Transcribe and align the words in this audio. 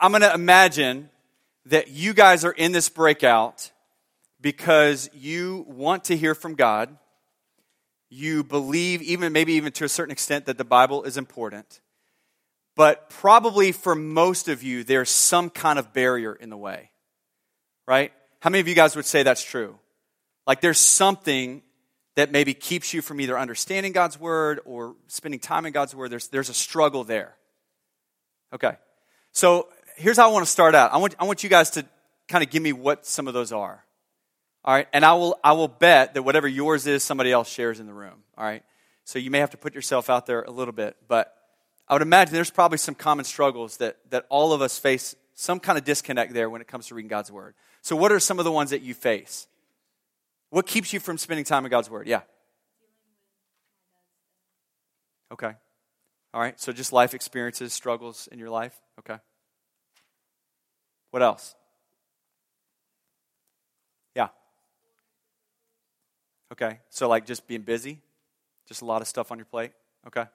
I'm 0.00 0.12
going 0.12 0.22
to 0.22 0.34
imagine 0.34 1.10
that 1.66 1.88
you 1.88 2.14
guys 2.14 2.44
are 2.44 2.52
in 2.52 2.72
this 2.72 2.88
breakout 2.88 3.70
because 4.40 5.10
you 5.12 5.64
want 5.68 6.04
to 6.04 6.16
hear 6.16 6.34
from 6.34 6.54
God. 6.54 6.96
You 8.08 8.44
believe, 8.44 9.02
even 9.02 9.32
maybe 9.32 9.54
even 9.54 9.72
to 9.72 9.84
a 9.84 9.88
certain 9.88 10.12
extent, 10.12 10.46
that 10.46 10.58
the 10.58 10.64
Bible 10.64 11.02
is 11.02 11.16
important. 11.16 11.80
But 12.76 13.08
probably 13.08 13.72
for 13.72 13.94
most 13.94 14.48
of 14.48 14.62
you, 14.62 14.84
there's 14.84 15.10
some 15.10 15.50
kind 15.50 15.78
of 15.78 15.92
barrier 15.92 16.34
in 16.34 16.50
the 16.50 16.56
way, 16.56 16.90
right? 17.86 18.12
How 18.40 18.50
many 18.50 18.60
of 18.60 18.68
you 18.68 18.74
guys 18.74 18.94
would 18.94 19.06
say 19.06 19.22
that's 19.22 19.42
true? 19.42 19.78
Like 20.46 20.60
there's 20.60 20.78
something 20.78 21.62
that 22.14 22.30
maybe 22.30 22.54
keeps 22.54 22.94
you 22.94 23.02
from 23.02 23.20
either 23.20 23.38
understanding 23.38 23.92
God's 23.92 24.20
word 24.20 24.60
or 24.64 24.94
spending 25.08 25.40
time 25.40 25.66
in 25.66 25.72
God's 25.72 25.94
word. 25.94 26.10
There's, 26.10 26.28
there's 26.28 26.48
a 26.48 26.54
struggle 26.54 27.02
there. 27.02 27.34
Okay. 28.52 28.76
So 29.32 29.68
here's 29.96 30.16
how 30.16 30.28
I 30.28 30.32
want 30.32 30.44
to 30.44 30.50
start 30.50 30.74
out. 30.74 30.92
I 30.92 30.98
want, 30.98 31.14
I 31.18 31.24
want 31.24 31.42
you 31.42 31.48
guys 31.48 31.70
to 31.70 31.84
kind 32.28 32.44
of 32.44 32.50
give 32.50 32.62
me 32.62 32.72
what 32.72 33.06
some 33.06 33.28
of 33.28 33.34
those 33.34 33.52
are. 33.52 33.84
All 34.64 34.74
right. 34.74 34.88
And 34.92 35.04
I 35.04 35.14
will, 35.14 35.38
I 35.42 35.52
will 35.52 35.68
bet 35.68 36.14
that 36.14 36.22
whatever 36.22 36.48
yours 36.48 36.86
is, 36.86 37.02
somebody 37.02 37.32
else 37.32 37.48
shares 37.48 37.80
in 37.80 37.86
the 37.86 37.92
room. 37.92 38.22
All 38.36 38.44
right. 38.44 38.62
So 39.04 39.18
you 39.18 39.30
may 39.30 39.38
have 39.38 39.50
to 39.50 39.56
put 39.56 39.74
yourself 39.74 40.10
out 40.10 40.26
there 40.26 40.42
a 40.42 40.50
little 40.50 40.72
bit, 40.72 40.96
but 41.06 41.32
I 41.88 41.94
would 41.94 42.02
imagine 42.02 42.34
there's 42.34 42.50
probably 42.50 42.78
some 42.78 42.94
common 42.94 43.24
struggles 43.24 43.76
that, 43.76 43.96
that 44.10 44.26
all 44.28 44.52
of 44.52 44.60
us 44.60 44.78
face 44.78 45.14
some 45.34 45.60
kind 45.60 45.78
of 45.78 45.84
disconnect 45.84 46.34
there 46.34 46.50
when 46.50 46.60
it 46.60 46.66
comes 46.66 46.88
to 46.88 46.94
reading 46.94 47.08
God's 47.08 47.30
word. 47.30 47.54
So 47.82 47.94
what 47.94 48.10
are 48.10 48.18
some 48.18 48.40
of 48.40 48.44
the 48.44 48.50
ones 48.50 48.70
that 48.70 48.82
you 48.82 48.94
face? 48.94 49.46
What 50.50 50.66
keeps 50.66 50.92
you 50.92 50.98
from 50.98 51.18
spending 51.18 51.44
time 51.44 51.64
in 51.64 51.70
God's 51.70 51.88
word? 51.88 52.08
Yeah. 52.08 52.22
Okay. 55.32 55.52
All 56.34 56.40
right. 56.40 56.58
So 56.60 56.72
just 56.72 56.92
life 56.92 57.14
experiences, 57.14 57.72
struggles 57.72 58.28
in 58.32 58.38
your 58.38 58.50
life. 58.50 58.76
Okay. 58.98 59.18
What 61.16 61.22
else? 61.22 61.54
Yeah. 64.14 64.28
Okay. 66.52 66.80
So, 66.90 67.08
like 67.08 67.24
just 67.24 67.46
being 67.46 67.62
busy? 67.62 68.02
Just 68.68 68.82
a 68.82 68.84
lot 68.84 69.00
of 69.00 69.08
stuff 69.08 69.32
on 69.32 69.38
your 69.38 69.46
plate? 69.46 69.70
Okay. 70.06 70.26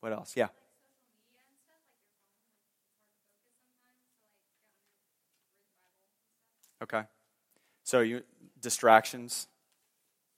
What 0.00 0.12
else? 0.12 0.34
Yeah. 0.36 0.48
Okay. 6.82 7.04
So 7.82 8.00
you 8.00 8.24
distractions. 8.60 9.46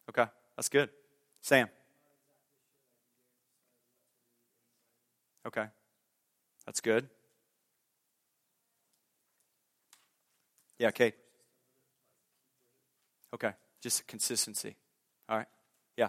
Okay, 0.09 0.27
that's 0.56 0.69
good. 0.69 0.91
Sam. 1.41 1.69
Okay. 5.44 5.66
That's 6.66 6.81
good. 6.81 7.09
Yeah, 10.78 10.91
Kate. 10.91 11.14
Okay, 13.33 13.53
just 13.83 14.06
consistency. 14.06 14.77
All 15.28 15.39
right. 15.39 15.47
Yeah. 15.97 16.08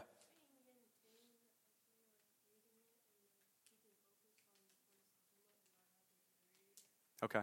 Okay. 7.24 7.42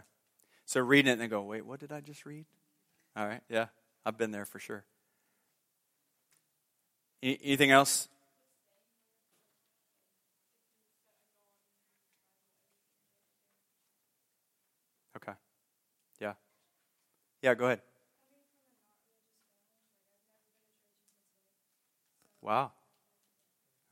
So 0.67 0.81
reading 0.81 1.09
it 1.09 1.13
and 1.13 1.21
then 1.23 1.29
go, 1.29 1.43
wait, 1.43 1.67
what 1.67 1.81
did 1.81 1.93
I 1.93 2.01
just 2.01 2.25
read? 2.25 2.47
All 3.17 3.27
right. 3.27 3.41
Yeah, 3.49 3.67
I've 4.07 4.17
been 4.17 4.31
there 4.31 4.45
for 4.45 4.59
sure. 4.59 4.85
Anything 7.23 7.71
else? 7.71 8.09
Okay. 15.17 15.33
Yeah. 16.21 16.35
Yeah, 17.43 17.55
go 17.55 17.67
ahead. 17.67 17.81
Wow. 22.41 22.73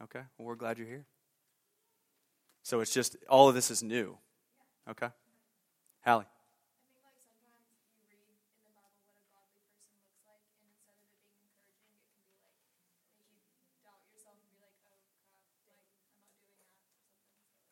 Okay. 0.05 0.21
Well, 0.38 0.47
we're 0.47 0.55
glad 0.55 0.78
you're 0.78 0.87
here. 0.87 1.06
So 2.62 2.81
it's 2.81 2.94
just, 2.94 3.16
all 3.28 3.49
of 3.49 3.55
this 3.55 3.71
is 3.71 3.83
new. 3.83 4.16
Okay. 4.89 5.09
Hallie. 6.05 6.25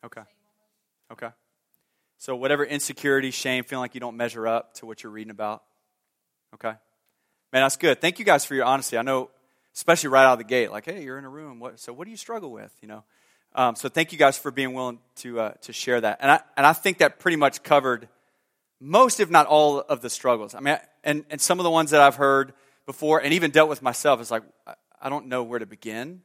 Okay. 0.05 0.21
Okay. 1.11 1.29
So, 2.17 2.35
whatever 2.35 2.65
insecurity, 2.65 3.31
shame, 3.31 3.63
feeling 3.63 3.81
like 3.81 3.93
you 3.93 4.01
don't 4.01 4.17
measure 4.17 4.47
up 4.47 4.73
to 4.75 4.85
what 4.85 5.03
you're 5.03 5.11
reading 5.11 5.31
about. 5.31 5.63
Okay. 6.53 6.73
Man, 7.51 7.63
that's 7.63 7.77
good. 7.77 8.01
Thank 8.01 8.19
you 8.19 8.25
guys 8.25 8.45
for 8.45 8.55
your 8.55 8.65
honesty. 8.65 8.97
I 8.97 9.01
know, 9.01 9.29
especially 9.73 10.09
right 10.09 10.25
out 10.25 10.33
of 10.33 10.37
the 10.39 10.43
gate, 10.43 10.71
like, 10.71 10.85
hey, 10.85 11.03
you're 11.03 11.17
in 11.17 11.25
a 11.25 11.29
room. 11.29 11.59
What, 11.59 11.79
so, 11.79 11.93
what 11.93 12.05
do 12.05 12.11
you 12.11 12.17
struggle 12.17 12.51
with? 12.51 12.75
You 12.81 12.87
know. 12.87 13.03
Um, 13.55 13.75
so, 13.75 13.89
thank 13.89 14.11
you 14.11 14.17
guys 14.17 14.37
for 14.37 14.51
being 14.51 14.73
willing 14.73 14.99
to 15.17 15.39
uh, 15.39 15.51
to 15.61 15.73
share 15.73 15.99
that. 16.01 16.19
And 16.21 16.31
I 16.31 16.41
and 16.57 16.65
I 16.65 16.73
think 16.73 16.99
that 16.99 17.19
pretty 17.19 17.37
much 17.37 17.63
covered 17.63 18.07
most, 18.79 19.19
if 19.19 19.29
not 19.29 19.47
all, 19.47 19.79
of 19.79 20.01
the 20.01 20.09
struggles. 20.09 20.53
I 20.53 20.59
mean, 20.59 20.77
and 21.03 21.25
and 21.29 21.41
some 21.41 21.59
of 21.59 21.63
the 21.63 21.71
ones 21.71 21.91
that 21.91 22.01
I've 22.01 22.15
heard 22.15 22.53
before, 22.85 23.19
and 23.19 23.33
even 23.33 23.51
dealt 23.51 23.69
with 23.69 23.81
myself, 23.81 24.21
is 24.21 24.31
like 24.31 24.43
I 25.01 25.09
don't 25.09 25.27
know 25.27 25.43
where 25.43 25.59
to 25.59 25.65
begin. 25.65 26.21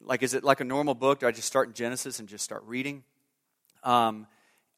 Like, 0.00 0.22
is 0.22 0.34
it 0.34 0.42
like 0.42 0.60
a 0.60 0.64
normal 0.64 0.94
book? 0.94 1.20
Do 1.20 1.26
I 1.26 1.30
just 1.30 1.46
start 1.46 1.68
in 1.68 1.74
Genesis 1.74 2.18
and 2.18 2.28
just 2.28 2.44
start 2.44 2.64
reading? 2.66 3.04
Um, 3.84 4.26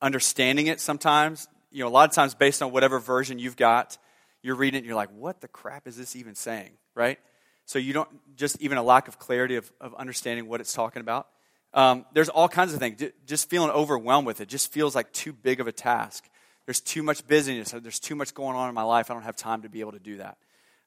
understanding 0.03 0.67
it 0.67 0.81
sometimes, 0.81 1.49
you 1.71 1.83
know, 1.83 1.89
a 1.89 1.91
lot 1.91 2.09
of 2.09 2.15
times 2.15 2.35
based 2.35 2.63
on 2.63 2.73
whatever 2.73 2.99
version 2.99 3.39
you've 3.39 3.57
got, 3.57 3.97
you're 4.45 4.55
reading 4.55 4.77
it 4.77 4.79
and 4.79 4.87
you're 4.87 4.97
like, 4.97 5.11
what 5.11 5.41
the 5.41 5.49
crap 5.49 5.87
is 5.87 5.97
this 5.97 6.15
even 6.15 6.35
saying, 6.35 6.71
right? 6.95 7.19
So 7.67 7.79
you 7.79 7.93
don't, 7.93 8.09
just 8.37 8.61
even 8.61 8.79
a 8.79 8.83
lack 8.83 9.09
of 9.09 9.19
clarity 9.19 9.57
of, 9.57 9.73
of 9.81 9.95
understanding 9.95 10.49
what 10.49 10.61
it's 10.61 10.73
talking 10.73 11.01
about. 11.01 11.29
Um, 11.73 12.05
there's 12.13 12.29
all 12.29 12.49
kinds 12.49 12.73
of 12.73 12.79
things. 12.79 13.03
Just 13.27 13.51
feeling 13.51 13.71
overwhelmed 13.71 14.27
with 14.27 14.41
it 14.41 14.49
just 14.49 14.73
feels 14.73 14.95
like 14.95 15.13
too 15.13 15.33
big 15.33 15.61
of 15.61 15.67
a 15.67 15.73
task. 15.73 16.29
There's 16.67 16.81
too 16.81 17.03
much 17.03 17.27
busyness. 17.27 17.73
There's 17.73 17.99
too 17.99 18.15
much 18.15 18.35
going 18.35 18.57
on 18.57 18.69
in 18.69 18.75
my 18.75 18.83
life. 18.83 19.11
I 19.11 19.15
don't 19.15 19.25
have 19.25 19.37
time 19.37 19.63
to 19.63 19.69
be 19.69 19.81
able 19.81 19.93
to 19.93 19.99
do 19.99 20.19
that. 20.19 20.37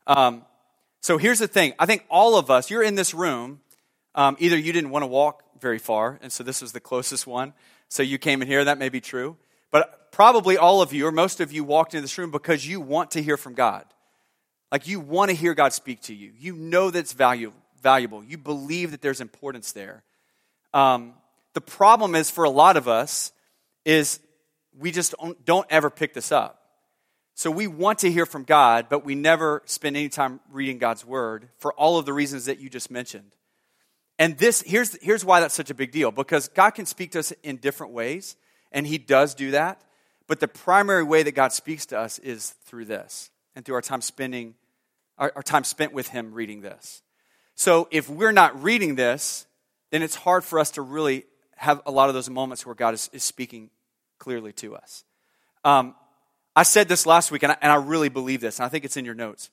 Um, 0.05 0.45
so 1.01 1.17
here's 1.17 1.39
the 1.39 1.47
thing. 1.47 1.73
I 1.77 1.85
think 1.85 2.05
all 2.09 2.37
of 2.37 2.49
us, 2.49 2.69
you're 2.69 2.83
in 2.83 2.95
this 2.95 3.13
room 3.13 3.59
um, 4.17 4.35
either 4.39 4.57
you 4.57 4.73
didn't 4.73 4.89
want 4.89 5.03
to 5.03 5.07
walk 5.07 5.43
very 5.61 5.77
far, 5.77 6.17
and 6.23 6.31
so 6.31 6.43
this 6.43 6.59
was 6.59 6.71
the 6.71 6.79
closest 6.79 7.27
one, 7.27 7.53
so 7.87 8.01
you 8.01 8.17
came 8.17 8.41
in 8.41 8.47
here. 8.47 8.65
That 8.65 8.79
may 8.79 8.89
be 8.89 8.99
true. 8.99 9.37
But 9.69 10.06
probably 10.17 10.57
all 10.57 10.81
of 10.81 10.93
you, 10.93 11.05
or 11.05 11.11
most 11.11 11.39
of 11.39 11.53
you, 11.53 11.63
walked 11.63 11.93
into 11.93 12.01
this 12.01 12.17
room 12.17 12.31
because 12.31 12.65
you 12.65 12.81
want 12.81 13.11
to 13.11 13.21
hear 13.21 13.37
from 13.37 13.53
God. 13.53 13.85
Like 14.71 14.87
you 14.87 14.99
want 14.99 15.29
to 15.29 15.35
hear 15.35 15.53
God 15.53 15.73
speak 15.73 16.01
to 16.01 16.13
you. 16.15 16.31
You 16.39 16.53
know 16.53 16.89
that's 16.89 17.13
value, 17.13 17.53
valuable. 17.83 18.23
You 18.23 18.39
believe 18.39 18.89
that 18.89 19.01
there's 19.03 19.21
importance 19.21 19.73
there. 19.73 20.01
Um, 20.73 21.13
the 21.53 21.61
problem 21.61 22.15
is 22.15 22.31
for 22.31 22.45
a 22.45 22.49
lot 22.49 22.77
of 22.77 22.87
us 22.87 23.31
is 23.85 24.19
we 24.75 24.89
just 24.89 25.13
don't, 25.19 25.45
don't 25.45 25.67
ever 25.69 25.91
pick 25.91 26.15
this 26.15 26.31
up. 26.31 26.63
So 27.35 27.51
we 27.51 27.67
want 27.67 27.99
to 27.99 28.11
hear 28.11 28.25
from 28.25 28.43
God, 28.43 28.87
but 28.89 29.05
we 29.05 29.13
never 29.13 29.61
spend 29.65 29.95
any 29.95 30.09
time 30.09 30.39
reading 30.49 30.79
God's 30.79 31.05
word 31.05 31.47
for 31.59 31.73
all 31.73 31.99
of 31.99 32.07
the 32.07 32.13
reasons 32.13 32.45
that 32.45 32.59
you 32.59 32.71
just 32.71 32.89
mentioned. 32.89 33.35
And 34.17 34.35
this, 34.39 34.63
here's, 34.63 34.99
here's 34.99 35.23
why 35.23 35.41
that's 35.41 35.53
such 35.53 35.69
a 35.69 35.75
big 35.75 35.91
deal 35.91 36.11
because 36.11 36.47
God 36.47 36.71
can 36.71 36.87
speak 36.87 37.11
to 37.11 37.19
us 37.19 37.31
in 37.43 37.57
different 37.57 37.93
ways, 37.93 38.35
and 38.71 38.87
He 38.87 38.97
does 38.97 39.35
do 39.35 39.51
that. 39.51 39.83
But 40.27 40.39
the 40.39 40.47
primary 40.47 41.03
way 41.03 41.23
that 41.23 41.31
God 41.31 41.53
speaks 41.53 41.85
to 41.87 41.99
us 41.99 42.19
is 42.19 42.51
through 42.65 42.85
this 42.85 43.31
and 43.55 43.65
through 43.65 43.75
our 43.75 43.81
time 43.81 44.01
spending, 44.01 44.55
our, 45.17 45.31
our 45.35 45.43
time 45.43 45.63
spent 45.63 45.93
with 45.93 46.09
Him 46.09 46.33
reading 46.33 46.61
this. 46.61 47.01
So 47.55 47.87
if 47.91 48.09
we're 48.09 48.33
not 48.33 48.61
reading 48.61 48.95
this, 48.95 49.47
then 49.89 50.03
it's 50.03 50.15
hard 50.15 50.43
for 50.43 50.59
us 50.59 50.71
to 50.71 50.81
really 50.81 51.23
have 51.55 51.81
a 51.85 51.91
lot 51.91 52.09
of 52.09 52.13
those 52.13 52.29
moments 52.29 52.65
where 52.65 52.75
God 52.75 52.93
is, 52.93 53.09
is 53.13 53.23
speaking 53.23 53.69
clearly 54.19 54.53
to 54.53 54.75
us. 54.75 55.03
Um, 55.63 55.95
I 56.55 56.63
said 56.63 56.87
this 56.87 57.05
last 57.05 57.31
week, 57.31 57.43
and 57.43 57.51
I, 57.51 57.57
and 57.61 57.71
I 57.71 57.75
really 57.75 58.09
believe 58.09 58.41
this, 58.41 58.59
and 58.59 58.65
I 58.65 58.69
think 58.69 58.85
it's 58.85 58.97
in 58.97 59.05
your 59.05 59.15
notes, 59.15 59.49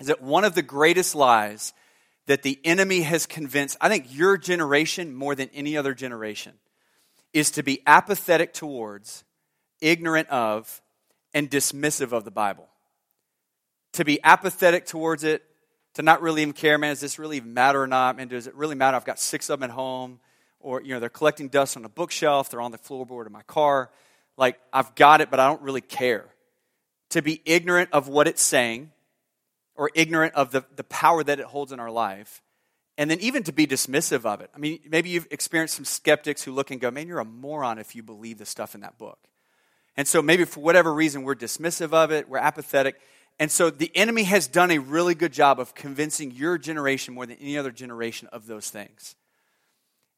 is 0.00 0.08
that 0.08 0.22
one 0.22 0.44
of 0.44 0.54
the 0.54 0.62
greatest 0.62 1.14
lies 1.14 1.72
that 2.26 2.42
the 2.42 2.58
enemy 2.64 3.02
has 3.02 3.26
convinced, 3.26 3.76
I 3.80 3.88
think 3.88 4.06
your 4.10 4.36
generation 4.36 5.14
more 5.14 5.34
than 5.34 5.50
any 5.52 5.76
other 5.76 5.94
generation, 5.94 6.54
is 7.32 7.50
to 7.52 7.62
be 7.62 7.82
apathetic 7.86 8.52
towards, 8.52 9.24
ignorant 9.80 10.28
of, 10.28 10.80
and 11.34 11.50
dismissive 11.50 12.12
of 12.12 12.24
the 12.24 12.30
Bible. 12.30 12.68
To 13.94 14.04
be 14.04 14.20
apathetic 14.22 14.86
towards 14.86 15.24
it, 15.24 15.44
to 15.94 16.02
not 16.02 16.22
really 16.22 16.42
even 16.42 16.54
care, 16.54 16.78
man, 16.78 16.90
does 16.90 17.00
this 17.00 17.18
really 17.18 17.38
even 17.38 17.54
matter 17.54 17.82
or 17.82 17.86
not? 17.86 18.16
Man, 18.16 18.28
does 18.28 18.46
it 18.46 18.54
really 18.54 18.76
matter? 18.76 18.96
I've 18.96 19.04
got 19.04 19.18
six 19.18 19.50
of 19.50 19.60
them 19.60 19.70
at 19.70 19.74
home. 19.74 20.20
Or, 20.60 20.82
you 20.82 20.94
know, 20.94 21.00
they're 21.00 21.08
collecting 21.08 21.48
dust 21.48 21.76
on 21.76 21.84
a 21.84 21.88
bookshelf, 21.88 22.50
they're 22.50 22.60
on 22.60 22.70
the 22.70 22.78
floorboard 22.78 23.26
of 23.26 23.32
my 23.32 23.42
car. 23.42 23.90
Like, 24.36 24.60
I've 24.72 24.94
got 24.94 25.20
it, 25.20 25.30
but 25.30 25.40
I 25.40 25.46
don't 25.46 25.62
really 25.62 25.80
care. 25.80 26.26
To 27.10 27.22
be 27.22 27.40
ignorant 27.44 27.90
of 27.92 28.08
what 28.08 28.28
it's 28.28 28.42
saying, 28.42 28.92
or 29.74 29.90
ignorant 29.94 30.34
of 30.34 30.50
the, 30.50 30.64
the 30.76 30.84
power 30.84 31.24
that 31.24 31.40
it 31.40 31.46
holds 31.46 31.72
in 31.72 31.80
our 31.80 31.90
life 31.90 32.42
and 32.98 33.10
then 33.10 33.18
even 33.20 33.42
to 33.44 33.52
be 33.52 33.66
dismissive 33.66 34.26
of 34.26 34.42
it. 34.42 34.50
I 34.54 34.58
mean, 34.58 34.78
maybe 34.86 35.08
you've 35.08 35.26
experienced 35.30 35.74
some 35.74 35.86
skeptics 35.86 36.42
who 36.42 36.52
look 36.52 36.70
and 36.70 36.78
go, 36.78 36.90
man, 36.90 37.08
you're 37.08 37.18
a 37.18 37.24
moron 37.24 37.78
if 37.78 37.96
you 37.96 38.02
believe 38.02 38.36
the 38.36 38.44
stuff 38.44 38.74
in 38.74 38.82
that 38.82 38.98
book. 38.98 39.18
And 39.96 40.06
so 40.06 40.22
maybe 40.22 40.44
for 40.44 40.60
whatever 40.60 40.92
reason, 40.92 41.22
we're 41.22 41.34
dismissive 41.34 41.92
of 41.92 42.10
it, 42.10 42.28
we're 42.28 42.38
apathetic. 42.38 43.00
And 43.38 43.50
so 43.50 43.70
the 43.70 43.90
enemy 43.94 44.24
has 44.24 44.46
done 44.46 44.70
a 44.70 44.78
really 44.78 45.14
good 45.14 45.32
job 45.32 45.58
of 45.60 45.74
convincing 45.74 46.30
your 46.30 46.58
generation 46.58 47.14
more 47.14 47.26
than 47.26 47.38
any 47.38 47.56
other 47.56 47.70
generation 47.70 48.28
of 48.32 48.46
those 48.46 48.70
things. 48.70 49.16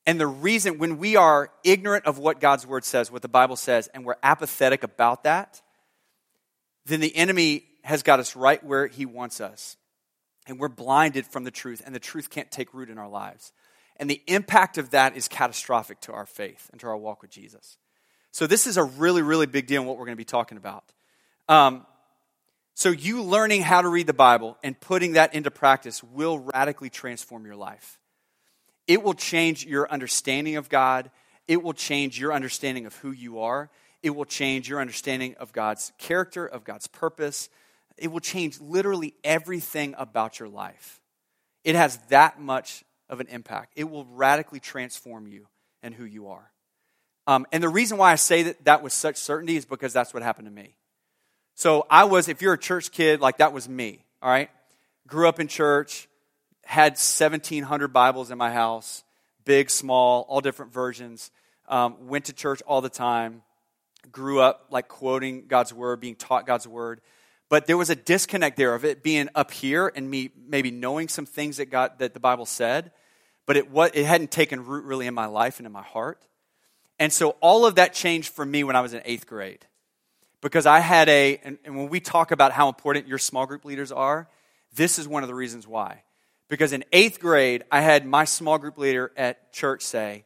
And 0.04 0.18
the 0.18 0.26
reason, 0.26 0.78
when 0.78 0.98
we 0.98 1.14
are 1.14 1.50
ignorant 1.62 2.06
of 2.06 2.18
what 2.18 2.40
God's 2.40 2.66
word 2.66 2.84
says, 2.84 3.12
what 3.12 3.22
the 3.22 3.28
Bible 3.28 3.54
says, 3.54 3.88
and 3.94 4.04
we're 4.04 4.16
apathetic 4.22 4.82
about 4.82 5.22
that, 5.22 5.62
then 6.84 6.98
the 6.98 7.14
enemy 7.14 7.64
has 7.84 8.02
got 8.02 8.18
us 8.18 8.34
right 8.34 8.62
where 8.64 8.88
he 8.88 9.06
wants 9.06 9.40
us. 9.40 9.76
And 10.48 10.58
we're 10.58 10.68
blinded 10.68 11.24
from 11.24 11.44
the 11.44 11.52
truth, 11.52 11.82
and 11.86 11.94
the 11.94 12.00
truth 12.00 12.30
can't 12.30 12.50
take 12.50 12.74
root 12.74 12.90
in 12.90 12.98
our 12.98 13.08
lives. 13.08 13.52
And 13.96 14.10
the 14.10 14.22
impact 14.26 14.78
of 14.78 14.90
that 14.90 15.16
is 15.16 15.28
catastrophic 15.28 16.00
to 16.00 16.12
our 16.12 16.26
faith 16.26 16.68
and 16.72 16.80
to 16.80 16.88
our 16.88 16.96
walk 16.96 17.22
with 17.22 17.30
Jesus. 17.30 17.78
So, 18.32 18.46
this 18.46 18.66
is 18.66 18.78
a 18.78 18.82
really, 18.82 19.20
really 19.20 19.46
big 19.46 19.66
deal 19.66 19.82
in 19.82 19.88
what 19.88 19.98
we're 19.98 20.06
going 20.06 20.16
to 20.16 20.20
be 20.20 20.24
talking 20.24 20.56
about. 20.56 20.84
Um, 21.48 21.86
so, 22.74 22.88
you 22.88 23.22
learning 23.22 23.60
how 23.60 23.82
to 23.82 23.88
read 23.88 24.06
the 24.06 24.14
Bible 24.14 24.56
and 24.62 24.78
putting 24.80 25.12
that 25.12 25.34
into 25.34 25.50
practice 25.50 26.02
will 26.02 26.38
radically 26.38 26.88
transform 26.88 27.44
your 27.44 27.56
life. 27.56 28.00
It 28.88 29.02
will 29.02 29.14
change 29.14 29.66
your 29.66 29.90
understanding 29.90 30.56
of 30.56 30.70
God, 30.70 31.10
it 31.46 31.62
will 31.62 31.74
change 31.74 32.18
your 32.18 32.32
understanding 32.32 32.86
of 32.86 32.96
who 32.96 33.10
you 33.10 33.40
are, 33.40 33.70
it 34.02 34.10
will 34.10 34.24
change 34.24 34.66
your 34.66 34.80
understanding 34.80 35.36
of 35.38 35.52
God's 35.52 35.92
character, 35.98 36.46
of 36.46 36.64
God's 36.64 36.86
purpose. 36.86 37.48
It 37.98 38.10
will 38.10 38.20
change 38.20 38.58
literally 38.58 39.14
everything 39.22 39.94
about 39.98 40.40
your 40.40 40.48
life. 40.48 41.02
It 41.62 41.74
has 41.74 41.98
that 42.08 42.40
much 42.40 42.82
of 43.10 43.20
an 43.20 43.28
impact. 43.28 43.74
It 43.76 43.84
will 43.84 44.06
radically 44.06 44.58
transform 44.58 45.26
you 45.26 45.46
and 45.82 45.94
who 45.94 46.04
you 46.04 46.28
are. 46.28 46.51
Um, 47.32 47.46
and 47.50 47.62
the 47.62 47.68
reason 47.68 47.96
why 47.96 48.12
I 48.12 48.16
say 48.16 48.42
that 48.42 48.64
that 48.66 48.82
with 48.82 48.92
such 48.92 49.16
certainty 49.16 49.56
is 49.56 49.64
because 49.64 49.94
that's 49.94 50.12
what 50.12 50.22
happened 50.22 50.46
to 50.48 50.52
me. 50.52 50.74
So 51.54 51.86
I 51.88 52.04
was, 52.04 52.28
if 52.28 52.42
you're 52.42 52.52
a 52.52 52.58
church 52.58 52.92
kid, 52.92 53.20
like 53.20 53.38
that 53.38 53.54
was 53.54 53.68
me, 53.68 54.04
all 54.20 54.30
right? 54.30 54.50
Grew 55.06 55.28
up 55.28 55.40
in 55.40 55.48
church, 55.48 56.08
had 56.64 56.92
1,700 56.92 57.88
Bibles 57.88 58.30
in 58.30 58.36
my 58.36 58.52
house, 58.52 59.02
big, 59.44 59.70
small, 59.70 60.26
all 60.28 60.40
different 60.42 60.72
versions. 60.72 61.30
Um, 61.68 62.06
went 62.06 62.26
to 62.26 62.34
church 62.34 62.60
all 62.66 62.82
the 62.82 62.90
time. 62.90 63.42
Grew 64.10 64.40
up 64.40 64.66
like 64.70 64.88
quoting 64.88 65.46
God's 65.46 65.72
word, 65.72 66.00
being 66.00 66.16
taught 66.16 66.46
God's 66.46 66.68
word. 66.68 67.00
But 67.48 67.66
there 67.66 67.78
was 67.78 67.88
a 67.88 67.96
disconnect 67.96 68.58
there 68.58 68.74
of 68.74 68.84
it 68.84 69.02
being 69.02 69.30
up 69.34 69.52
here 69.52 69.90
and 69.94 70.10
me 70.10 70.30
maybe 70.46 70.70
knowing 70.70 71.08
some 71.08 71.24
things 71.24 71.56
that 71.58 71.66
God 71.66 71.92
that 71.98 72.12
the 72.12 72.20
Bible 72.20 72.46
said, 72.46 72.92
but 73.46 73.56
it 73.56 73.70
what 73.70 73.96
it 73.96 74.04
hadn't 74.04 74.30
taken 74.30 74.66
root 74.66 74.84
really 74.84 75.06
in 75.06 75.14
my 75.14 75.26
life 75.26 75.58
and 75.58 75.66
in 75.66 75.72
my 75.72 75.82
heart. 75.82 76.22
And 76.98 77.12
so 77.12 77.30
all 77.40 77.66
of 77.66 77.76
that 77.76 77.94
changed 77.94 78.32
for 78.32 78.44
me 78.44 78.64
when 78.64 78.76
I 78.76 78.80
was 78.80 78.94
in 78.94 79.02
eighth 79.04 79.26
grade 79.26 79.66
because 80.40 80.66
I 80.66 80.80
had 80.80 81.08
a, 81.08 81.40
and, 81.42 81.58
and 81.64 81.76
when 81.76 81.88
we 81.88 82.00
talk 82.00 82.30
about 82.30 82.52
how 82.52 82.68
important 82.68 83.08
your 83.08 83.18
small 83.18 83.46
group 83.46 83.64
leaders 83.64 83.90
are, 83.90 84.28
this 84.74 84.98
is 84.98 85.08
one 85.08 85.22
of 85.22 85.28
the 85.28 85.34
reasons 85.34 85.66
why. 85.66 86.02
Because 86.48 86.72
in 86.72 86.84
eighth 86.92 87.18
grade, 87.20 87.64
I 87.70 87.80
had 87.80 88.04
my 88.04 88.24
small 88.24 88.58
group 88.58 88.76
leader 88.76 89.10
at 89.16 89.52
church 89.52 89.82
say, 89.82 90.24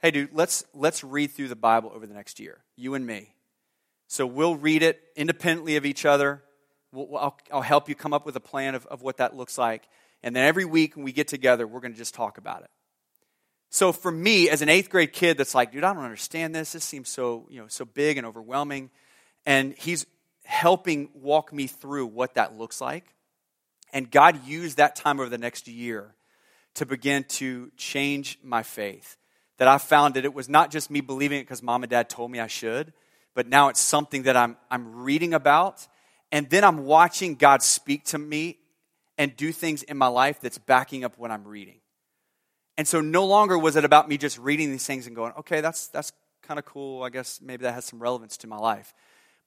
Hey, 0.00 0.10
dude, 0.10 0.30
let's, 0.32 0.64
let's 0.72 1.04
read 1.04 1.32
through 1.32 1.48
the 1.48 1.56
Bible 1.56 1.92
over 1.94 2.06
the 2.06 2.14
next 2.14 2.40
year, 2.40 2.64
you 2.74 2.94
and 2.94 3.06
me. 3.06 3.34
So 4.06 4.26
we'll 4.26 4.56
read 4.56 4.82
it 4.82 4.98
independently 5.14 5.76
of 5.76 5.84
each 5.84 6.06
other. 6.06 6.42
We'll, 6.90 7.14
I'll, 7.18 7.38
I'll 7.52 7.60
help 7.60 7.86
you 7.86 7.94
come 7.94 8.14
up 8.14 8.24
with 8.24 8.34
a 8.34 8.40
plan 8.40 8.74
of, 8.74 8.86
of 8.86 9.02
what 9.02 9.18
that 9.18 9.36
looks 9.36 9.58
like. 9.58 9.86
And 10.22 10.34
then 10.34 10.46
every 10.46 10.64
week 10.64 10.96
when 10.96 11.04
we 11.04 11.12
get 11.12 11.28
together, 11.28 11.66
we're 11.66 11.80
going 11.80 11.92
to 11.92 11.98
just 11.98 12.14
talk 12.14 12.38
about 12.38 12.62
it. 12.62 12.70
So 13.70 13.92
for 13.92 14.10
me, 14.10 14.50
as 14.50 14.62
an 14.62 14.68
eighth 14.68 14.90
grade 14.90 15.12
kid 15.12 15.38
that's 15.38 15.54
like, 15.54 15.72
dude, 15.72 15.84
I 15.84 15.94
don't 15.94 16.02
understand 16.02 16.54
this. 16.54 16.72
This 16.72 16.84
seems 16.84 17.08
so, 17.08 17.46
you 17.48 17.60
know, 17.60 17.68
so 17.68 17.84
big 17.84 18.18
and 18.18 18.26
overwhelming 18.26 18.90
and 19.46 19.74
he's 19.74 20.06
helping 20.44 21.08
walk 21.14 21.52
me 21.52 21.66
through 21.66 22.06
what 22.06 22.34
that 22.34 22.58
looks 22.58 22.80
like. 22.80 23.14
And 23.92 24.10
God 24.10 24.46
used 24.46 24.76
that 24.76 24.96
time 24.96 25.20
over 25.20 25.28
the 25.28 25.38
next 25.38 25.68
year 25.68 26.14
to 26.74 26.86
begin 26.86 27.24
to 27.24 27.70
change 27.76 28.38
my 28.42 28.62
faith. 28.62 29.16
That 29.58 29.68
I 29.68 29.78
found 29.78 30.14
that 30.14 30.24
it 30.24 30.32
was 30.32 30.48
not 30.48 30.70
just 30.70 30.90
me 30.90 31.00
believing 31.00 31.40
it 31.40 31.42
because 31.42 31.62
mom 31.62 31.82
and 31.82 31.90
dad 31.90 32.08
told 32.08 32.30
me 32.30 32.40
I 32.40 32.46
should, 32.46 32.92
but 33.34 33.46
now 33.46 33.68
it's 33.68 33.80
something 33.80 34.22
that 34.22 34.36
I'm, 34.36 34.56
I'm 34.70 35.02
reading 35.02 35.34
about. 35.34 35.86
And 36.32 36.48
then 36.48 36.64
I'm 36.64 36.84
watching 36.84 37.34
God 37.34 37.62
speak 37.62 38.04
to 38.06 38.18
me 38.18 38.58
and 39.18 39.36
do 39.36 39.52
things 39.52 39.82
in 39.82 39.98
my 39.98 40.06
life 40.06 40.40
that's 40.40 40.58
backing 40.58 41.04
up 41.04 41.18
what 41.18 41.30
I'm 41.30 41.46
reading. 41.46 41.80
And 42.76 42.88
so 42.88 43.00
no 43.00 43.26
longer 43.26 43.58
was 43.58 43.76
it 43.76 43.84
about 43.84 44.08
me 44.08 44.16
just 44.16 44.38
reading 44.38 44.70
these 44.70 44.86
things 44.86 45.06
and 45.06 45.14
going, 45.14 45.32
okay, 45.38 45.60
that's, 45.60 45.88
that's 45.88 46.12
kind 46.42 46.58
of 46.58 46.64
cool. 46.64 47.02
I 47.02 47.10
guess 47.10 47.40
maybe 47.42 47.64
that 47.64 47.74
has 47.74 47.84
some 47.84 47.98
relevance 47.98 48.36
to 48.38 48.46
my 48.46 48.56
life 48.56 48.94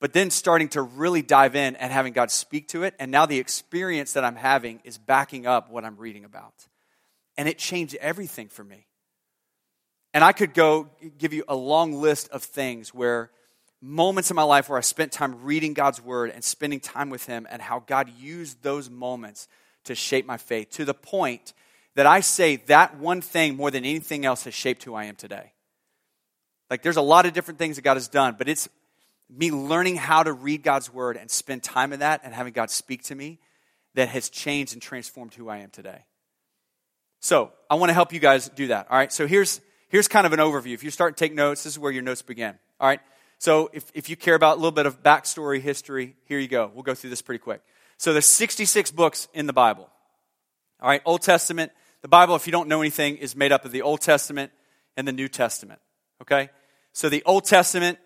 but 0.03 0.11
then 0.11 0.29
starting 0.29 0.67
to 0.67 0.81
really 0.81 1.21
dive 1.21 1.55
in 1.55 1.77
and 1.77 1.89
having 1.89 2.11
God 2.11 2.29
speak 2.29 2.67
to 2.67 2.83
it. 2.83 2.93
And 2.99 3.09
now 3.09 3.25
the 3.25 3.39
experience 3.39 4.11
that 4.11 4.25
I'm 4.25 4.35
having 4.35 4.81
is 4.83 4.97
backing 4.97 5.47
up 5.47 5.71
what 5.71 5.85
I'm 5.85 5.95
reading 5.95 6.25
about. 6.25 6.53
And 7.37 7.47
it 7.47 7.57
changed 7.57 7.95
everything 7.95 8.49
for 8.49 8.65
me. 8.65 8.85
And 10.13 10.21
I 10.21 10.33
could 10.33 10.53
go 10.53 10.89
give 11.17 11.31
you 11.31 11.45
a 11.47 11.55
long 11.55 11.93
list 11.93 12.27
of 12.31 12.43
things 12.43 12.93
where 12.93 13.31
moments 13.79 14.29
in 14.29 14.35
my 14.35 14.43
life 14.43 14.67
where 14.67 14.77
I 14.77 14.81
spent 14.81 15.13
time 15.13 15.41
reading 15.43 15.73
God's 15.73 16.01
word 16.01 16.31
and 16.31 16.43
spending 16.43 16.81
time 16.81 17.09
with 17.09 17.25
Him, 17.25 17.47
and 17.49 17.61
how 17.61 17.79
God 17.79 18.09
used 18.19 18.61
those 18.61 18.89
moments 18.89 19.47
to 19.85 19.95
shape 19.95 20.25
my 20.25 20.35
faith 20.35 20.71
to 20.71 20.83
the 20.83 20.93
point 20.93 21.53
that 21.95 22.05
I 22.05 22.21
say 22.21 22.57
that 22.67 22.97
one 22.97 23.21
thing 23.21 23.55
more 23.55 23.71
than 23.71 23.85
anything 23.85 24.25
else 24.25 24.43
has 24.45 24.53
shaped 24.53 24.83
who 24.83 24.95
I 24.95 25.05
am 25.05 25.15
today. 25.15 25.53
Like 26.69 26.81
there's 26.81 26.97
a 26.97 27.01
lot 27.01 27.25
of 27.25 27.33
different 27.33 27.59
things 27.59 27.75
that 27.75 27.83
God 27.83 27.95
has 27.95 28.07
done, 28.07 28.35
but 28.37 28.49
it's 28.49 28.67
me 29.29 29.51
learning 29.51 29.95
how 29.95 30.23
to 30.23 30.33
read 30.33 30.63
God's 30.63 30.93
word 30.93 31.17
and 31.17 31.29
spend 31.29 31.63
time 31.63 31.93
in 31.93 31.99
that 31.99 32.21
and 32.23 32.33
having 32.33 32.53
God 32.53 32.69
speak 32.69 33.03
to 33.03 33.15
me 33.15 33.39
that 33.95 34.09
has 34.09 34.29
changed 34.29 34.73
and 34.73 34.81
transformed 34.81 35.33
who 35.33 35.49
I 35.49 35.57
am 35.57 35.69
today. 35.69 36.05
So, 37.19 37.51
I 37.69 37.75
want 37.75 37.89
to 37.89 37.93
help 37.93 38.11
you 38.11 38.19
guys 38.19 38.49
do 38.49 38.67
that. 38.67 38.87
All 38.89 38.97
right. 38.97 39.11
So, 39.11 39.27
here's, 39.27 39.61
here's 39.87 40.09
kind 40.09 40.25
of 40.25 40.33
an 40.33 40.39
overview. 40.39 40.73
If 40.73 40.83
you 40.83 40.91
start 40.91 41.15
to 41.15 41.23
take 41.23 41.33
notes, 41.33 41.63
this 41.63 41.73
is 41.73 41.79
where 41.79 41.91
your 41.91 42.03
notes 42.03 42.21
begin. 42.21 42.55
All 42.81 42.87
right. 42.87 42.99
So, 43.37 43.69
if, 43.71 43.89
if 43.93 44.09
you 44.09 44.17
care 44.17 44.35
about 44.35 44.57
a 44.57 44.59
little 44.59 44.71
bit 44.71 44.85
of 44.85 45.01
backstory, 45.01 45.61
history, 45.61 46.15
here 46.25 46.37
you 46.37 46.49
go. 46.49 46.69
We'll 46.73 46.83
go 46.83 46.93
through 46.93 47.11
this 47.11 47.21
pretty 47.21 47.39
quick. 47.39 47.61
So, 47.97 48.11
there's 48.11 48.25
66 48.25 48.91
books 48.91 49.29
in 49.33 49.45
the 49.45 49.53
Bible. 49.53 49.89
All 50.81 50.89
right. 50.89 51.01
Old 51.05 51.21
Testament. 51.21 51.71
The 52.03 52.09
Bible, 52.09 52.35
if 52.35 52.45
you 52.45 52.51
don't 52.51 52.67
know 52.67 52.81
anything, 52.81 53.17
is 53.17 53.35
made 53.35 53.51
up 53.51 53.63
of 53.63 53.71
the 53.71 53.81
Old 53.81 54.01
Testament 54.01 54.51
and 54.95 55.07
the 55.07 55.13
New 55.13 55.29
Testament. 55.29 55.79
Okay. 56.21 56.49
So, 56.91 57.09
the 57.09 57.23
Old 57.25 57.45
Testament 57.45 57.97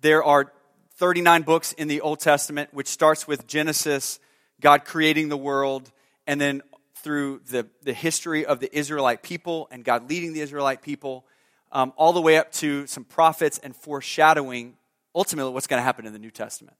there 0.00 0.22
are 0.24 0.52
39 0.96 1.42
books 1.42 1.72
in 1.72 1.88
the 1.88 2.00
Old 2.00 2.20
Testament, 2.20 2.72
which 2.72 2.88
starts 2.88 3.26
with 3.26 3.46
Genesis, 3.46 4.20
God 4.60 4.84
creating 4.84 5.28
the 5.28 5.36
world, 5.36 5.90
and 6.26 6.40
then 6.40 6.62
through 6.96 7.40
the, 7.50 7.66
the 7.82 7.92
history 7.92 8.46
of 8.46 8.60
the 8.60 8.76
Israelite 8.76 9.22
people 9.22 9.68
and 9.70 9.84
God 9.84 10.08
leading 10.08 10.32
the 10.32 10.40
Israelite 10.40 10.82
people, 10.82 11.24
um, 11.72 11.92
all 11.96 12.12
the 12.12 12.20
way 12.20 12.36
up 12.36 12.52
to 12.52 12.86
some 12.86 13.04
prophets 13.04 13.58
and 13.58 13.74
foreshadowing 13.74 14.74
ultimately 15.14 15.52
what's 15.52 15.66
going 15.66 15.78
to 15.78 15.84
happen 15.84 16.06
in 16.06 16.12
the 16.12 16.18
New 16.18 16.30
Testament. 16.30 16.76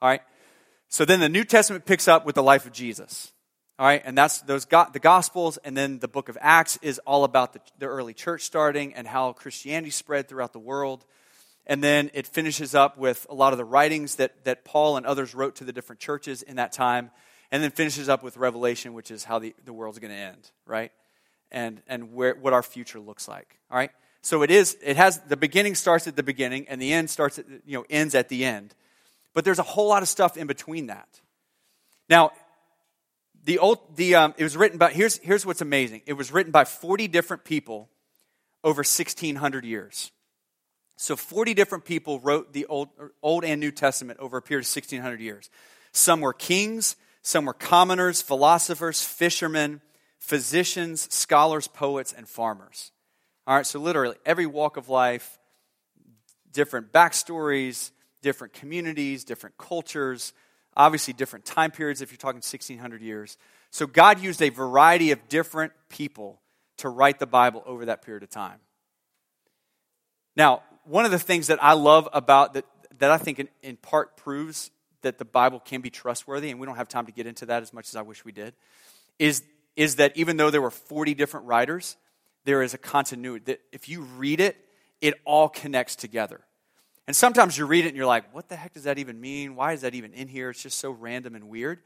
All 0.00 0.08
right? 0.08 0.22
So 0.88 1.04
then 1.04 1.20
the 1.20 1.28
New 1.28 1.44
Testament 1.44 1.84
picks 1.84 2.08
up 2.08 2.24
with 2.24 2.34
the 2.34 2.42
life 2.42 2.64
of 2.64 2.72
Jesus. 2.72 3.32
All 3.78 3.86
right, 3.86 4.02
and 4.04 4.18
that's 4.18 4.40
those 4.40 4.64
the 4.64 4.98
Gospels, 5.00 5.56
and 5.58 5.76
then 5.76 6.00
the 6.00 6.08
book 6.08 6.28
of 6.28 6.36
Acts 6.40 6.78
is 6.82 6.98
all 7.06 7.22
about 7.22 7.52
the, 7.52 7.60
the 7.78 7.86
early 7.86 8.12
church 8.12 8.42
starting 8.42 8.92
and 8.94 9.06
how 9.06 9.32
Christianity 9.32 9.90
spread 9.90 10.28
throughout 10.28 10.52
the 10.52 10.58
world. 10.58 11.04
And 11.64 11.84
then 11.84 12.10
it 12.12 12.26
finishes 12.26 12.74
up 12.74 12.98
with 12.98 13.26
a 13.30 13.34
lot 13.34 13.52
of 13.52 13.58
the 13.58 13.64
writings 13.64 14.16
that, 14.16 14.44
that 14.44 14.64
Paul 14.64 14.96
and 14.96 15.06
others 15.06 15.34
wrote 15.34 15.56
to 15.56 15.64
the 15.64 15.72
different 15.72 16.00
churches 16.00 16.42
in 16.42 16.56
that 16.56 16.72
time. 16.72 17.10
And 17.50 17.62
then 17.62 17.70
finishes 17.70 18.08
up 18.08 18.22
with 18.22 18.36
Revelation, 18.36 18.92
which 18.94 19.10
is 19.10 19.24
how 19.24 19.38
the, 19.38 19.54
the 19.64 19.72
world's 19.72 19.98
going 19.98 20.10
to 20.10 20.18
end, 20.18 20.50
right? 20.66 20.92
And, 21.50 21.80
and 21.86 22.12
where, 22.12 22.34
what 22.34 22.52
our 22.52 22.62
future 22.62 23.00
looks 23.00 23.26
like, 23.26 23.58
all 23.70 23.78
right? 23.78 23.90
So 24.20 24.42
it 24.42 24.50
is, 24.50 24.76
it 24.82 24.96
has, 24.96 25.18
the 25.28 25.36
beginning 25.36 25.74
starts 25.74 26.06
at 26.06 26.16
the 26.16 26.22
beginning 26.22 26.66
and 26.68 26.82
the 26.82 26.92
end 26.92 27.08
starts 27.08 27.38
at, 27.38 27.46
you 27.64 27.78
know, 27.78 27.86
ends 27.88 28.14
at 28.14 28.28
the 28.28 28.44
end. 28.44 28.74
But 29.32 29.44
there's 29.44 29.58
a 29.58 29.62
whole 29.62 29.88
lot 29.88 30.02
of 30.02 30.08
stuff 30.08 30.36
in 30.36 30.46
between 30.46 30.88
that. 30.88 31.08
Now, 32.10 32.32
the 33.44 33.58
old, 33.58 33.96
the, 33.96 34.14
um, 34.14 34.34
it 34.36 34.44
was 34.44 34.56
written 34.56 34.78
by, 34.78 34.92
here's, 34.92 35.18
here's 35.18 35.46
what's 35.46 35.60
amazing. 35.60 36.02
It 36.06 36.14
was 36.14 36.32
written 36.32 36.52
by 36.52 36.64
40 36.64 37.08
different 37.08 37.44
people 37.44 37.88
over 38.64 38.80
1,600 38.80 39.64
years. 39.64 40.10
So 40.96 41.14
40 41.14 41.54
different 41.54 41.84
people 41.84 42.18
wrote 42.20 42.52
the 42.52 42.66
Old, 42.66 42.88
Old 43.22 43.44
and 43.44 43.60
New 43.60 43.70
Testament 43.70 44.18
over 44.18 44.36
a 44.36 44.42
period 44.42 44.64
of 44.64 44.74
1600 44.74 45.20
years. 45.20 45.48
Some 45.92 46.20
were 46.20 46.32
kings, 46.32 46.96
some 47.22 47.44
were 47.44 47.54
commoners, 47.54 48.20
philosophers, 48.20 49.04
fishermen, 49.04 49.80
physicians, 50.18 51.12
scholars, 51.14 51.68
poets, 51.68 52.12
and 52.12 52.28
farmers. 52.28 52.90
All 53.46 53.54
right, 53.54 53.66
so 53.66 53.78
literally 53.78 54.16
every 54.26 54.46
walk 54.46 54.76
of 54.76 54.88
life, 54.88 55.38
different 56.52 56.92
backstories, 56.92 57.92
different 58.20 58.52
communities, 58.52 59.24
different 59.24 59.56
cultures, 59.56 60.32
obviously 60.78 61.12
different 61.12 61.44
time 61.44 61.72
periods 61.72 62.00
if 62.00 62.12
you're 62.12 62.16
talking 62.16 62.36
1600 62.36 63.02
years. 63.02 63.36
So 63.70 63.86
God 63.86 64.20
used 64.20 64.40
a 64.40 64.48
variety 64.48 65.10
of 65.10 65.28
different 65.28 65.72
people 65.90 66.40
to 66.78 66.88
write 66.88 67.18
the 67.18 67.26
Bible 67.26 67.62
over 67.66 67.86
that 67.86 68.02
period 68.02 68.22
of 68.22 68.30
time. 68.30 68.60
Now, 70.36 70.62
one 70.84 71.04
of 71.04 71.10
the 71.10 71.18
things 71.18 71.48
that 71.48 71.62
I 71.62 71.72
love 71.72 72.08
about 72.12 72.54
that, 72.54 72.64
that 72.98 73.10
I 73.10 73.18
think 73.18 73.40
in, 73.40 73.48
in 73.62 73.76
part 73.76 74.16
proves 74.16 74.70
that 75.02 75.18
the 75.18 75.24
Bible 75.24 75.60
can 75.60 75.80
be 75.80 75.90
trustworthy, 75.90 76.50
and 76.50 76.58
we 76.60 76.66
don't 76.66 76.76
have 76.76 76.88
time 76.88 77.06
to 77.06 77.12
get 77.12 77.26
into 77.26 77.46
that 77.46 77.62
as 77.62 77.72
much 77.72 77.88
as 77.88 77.96
I 77.96 78.02
wish 78.02 78.24
we 78.24 78.32
did, 78.32 78.54
is, 79.18 79.42
is 79.76 79.96
that 79.96 80.16
even 80.16 80.36
though 80.36 80.50
there 80.50 80.62
were 80.62 80.70
40 80.70 81.14
different 81.14 81.46
writers, 81.46 81.96
there 82.44 82.62
is 82.62 82.72
a 82.72 82.78
continuity. 82.78 83.44
That 83.46 83.60
if 83.72 83.88
you 83.88 84.02
read 84.02 84.40
it, 84.40 84.56
it 85.00 85.14
all 85.24 85.48
connects 85.48 85.96
together. 85.96 86.40
And 87.08 87.16
sometimes 87.16 87.56
you 87.56 87.64
read 87.64 87.86
it 87.86 87.88
and 87.88 87.96
you're 87.96 88.04
like, 88.04 88.34
what 88.34 88.50
the 88.50 88.56
heck 88.56 88.74
does 88.74 88.84
that 88.84 88.98
even 88.98 89.18
mean? 89.18 89.56
Why 89.56 89.72
is 89.72 89.80
that 89.80 89.94
even 89.94 90.12
in 90.12 90.28
here? 90.28 90.50
It's 90.50 90.62
just 90.62 90.76
so 90.76 90.90
random 90.90 91.34
and 91.34 91.48
weird. 91.48 91.80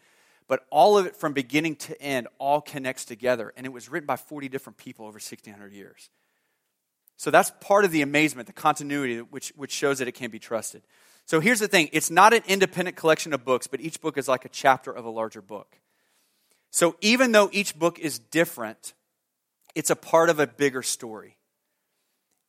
But 0.49 0.67
all 0.69 0.99
of 0.99 1.07
it 1.07 1.14
from 1.14 1.33
beginning 1.33 1.76
to 1.76 2.02
end 2.02 2.26
all 2.38 2.61
connects 2.61 3.05
together. 3.05 3.52
And 3.57 3.64
it 3.64 3.69
was 3.69 3.88
written 3.88 4.09
by 4.09 4.17
40 4.17 4.49
different 4.49 4.79
people 4.79 5.07
over 5.07 5.19
1,600 5.19 5.73
years. 5.73 6.11
So 7.19 7.31
that's 7.31 7.52
part 7.61 7.85
of 7.85 7.93
the 7.93 8.02
amazement, 8.02 8.49
the 8.49 8.52
continuity, 8.52 9.21
which, 9.21 9.50
which 9.55 9.71
shows 9.71 10.00
that 10.00 10.09
it 10.09 10.12
can 10.12 10.33
be 10.33 10.41
trusted. 10.41 10.83
So 11.25 11.38
here's 11.38 11.61
the 11.61 11.69
thing 11.69 11.88
it's 11.93 12.11
not 12.11 12.35
an 12.35 12.43
independent 12.49 12.97
collection 12.97 13.33
of 13.33 13.45
books, 13.45 13.69
but 13.69 13.81
each 13.81 14.00
book 14.00 14.19
is 14.19 14.26
like 14.26 14.45
a 14.45 14.49
chapter 14.49 14.91
of 14.91 15.05
a 15.05 15.11
larger 15.11 15.41
book. 15.41 15.79
So 16.73 16.97
even 17.00 17.31
though 17.31 17.49
each 17.52 17.79
book 17.79 18.00
is 18.00 18.19
different, 18.19 18.93
it's 19.76 19.91
a 19.91 19.97
part 19.97 20.31
of 20.31 20.41
a 20.41 20.49
bigger 20.49 20.83
story. 20.83 21.37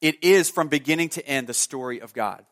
It 0.02 0.24
is 0.24 0.50
from 0.50 0.70
beginning 0.70 1.10
to 1.10 1.28
end 1.28 1.46
the 1.46 1.54
story 1.54 2.02
of 2.02 2.16
God. 2.16 2.44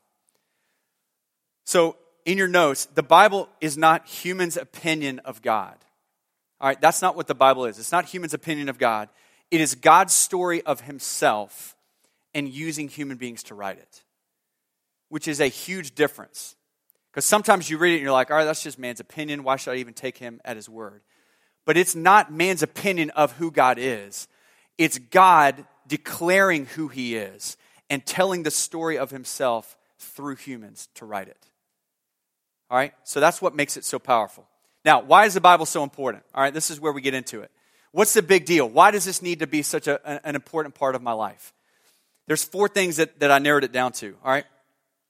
So, 1.65 1.97
in 2.25 2.37
your 2.37 2.47
notes, 2.47 2.85
the 2.85 3.03
Bible 3.03 3.49
is 3.59 3.77
not 3.77 4.07
humans' 4.07 4.57
opinion 4.57 5.19
of 5.19 5.41
God. 5.41 5.75
All 6.59 6.67
right, 6.67 6.79
that's 6.79 7.01
not 7.01 7.15
what 7.15 7.27
the 7.27 7.35
Bible 7.35 7.65
is. 7.65 7.79
It's 7.79 7.91
not 7.91 8.05
humans' 8.05 8.33
opinion 8.33 8.69
of 8.69 8.77
God. 8.77 9.09
It 9.49 9.61
is 9.61 9.73
God's 9.75 10.13
story 10.13 10.61
of 10.61 10.81
himself 10.81 11.75
and 12.33 12.47
using 12.47 12.87
human 12.87 13.17
beings 13.17 13.43
to 13.43 13.55
write 13.55 13.79
it, 13.79 14.03
which 15.09 15.27
is 15.27 15.41
a 15.41 15.47
huge 15.47 15.95
difference. 15.95 16.55
Because 17.11 17.25
sometimes 17.25 17.69
you 17.69 17.77
read 17.77 17.93
it 17.93 17.95
and 17.95 18.03
you're 18.03 18.11
like, 18.11 18.31
all 18.31 18.37
right, 18.37 18.45
that's 18.45 18.63
just 18.63 18.79
man's 18.79 18.99
opinion. 18.99 19.43
Why 19.43 19.57
should 19.57 19.71
I 19.71 19.77
even 19.77 19.93
take 19.93 20.17
him 20.17 20.39
at 20.45 20.55
his 20.55 20.69
word? 20.69 21.01
But 21.65 21.77
it's 21.77 21.95
not 21.95 22.31
man's 22.31 22.63
opinion 22.63 23.09
of 23.11 23.33
who 23.33 23.51
God 23.51 23.77
is, 23.79 24.27
it's 24.77 24.97
God 24.97 25.65
declaring 25.87 26.67
who 26.67 26.87
he 26.87 27.15
is 27.15 27.57
and 27.89 28.05
telling 28.05 28.43
the 28.43 28.51
story 28.51 28.97
of 28.97 29.11
himself 29.11 29.77
through 29.99 30.37
humans 30.37 30.87
to 30.95 31.05
write 31.05 31.27
it. 31.27 31.50
All 32.71 32.77
right? 32.77 32.93
So 33.03 33.19
that's 33.19 33.41
what 33.41 33.53
makes 33.53 33.75
it 33.75 33.83
so 33.83 33.99
powerful. 33.99 34.47
Now, 34.85 35.01
why 35.01 35.25
is 35.25 35.33
the 35.33 35.41
Bible 35.41 35.65
so 35.65 35.83
important? 35.83 36.23
All 36.33 36.41
right, 36.41 36.53
this 36.53 36.71
is 36.71 36.79
where 36.79 36.93
we 36.93 37.01
get 37.01 37.13
into 37.13 37.41
it. 37.41 37.51
What's 37.91 38.13
the 38.13 38.21
big 38.21 38.45
deal? 38.45 38.67
Why 38.67 38.91
does 38.91 39.03
this 39.03 39.21
need 39.21 39.39
to 39.39 39.47
be 39.47 39.61
such 39.61 39.87
a, 39.87 40.25
an 40.25 40.35
important 40.35 40.73
part 40.73 40.95
of 40.95 41.01
my 41.01 41.11
life? 41.11 41.53
There's 42.27 42.43
four 42.43 42.69
things 42.69 42.95
that, 42.95 43.19
that 43.19 43.29
I 43.29 43.39
narrowed 43.39 43.65
it 43.65 43.73
down 43.73 43.91
to. 43.93 44.15
All 44.23 44.31
right? 44.31 44.45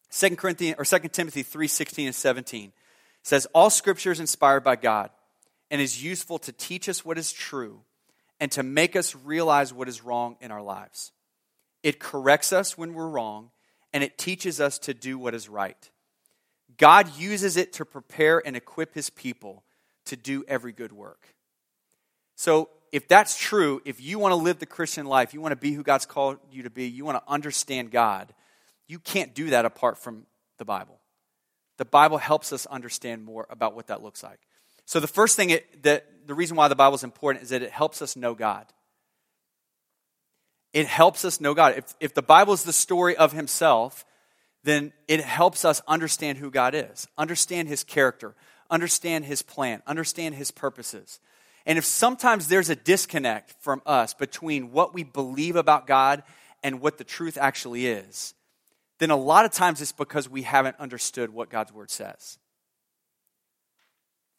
2 0.09 0.35
Corinthians 0.35 0.77
or 0.79 0.85
2 0.85 1.07
Timothy 1.09 1.43
3, 1.43 1.67
16 1.67 2.07
and 2.07 2.15
17 2.15 2.73
says, 3.21 3.45
All 3.53 3.69
scripture 3.69 4.11
is 4.11 4.19
inspired 4.19 4.63
by 4.63 4.75
God 4.75 5.11
and 5.69 5.79
is 5.79 6.03
useful 6.03 6.39
to 6.39 6.51
teach 6.51 6.89
us 6.89 7.05
what 7.05 7.19
is 7.19 7.31
true 7.31 7.81
and 8.39 8.51
to 8.53 8.63
make 8.63 8.95
us 8.95 9.15
realize 9.15 9.71
what 9.71 9.87
is 9.87 10.03
wrong 10.03 10.35
in 10.41 10.51
our 10.51 10.63
lives. 10.63 11.11
It 11.83 11.99
corrects 11.99 12.51
us 12.51 12.75
when 12.75 12.95
we're 12.95 13.07
wrong, 13.07 13.51
and 13.93 14.03
it 14.03 14.17
teaches 14.17 14.59
us 14.59 14.79
to 14.79 14.93
do 14.93 15.17
what 15.17 15.35
is 15.35 15.47
right. 15.47 15.89
God 16.81 17.15
uses 17.15 17.57
it 17.57 17.73
to 17.73 17.85
prepare 17.85 18.41
and 18.43 18.57
equip 18.57 18.95
his 18.95 19.11
people 19.11 19.63
to 20.05 20.15
do 20.15 20.43
every 20.47 20.71
good 20.71 20.91
work. 20.91 21.27
So, 22.35 22.69
if 22.91 23.07
that's 23.07 23.37
true, 23.37 23.83
if 23.85 24.01
you 24.01 24.17
want 24.17 24.31
to 24.31 24.35
live 24.35 24.57
the 24.57 24.65
Christian 24.65 25.05
life, 25.05 25.31
you 25.31 25.41
want 25.41 25.51
to 25.51 25.57
be 25.57 25.73
who 25.73 25.83
God's 25.83 26.07
called 26.07 26.39
you 26.51 26.63
to 26.63 26.71
be, 26.71 26.87
you 26.87 27.05
want 27.05 27.23
to 27.23 27.31
understand 27.31 27.91
God, 27.91 28.33
you 28.87 28.97
can't 28.97 29.35
do 29.35 29.51
that 29.51 29.63
apart 29.63 29.99
from 29.99 30.25
the 30.57 30.65
Bible. 30.65 30.99
The 31.77 31.85
Bible 31.85 32.17
helps 32.17 32.51
us 32.51 32.65
understand 32.65 33.23
more 33.23 33.45
about 33.51 33.75
what 33.75 33.87
that 33.87 34.01
looks 34.01 34.23
like. 34.23 34.39
So, 34.85 34.99
the 34.99 35.07
first 35.07 35.35
thing 35.35 35.51
it, 35.51 35.83
that 35.83 36.07
the 36.25 36.33
reason 36.33 36.57
why 36.57 36.67
the 36.67 36.75
Bible 36.75 36.95
is 36.95 37.03
important 37.03 37.43
is 37.43 37.49
that 37.49 37.61
it 37.61 37.71
helps 37.71 38.01
us 38.01 38.15
know 38.15 38.33
God. 38.33 38.65
It 40.73 40.87
helps 40.87 41.25
us 41.25 41.39
know 41.39 41.53
God. 41.53 41.75
If, 41.77 41.93
if 41.99 42.15
the 42.15 42.23
Bible 42.23 42.53
is 42.53 42.63
the 42.63 42.73
story 42.73 43.15
of 43.15 43.33
Himself, 43.33 44.03
then 44.63 44.93
it 45.07 45.21
helps 45.21 45.65
us 45.65 45.81
understand 45.87 46.37
who 46.37 46.51
God 46.51 46.75
is, 46.75 47.07
understand 47.17 47.67
His 47.67 47.83
character, 47.83 48.35
understand 48.69 49.25
His 49.25 49.41
plan, 49.41 49.81
understand 49.87 50.35
His 50.35 50.51
purposes. 50.51 51.19
And 51.65 51.77
if 51.77 51.85
sometimes 51.85 52.47
there's 52.47 52.69
a 52.69 52.75
disconnect 52.75 53.55
from 53.59 53.81
us 53.85 54.13
between 54.13 54.71
what 54.71 54.93
we 54.93 55.03
believe 55.03 55.55
about 55.55 55.87
God 55.87 56.23
and 56.63 56.81
what 56.81 56.97
the 56.97 57.03
truth 57.03 57.37
actually 57.39 57.87
is, 57.87 58.33
then 58.99 59.09
a 59.09 59.15
lot 59.15 59.45
of 59.45 59.51
times 59.51 59.81
it's 59.81 59.91
because 59.91 60.29
we 60.29 60.43
haven't 60.43 60.79
understood 60.79 61.31
what 61.31 61.49
God's 61.49 61.73
Word 61.73 61.89
says. 61.89 62.37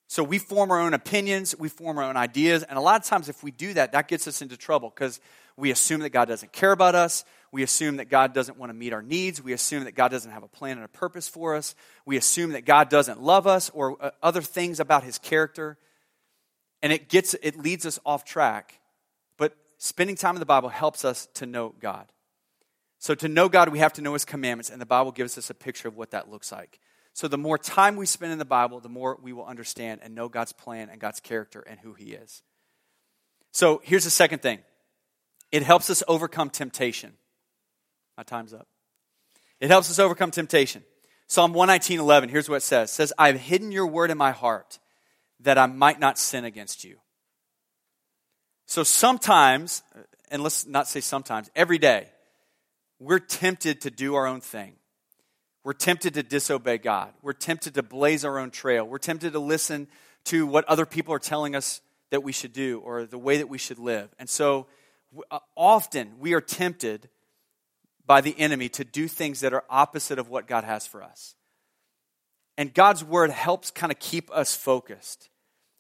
So 0.09 0.23
we 0.23 0.39
form 0.39 0.71
our 0.71 0.79
own 0.79 0.95
opinions, 0.95 1.57
we 1.59 1.69
form 1.71 1.97
our 1.97 2.05
own 2.05 2.19
ideas, 2.19 2.63
and 2.65 2.77
a 2.79 2.83
lot 2.83 3.01
of 3.01 3.07
times 3.07 3.29
if 3.29 3.43
we 3.43 3.51
do 3.51 3.73
that, 3.73 3.93
that 3.93 4.09
gets 4.09 4.29
us 4.29 4.43
into 4.43 4.59
trouble 4.59 4.91
because 4.91 5.21
we 5.57 5.71
assume 5.71 6.01
that 6.01 6.11
God 6.11 6.29
doesn't 6.29 6.53
care 6.53 6.73
about 6.73 6.95
us. 6.95 7.25
We 7.53 7.63
assume 7.63 7.99
that 7.99 8.07
God 8.09 8.33
doesn't 8.33 8.59
want 8.59 8.71
to 8.71 8.75
meet 8.75 8.95
our 8.95 9.03
needs. 9.03 9.43
We 9.43 9.53
assume 9.53 9.85
that 9.85 9.95
God 9.95 10.11
doesn't 10.11 10.31
have 10.31 10.43
a 10.43 10.49
plan 10.49 10.79
and 10.79 10.85
a 10.87 10.89
purpose 10.89 11.29
for 11.29 11.55
us. 11.55 11.75
We 12.07 12.17
assume 12.17 12.53
that 12.53 12.65
God 12.65 12.89
doesn't 12.89 13.23
love 13.23 13.47
us 13.47 13.71
or 13.75 14.03
uh, 14.03 14.11
other 14.23 14.41
things 14.41 14.81
about 14.81 15.05
his 15.05 15.19
character. 15.19 15.77
And 16.83 16.93
it 16.93 17.11
gets 17.11 17.35
it 17.35 17.59
leads 17.59 17.85
us 17.85 17.99
off 18.07 18.25
track. 18.25 18.81
But 19.37 19.55
spending 19.77 20.17
time 20.17 20.35
in 20.35 20.41
the 20.41 20.47
Bible 20.47 20.71
helps 20.71 21.05
us 21.05 21.29
to 21.35 21.47
know 21.47 21.75
God. 21.79 22.11
So 22.99 23.15
to 23.17 23.29
know 23.29 23.49
God, 23.49 23.69
we 23.69 23.81
have 23.81 23.93
to 23.95 24.03
know 24.03 24.15
his 24.15 24.25
commandments, 24.25 24.71
and 24.71 24.81
the 24.81 24.87
Bible 24.87 25.13
gives 25.13 25.37
us 25.37 25.51
a 25.51 25.55
picture 25.55 25.89
of 25.89 25.97
what 25.97 26.13
that 26.13 26.31
looks 26.31 26.53
like. 26.53 26.81
So 27.13 27.29
the 27.29 27.37
more 27.37 27.59
time 27.59 27.97
we 27.97 28.07
spend 28.07 28.33
in 28.33 28.39
the 28.39 28.45
Bible, 28.45 28.81
the 28.81 28.89
more 28.89 29.19
we 29.21 29.33
will 29.33 29.45
understand 29.45 30.01
and 30.03 30.15
know 30.15 30.29
God's 30.29 30.53
plan 30.53 30.89
and 30.89 31.01
God's 31.01 31.21
character 31.21 31.61
and 31.61 31.79
who 31.81 31.93
he 31.93 32.13
is. 32.13 32.43
So 33.51 33.83
here's 33.85 34.05
the 34.05 34.11
second 34.11 34.41
thing. 34.41 34.61
It 35.51 35.63
helps 35.63 35.91
us 35.91 36.03
overcome 36.09 36.49
temptation. 36.49 37.13
My 38.23 38.37
time's 38.37 38.55
up. 38.55 38.69
It 39.59 39.69
helps 39.69 39.91
us 39.91 39.99
overcome 39.99 40.31
temptation. 40.31 40.85
Psalm 41.27 41.53
119, 41.53 41.99
11, 41.99 42.29
here's 42.29 42.49
what 42.49 42.59
it 42.59 42.63
says. 42.63 42.89
It 42.89 42.93
says, 42.93 43.13
I 43.19 43.27
have 43.27 43.41
hidden 43.41 43.73
your 43.73 43.89
word 43.89 44.13
in 44.13 44.17
my 44.17 44.31
heart 44.31 44.79
that 45.41 45.59
I 45.59 45.67
might 45.67 45.99
not 45.99 46.21
sin 46.21 46.45
against 46.45 46.85
you. 46.85 46.99
So 48.67 48.85
sometimes, 48.85 49.83
and 50.31 50.41
let's 50.41 50.65
not 50.69 50.87
say 50.87 51.01
sometimes, 51.01 51.51
every 51.57 51.79
day, 51.79 52.11
we're 53.01 53.19
tempted 53.19 53.81
to 53.81 53.91
do 53.91 54.15
our 54.15 54.29
own 54.29 54.41
thing. 54.41 54.75
We're 55.65 55.73
tempted 55.73 56.15
to 56.15 56.23
disobey 56.23 56.79
God. 56.79 57.13
We're 57.23 57.33
tempted 57.33 57.75
to 57.75 57.83
blaze 57.83 58.25
our 58.25 58.39
own 58.39 58.53
trail. 58.53 58.85
We're 58.85 58.99
tempted 58.99 59.33
to 59.33 59.41
listen 59.41 59.89
to 60.27 60.47
what 60.47 60.65
other 60.67 60.87
people 60.87 61.13
are 61.13 61.19
telling 61.19 61.57
us 61.57 61.81
that 62.11 62.23
we 62.23 62.31
should 62.31 62.53
do 62.53 62.79
or 62.85 63.05
the 63.05 63.19
way 63.19 63.39
that 63.39 63.49
we 63.49 63.59
should 63.59 63.81
live. 63.81 64.15
And 64.21 64.31
so 64.31 64.69
uh, 65.29 65.41
often 65.57 66.21
we 66.21 66.35
are 66.35 66.41
tempted 66.41 67.09
by 68.07 68.21
the 68.21 68.39
enemy 68.39 68.69
to 68.71 68.85
do 68.85 69.09
things 69.09 69.41
that 69.41 69.53
are 69.53 69.65
opposite 69.71 70.19
of 70.19 70.29
what 70.29 70.47
God 70.47 70.65
has 70.65 70.87
for 70.87 71.03
us. 71.03 71.35
And 72.59 72.75
God's 72.75 73.03
word 73.03 73.31
helps 73.31 73.71
kind 73.71 73.93
of 73.93 73.99
keep 73.99 74.31
us 74.31 74.55
focused 74.55 75.31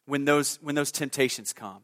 when 0.07 0.25
those, 0.25 0.59
when 0.63 0.75
those 0.75 0.93
temptations 0.93 1.53
come. 1.53 1.83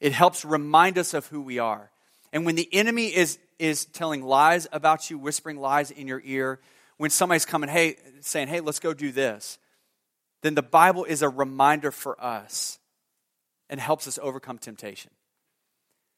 It 0.00 0.12
helps 0.12 0.44
remind 0.44 0.98
us 0.98 1.14
of 1.14 1.26
who 1.26 1.40
we 1.40 1.58
are. 1.58 1.90
And 2.32 2.44
when 2.44 2.54
the 2.54 2.68
enemy 2.72 3.06
is, 3.06 3.38
is 3.58 3.86
telling 3.86 4.22
lies 4.22 4.66
about 4.70 5.10
you, 5.10 5.18
whispering 5.18 5.58
lies 5.58 5.90
in 5.90 6.06
your 6.06 6.22
ear, 6.24 6.60
when 6.98 7.10
somebody's 7.10 7.46
coming, 7.46 7.70
hey, 7.70 7.96
saying, 8.20 8.48
hey, 8.48 8.60
let's 8.60 8.80
go 8.80 8.92
do 8.92 9.12
this, 9.12 9.58
then 10.42 10.54
the 10.54 10.62
Bible 10.62 11.04
is 11.04 11.22
a 11.22 11.28
reminder 11.28 11.90
for 11.90 12.22
us 12.22 12.78
and 13.70 13.80
helps 13.80 14.06
us 14.06 14.18
overcome 14.22 14.58
temptation. 14.58 15.10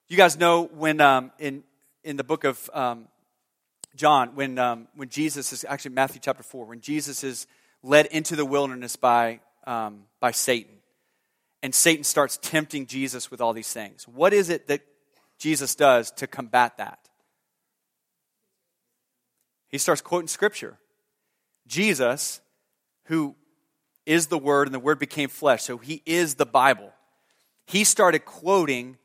You 0.09 0.17
guys 0.17 0.37
know 0.39 0.65
when 0.65 1.01
um, 1.01 1.31
in, 1.39 1.63
in 2.03 2.17
the 2.17 2.25
book 2.25 2.45
of 2.45 2.69
um, 2.75 3.07
John, 3.97 4.35
when, 4.35 4.59
um, 4.59 4.89
when 4.95 5.09
Jesus 5.09 5.53
is 5.53 5.65
actually 5.69 5.95
Matthew 5.95 6.21
chapter 6.23 6.43
4, 6.43 6.67
when 6.67 6.81
Jesus 6.81 7.25
is 7.25 7.47
led 7.83 8.07
into 8.07 8.37
the 8.37 8.45
wilderness 8.45 8.97
by, 8.97 9.41
um, 9.67 10.05
by 10.21 10.31
Satan, 10.31 10.77
and 11.63 11.75
Satan 11.75 12.05
starts 12.05 12.39
tempting 12.41 12.87
Jesus 12.87 13.31
with 13.31 13.41
all 13.41 13.53
these 13.53 13.73
things. 13.73 14.07
What 14.09 14.33
is 14.33 14.49
it 14.49 14.69
that 14.69 14.81
Jesus 15.39 15.75
does 15.75 16.11
to 16.13 16.27
combat 16.27 16.79
that? 16.79 17.09
He 19.69 19.79
starts 19.79 20.01
quoting 20.01 20.29
scripture. 20.29 20.79
Jesus, 21.67 22.41
who 23.05 23.37
is 24.07 24.29
the 24.29 24.39
Word, 24.39 24.67
and 24.67 24.75
the 24.75 24.81
Word 24.81 24.99
became 24.99 25.29
flesh, 25.29 25.63
so 25.63 25.79
he 25.79 26.03
is 26.07 26.35
the 26.35 26.47
Bible. 26.47 26.93
He 27.67 27.85
started 27.85 28.25
quoting 28.25 28.97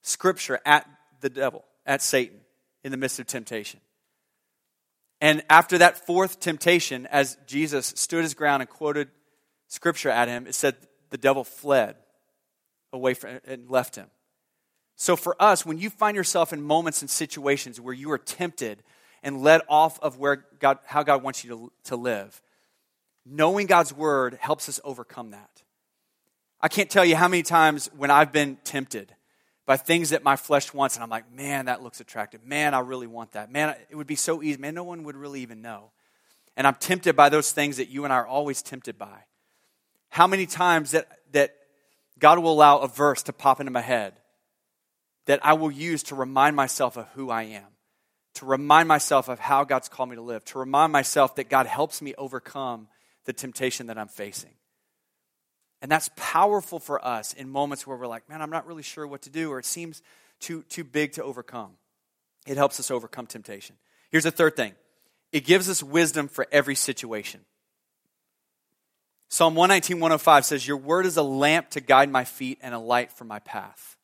scripture 0.00 0.60
at 0.64 0.88
the 1.20 1.30
devil, 1.30 1.64
at 1.86 2.02
Satan, 2.02 2.40
in 2.82 2.90
the 2.90 2.96
midst 2.96 3.20
of 3.20 3.26
temptation. 3.26 3.80
And 5.22 5.44
after 5.48 5.78
that 5.78 6.04
fourth 6.04 6.40
temptation, 6.40 7.06
as 7.06 7.38
Jesus 7.46 7.92
stood 7.94 8.24
his 8.24 8.34
ground 8.34 8.60
and 8.60 8.68
quoted 8.68 9.08
scripture 9.68 10.10
at 10.10 10.26
him, 10.26 10.48
it 10.48 10.54
said 10.56 10.74
the 11.10 11.16
devil 11.16 11.44
fled 11.44 11.94
away 12.92 13.14
from 13.14 13.38
and 13.46 13.70
left 13.70 13.94
him. 13.94 14.08
So 14.96 15.14
for 15.14 15.40
us, 15.40 15.64
when 15.64 15.78
you 15.78 15.90
find 15.90 16.16
yourself 16.16 16.52
in 16.52 16.60
moments 16.60 17.02
and 17.02 17.08
situations 17.08 17.80
where 17.80 17.94
you 17.94 18.10
are 18.10 18.18
tempted 18.18 18.82
and 19.22 19.42
led 19.42 19.60
off 19.68 20.00
of 20.00 20.18
where 20.18 20.44
God, 20.58 20.78
how 20.86 21.04
God 21.04 21.22
wants 21.22 21.44
you 21.44 21.50
to, 21.50 21.72
to 21.90 21.96
live, 21.96 22.42
knowing 23.24 23.68
God's 23.68 23.94
word 23.94 24.36
helps 24.40 24.68
us 24.68 24.80
overcome 24.82 25.30
that. 25.30 25.62
I 26.60 26.66
can't 26.66 26.90
tell 26.90 27.04
you 27.04 27.14
how 27.14 27.28
many 27.28 27.44
times 27.44 27.88
when 27.96 28.10
I've 28.10 28.32
been 28.32 28.56
tempted 28.64 29.14
by 29.64 29.76
things 29.76 30.10
that 30.10 30.24
my 30.24 30.36
flesh 30.36 30.74
wants, 30.74 30.96
and 30.96 31.04
I'm 31.04 31.10
like, 31.10 31.32
man, 31.32 31.66
that 31.66 31.82
looks 31.82 32.00
attractive. 32.00 32.44
Man, 32.44 32.74
I 32.74 32.80
really 32.80 33.06
want 33.06 33.32
that. 33.32 33.50
Man, 33.50 33.74
it 33.90 33.96
would 33.96 34.06
be 34.06 34.16
so 34.16 34.42
easy. 34.42 34.58
Man, 34.60 34.74
no 34.74 34.84
one 34.84 35.04
would 35.04 35.16
really 35.16 35.40
even 35.40 35.62
know. 35.62 35.90
And 36.56 36.66
I'm 36.66 36.74
tempted 36.74 37.16
by 37.16 37.28
those 37.28 37.52
things 37.52 37.76
that 37.76 37.88
you 37.88 38.04
and 38.04 38.12
I 38.12 38.16
are 38.16 38.26
always 38.26 38.60
tempted 38.62 38.98
by. 38.98 39.24
How 40.10 40.26
many 40.26 40.46
times 40.46 40.90
that, 40.90 41.08
that 41.32 41.54
God 42.18 42.38
will 42.38 42.52
allow 42.52 42.78
a 42.78 42.88
verse 42.88 43.22
to 43.24 43.32
pop 43.32 43.60
into 43.60 43.72
my 43.72 43.80
head 43.80 44.14
that 45.26 45.40
I 45.44 45.52
will 45.54 45.70
use 45.70 46.02
to 46.04 46.14
remind 46.14 46.56
myself 46.56 46.96
of 46.96 47.06
who 47.14 47.30
I 47.30 47.44
am, 47.44 47.66
to 48.34 48.46
remind 48.46 48.88
myself 48.88 49.28
of 49.28 49.38
how 49.38 49.64
God's 49.64 49.88
called 49.88 50.10
me 50.10 50.16
to 50.16 50.22
live, 50.22 50.44
to 50.46 50.58
remind 50.58 50.92
myself 50.92 51.36
that 51.36 51.48
God 51.48 51.66
helps 51.66 52.02
me 52.02 52.14
overcome 52.18 52.88
the 53.24 53.32
temptation 53.32 53.86
that 53.86 53.98
I'm 53.98 54.08
facing. 54.08 54.50
And 55.82 55.90
that's 55.90 56.08
powerful 56.14 56.78
for 56.78 57.04
us 57.04 57.32
in 57.32 57.50
moments 57.50 57.86
where 57.86 57.96
we're 57.96 58.06
like, 58.06 58.28
man, 58.28 58.40
I'm 58.40 58.50
not 58.50 58.66
really 58.66 58.84
sure 58.84 59.04
what 59.04 59.22
to 59.22 59.30
do, 59.30 59.50
or 59.50 59.58
it 59.58 59.66
seems 59.66 60.00
too, 60.38 60.62
too 60.68 60.84
big 60.84 61.12
to 61.14 61.24
overcome. 61.24 61.72
It 62.46 62.56
helps 62.56 62.78
us 62.78 62.90
overcome 62.90 63.26
temptation. 63.26 63.76
Here's 64.10 64.24
the 64.24 64.30
third 64.30 64.56
thing 64.56 64.74
it 65.32 65.44
gives 65.44 65.68
us 65.68 65.82
wisdom 65.82 66.28
for 66.28 66.46
every 66.52 66.76
situation. 66.76 67.40
Psalm 69.28 69.54
119, 69.54 69.98
105 69.98 70.44
says, 70.44 70.66
Your 70.66 70.76
word 70.76 71.04
is 71.04 71.16
a 71.16 71.22
lamp 71.22 71.70
to 71.70 71.80
guide 71.80 72.10
my 72.10 72.24
feet 72.24 72.58
and 72.62 72.74
a 72.74 72.78
light 72.78 73.10
for 73.12 73.24
my 73.24 73.40
path. 73.40 73.96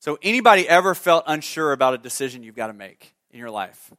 So, 0.00 0.18
anybody 0.22 0.68
ever 0.68 0.94
felt 0.94 1.24
unsure 1.26 1.72
about 1.72 1.94
a 1.94 1.98
decision 1.98 2.42
you've 2.42 2.56
got 2.56 2.66
to 2.66 2.72
make 2.72 3.14
in 3.30 3.38
your 3.38 3.50
life? 3.50 3.92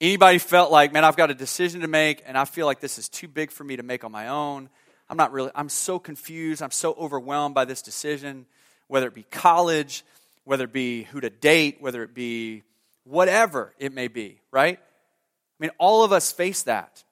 Anybody 0.00 0.38
felt 0.38 0.72
like, 0.72 0.92
man, 0.92 1.04
I've 1.04 1.16
got 1.16 1.30
a 1.30 1.34
decision 1.34 1.82
to 1.82 1.88
make 1.88 2.22
and 2.26 2.36
I 2.36 2.46
feel 2.46 2.66
like 2.66 2.80
this 2.80 2.98
is 2.98 3.08
too 3.08 3.28
big 3.28 3.50
for 3.50 3.64
me 3.64 3.76
to 3.76 3.82
make 3.82 4.02
on 4.02 4.10
my 4.10 4.28
own? 4.28 4.70
I'm 5.08 5.16
not 5.16 5.32
really, 5.32 5.50
I'm 5.54 5.68
so 5.68 5.98
confused. 5.98 6.62
I'm 6.62 6.70
so 6.70 6.94
overwhelmed 6.94 7.54
by 7.54 7.64
this 7.64 7.82
decision, 7.82 8.46
whether 8.88 9.06
it 9.06 9.14
be 9.14 9.22
college, 9.24 10.04
whether 10.44 10.64
it 10.64 10.72
be 10.72 11.04
who 11.04 11.20
to 11.20 11.30
date, 11.30 11.78
whether 11.80 12.02
it 12.02 12.14
be 12.14 12.62
whatever 13.04 13.72
it 13.78 13.92
may 13.92 14.08
be, 14.08 14.40
right? 14.50 14.78
I 14.78 15.62
mean, 15.62 15.70
all 15.78 16.04
of 16.04 16.12
us 16.12 16.32
face 16.32 16.64
that. 16.64 17.04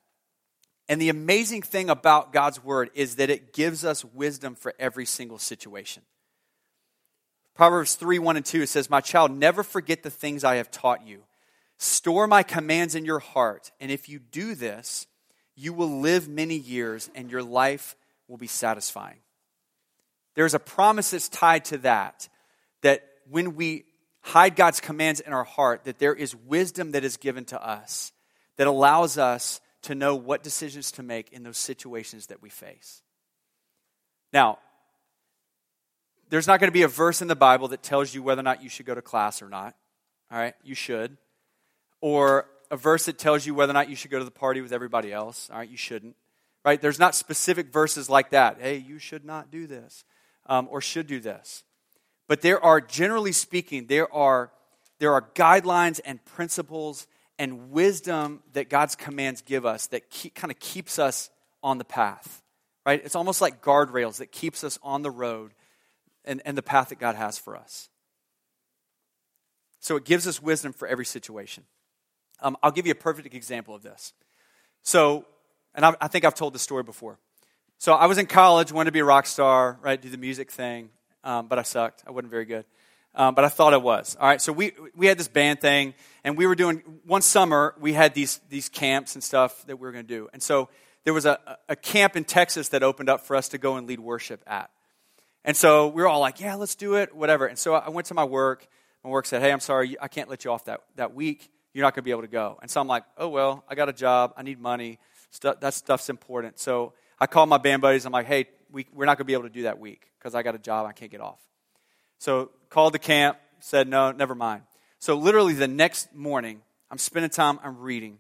And 0.89 1.01
the 1.01 1.09
amazing 1.09 1.63
thing 1.63 1.89
about 1.89 2.33
God's 2.33 2.63
word 2.63 2.91
is 2.95 3.17
that 3.17 3.31
it 3.31 3.53
gives 3.55 3.85
us 3.85 4.05
wisdom 4.05 4.55
for 4.55 4.75
every 4.79 5.07
single 5.07 5.39
situation. 5.39 6.03
Proverbs 7.55 7.95
3 7.95 8.19
1 8.19 8.37
and 8.37 8.45
2 8.45 8.63
it 8.63 8.69
says, 8.69 8.91
My 8.91 9.01
child, 9.01 9.31
never 9.31 9.63
forget 9.63 10.03
the 10.03 10.11
things 10.11 10.45
I 10.45 10.57
have 10.57 10.71
taught 10.71 11.07
you. 11.07 11.23
Store 11.79 12.27
my 12.27 12.43
commands 12.43 12.95
in 12.95 13.05
your 13.05 13.19
heart, 13.21 13.73
and 13.81 13.91
if 13.91 14.09
you 14.09 14.19
do 14.19 14.55
this, 14.55 15.07
you 15.57 15.73
will 15.73 16.01
live 16.01 16.29
many 16.29 16.57
years 16.57 17.11
and 17.15 17.31
your 17.31 17.43
life 17.43 17.97
will 18.29 18.37
be 18.37 18.47
satisfying. 18.47 19.19
There's 20.35 20.55
a 20.55 20.59
promise 20.59 21.11
that's 21.11 21.29
tied 21.29 21.67
to 21.67 21.79
that, 21.79 22.29
that 22.83 23.05
when 23.31 23.55
we 23.55 23.85
hide 24.21 24.57
God's 24.57 24.81
commands 24.81 25.21
in 25.21 25.33
our 25.33 25.45
heart, 25.45 25.85
that 25.85 25.99
there 25.99 26.15
is 26.15 26.35
wisdom 26.35 26.93
that 26.93 27.05
is 27.05 27.17
given 27.17 27.45
to 27.47 27.65
us 27.65 28.13
that 28.57 28.67
allows 28.67 29.19
us 29.19 29.61
to 29.83 29.95
know 29.95 30.15
what 30.15 30.43
decisions 30.43 30.93
to 30.93 31.03
make 31.03 31.33
in 31.33 31.43
those 31.43 31.59
situations 31.59 32.29
that 32.29 32.43
we 32.43 32.49
face. 32.49 33.03
Now, 34.33 34.59
there's 36.31 36.47
not 36.47 36.59
going 36.59 36.69
to 36.69 36.73
be 36.73 36.83
a 36.83 36.89
verse 36.89 37.21
in 37.23 37.29
the 37.29 37.37
Bible 37.37 37.69
that 37.69 37.83
tells 37.83 38.15
you 38.15 38.23
whether 38.23 38.41
or 38.41 38.45
not 38.45 38.63
you 38.63 38.69
should 38.69 38.87
go 38.87 38.95
to 38.95 39.03
class 39.03 39.43
or 39.43 39.49
not. 39.49 39.77
All 40.33 40.39
right, 40.39 40.55
you 40.65 40.75
should. 40.75 41.17
Or 42.01 42.47
a 42.75 42.77
verse 42.77 43.07
that 43.07 43.19
tells 43.19 43.47
you 43.47 43.55
whether 43.55 43.71
or 43.71 43.75
not 43.75 43.89
you 43.89 43.95
should 43.95 44.11
go 44.11 44.19
to 44.19 44.25
the 44.25 44.33
party 44.33 44.61
with 44.61 44.73
everybody 44.73 45.13
else. 45.13 45.49
All 45.49 45.59
right, 45.59 45.69
you 45.69 45.77
shouldn't. 45.77 46.17
Right? 46.65 46.81
There's 46.81 46.99
not 46.99 47.15
specific 47.15 47.73
verses 47.73 48.11
like 48.11 48.31
that. 48.31 48.59
Hey, 48.61 48.79
you 48.79 48.99
should 48.99 49.25
not 49.25 49.51
do 49.51 49.69
this 49.69 50.05
um, 50.47 50.67
or 50.71 50.81
should 50.81 51.07
do 51.07 51.21
this. 51.21 51.63
But 52.27 52.41
there 52.41 52.63
are, 52.63 52.81
generally 52.81 53.31
speaking, 53.31 53.87
there 53.87 54.13
are, 54.13 54.51
there 54.99 55.13
are 55.13 55.23
guidelines 55.35 56.01
and 56.05 56.25
principles 56.25 57.07
and 57.39 57.71
wisdom 57.71 58.43
that 58.55 58.69
God's 58.69 58.97
commands 58.97 59.41
give 59.41 59.65
us 59.65 59.87
that 59.89 60.11
keep, 60.11 60.35
kind 60.35 60.51
of 60.51 60.59
keeps 60.59 60.99
us 60.99 61.31
on 61.63 61.79
the 61.79 61.85
path, 61.85 62.43
right? 62.85 63.01
It's 63.05 63.15
almost 63.15 63.41
like 63.41 63.63
guardrails 63.63 64.17
that 64.17 64.33
keeps 64.33 64.65
us 64.65 64.81
on 64.83 65.03
the 65.03 65.13
road 65.13 65.53
and, 66.25 66.43
and 66.45 66.59
the 66.59 66.63
path 66.63 66.89
that 66.89 66.99
God 66.99 67.15
has 67.15 67.39
for 67.39 67.57
us. 67.57 67.89
So 69.79 69.95
it 69.97 70.05
gives 70.05 70.27
us 70.27 70.43
wisdom 70.43 70.73
for 70.73 70.89
every 70.89 71.05
situation. 71.05 71.65
Um, 72.45 72.57
I'll 72.63 72.71
give 72.71 72.87
you 72.87 72.93
a 72.93 72.95
perfect 72.97 73.35
example 73.35 73.75
of 73.75 73.83
this. 73.83 74.13
So, 74.83 75.25
and 75.75 75.85
I, 75.85 75.97
I 76.01 76.07
think 76.07 76.25
I've 76.25 76.35
told 76.35 76.55
this 76.55 76.63
story 76.63 76.85
before. 76.85 77.19
So 77.79 77.95
I 77.95 78.07
was 78.07 78.19
in 78.19 78.27
college, 78.27 78.71
wanted 78.71 78.91
to 78.91 78.93
be 78.93 79.01
a 79.01 79.05
rock 79.05 79.27
star, 79.27 79.81
right? 79.83 80.01
Do 80.01 80.09
the 80.09 80.19
music 80.19 80.53
thing, 80.53 80.91
um, 81.25 81.49
but 81.49 81.59
I 81.59 81.63
sucked. 81.63 82.05
I 82.07 82.13
wasn't 82.13 82.31
very 82.31 82.45
good 82.45 82.65
um, 83.15 83.35
but 83.35 83.45
I 83.45 83.49
thought 83.49 83.73
I 83.73 83.79
was. 83.79 84.17
All 84.21 84.27
right, 84.27 84.41
so 84.41 84.53
we, 84.53 84.73
we 84.95 85.07
had 85.07 85.19
this 85.19 85.29
band 85.29 85.61
thing, 85.61 85.95
and 86.25 86.37
we 86.37 86.47
were 86.47 86.55
doing, 86.55 86.83
one 87.05 87.23
summer, 87.23 87.75
we 87.81 87.93
had 87.93 88.15
these, 88.15 88.41
these 88.49 88.69
camps 88.69 89.15
and 89.15 89.23
stuff 89.23 89.65
that 89.67 89.77
we 89.77 89.87
were 89.87 89.93
going 89.93 90.05
to 90.05 90.15
do. 90.15 90.29
And 90.33 90.43
so 90.43 90.69
there 91.05 91.15
was 91.15 91.27
a, 91.27 91.39
a 91.69 91.77
camp 91.77 92.17
in 92.17 92.25
Texas 92.25 92.71
that 92.71 92.83
opened 92.83 93.09
up 93.09 93.27
for 93.27 93.37
us 93.37 93.49
to 93.51 93.59
go 93.59 93.77
and 93.77 93.87
lead 93.87 94.01
worship 94.01 94.43
at. 94.47 94.71
And 95.45 95.57
so 95.57 95.89
we 95.89 96.03
were 96.03 96.09
all 96.09 96.21
like, 96.21 96.41
yeah, 96.41 96.55
let's 96.55 96.75
do 96.75 96.95
it, 96.95 97.15
whatever. 97.15 97.47
And 97.47 97.59
so 97.59 97.75
I 97.75 97.91
went 97.91 98.07
to 98.09 98.15
my 98.15 98.25
work. 98.25 98.67
My 99.05 99.11
work 99.11 99.27
said, 99.27 99.43
hey, 99.43 99.53
I'm 99.53 99.61
sorry, 99.61 99.97
I 100.01 100.09
can't 100.09 100.31
let 100.31 100.45
you 100.45 100.51
off 100.51 100.65
that, 100.65 100.81
that 100.97 101.15
week. 101.15 101.51
You're 101.75 101.83
not 101.83 101.95
going 101.95 102.03
to 102.03 102.07
be 102.07 102.13
able 102.13 102.23
to 102.23 102.29
go. 102.29 102.59
And 102.63 102.71
so 102.71 102.81
I'm 102.81 102.87
like, 102.87 103.03
oh, 103.19 103.29
well, 103.29 103.65
I 103.69 103.75
got 103.75 103.89
a 103.89 103.93
job. 103.93 104.33
I 104.37 104.43
need 104.43 104.61
money. 104.61 104.99
Stuff, 105.31 105.61
that 105.61 105.75
stuff's 105.75 106.09
important. 106.09 106.61
So 106.61 106.93
I 107.21 107.27
called 107.27 107.49
my 107.49 107.59
band 107.59 107.83
buddies. 107.83 108.07
I'm 108.07 108.13
like, 108.13 108.27
hey, 108.27 108.47
we, 108.71 108.87
we're 108.95 109.07
not 109.07 109.19
going 109.19 109.25
to 109.25 109.29
be 109.29 109.33
able 109.33 109.43
to 109.43 109.49
do 109.51 109.63
that 109.63 109.81
week 109.81 110.07
because 110.19 110.37
I 110.37 110.43
got 110.43 110.55
a 110.55 110.59
job. 110.59 110.87
I 110.87 110.93
can't 110.93 111.11
get 111.11 111.21
off. 111.21 111.41
So 112.19 112.51
called 112.71 112.95
the 112.95 113.01
camp, 113.01 113.39
said, 113.59 113.89
no, 113.89 114.13
never 114.13 114.37
mind. 114.37 114.63
So 115.01 115.17
literally 115.17 115.53
the 115.53 115.69
next 115.69 116.15
morning, 116.15 116.63
I'm 116.91 116.99
spending 116.99 117.31
time, 117.31 117.59
I'm 117.65 117.81
reading. 117.81 118.19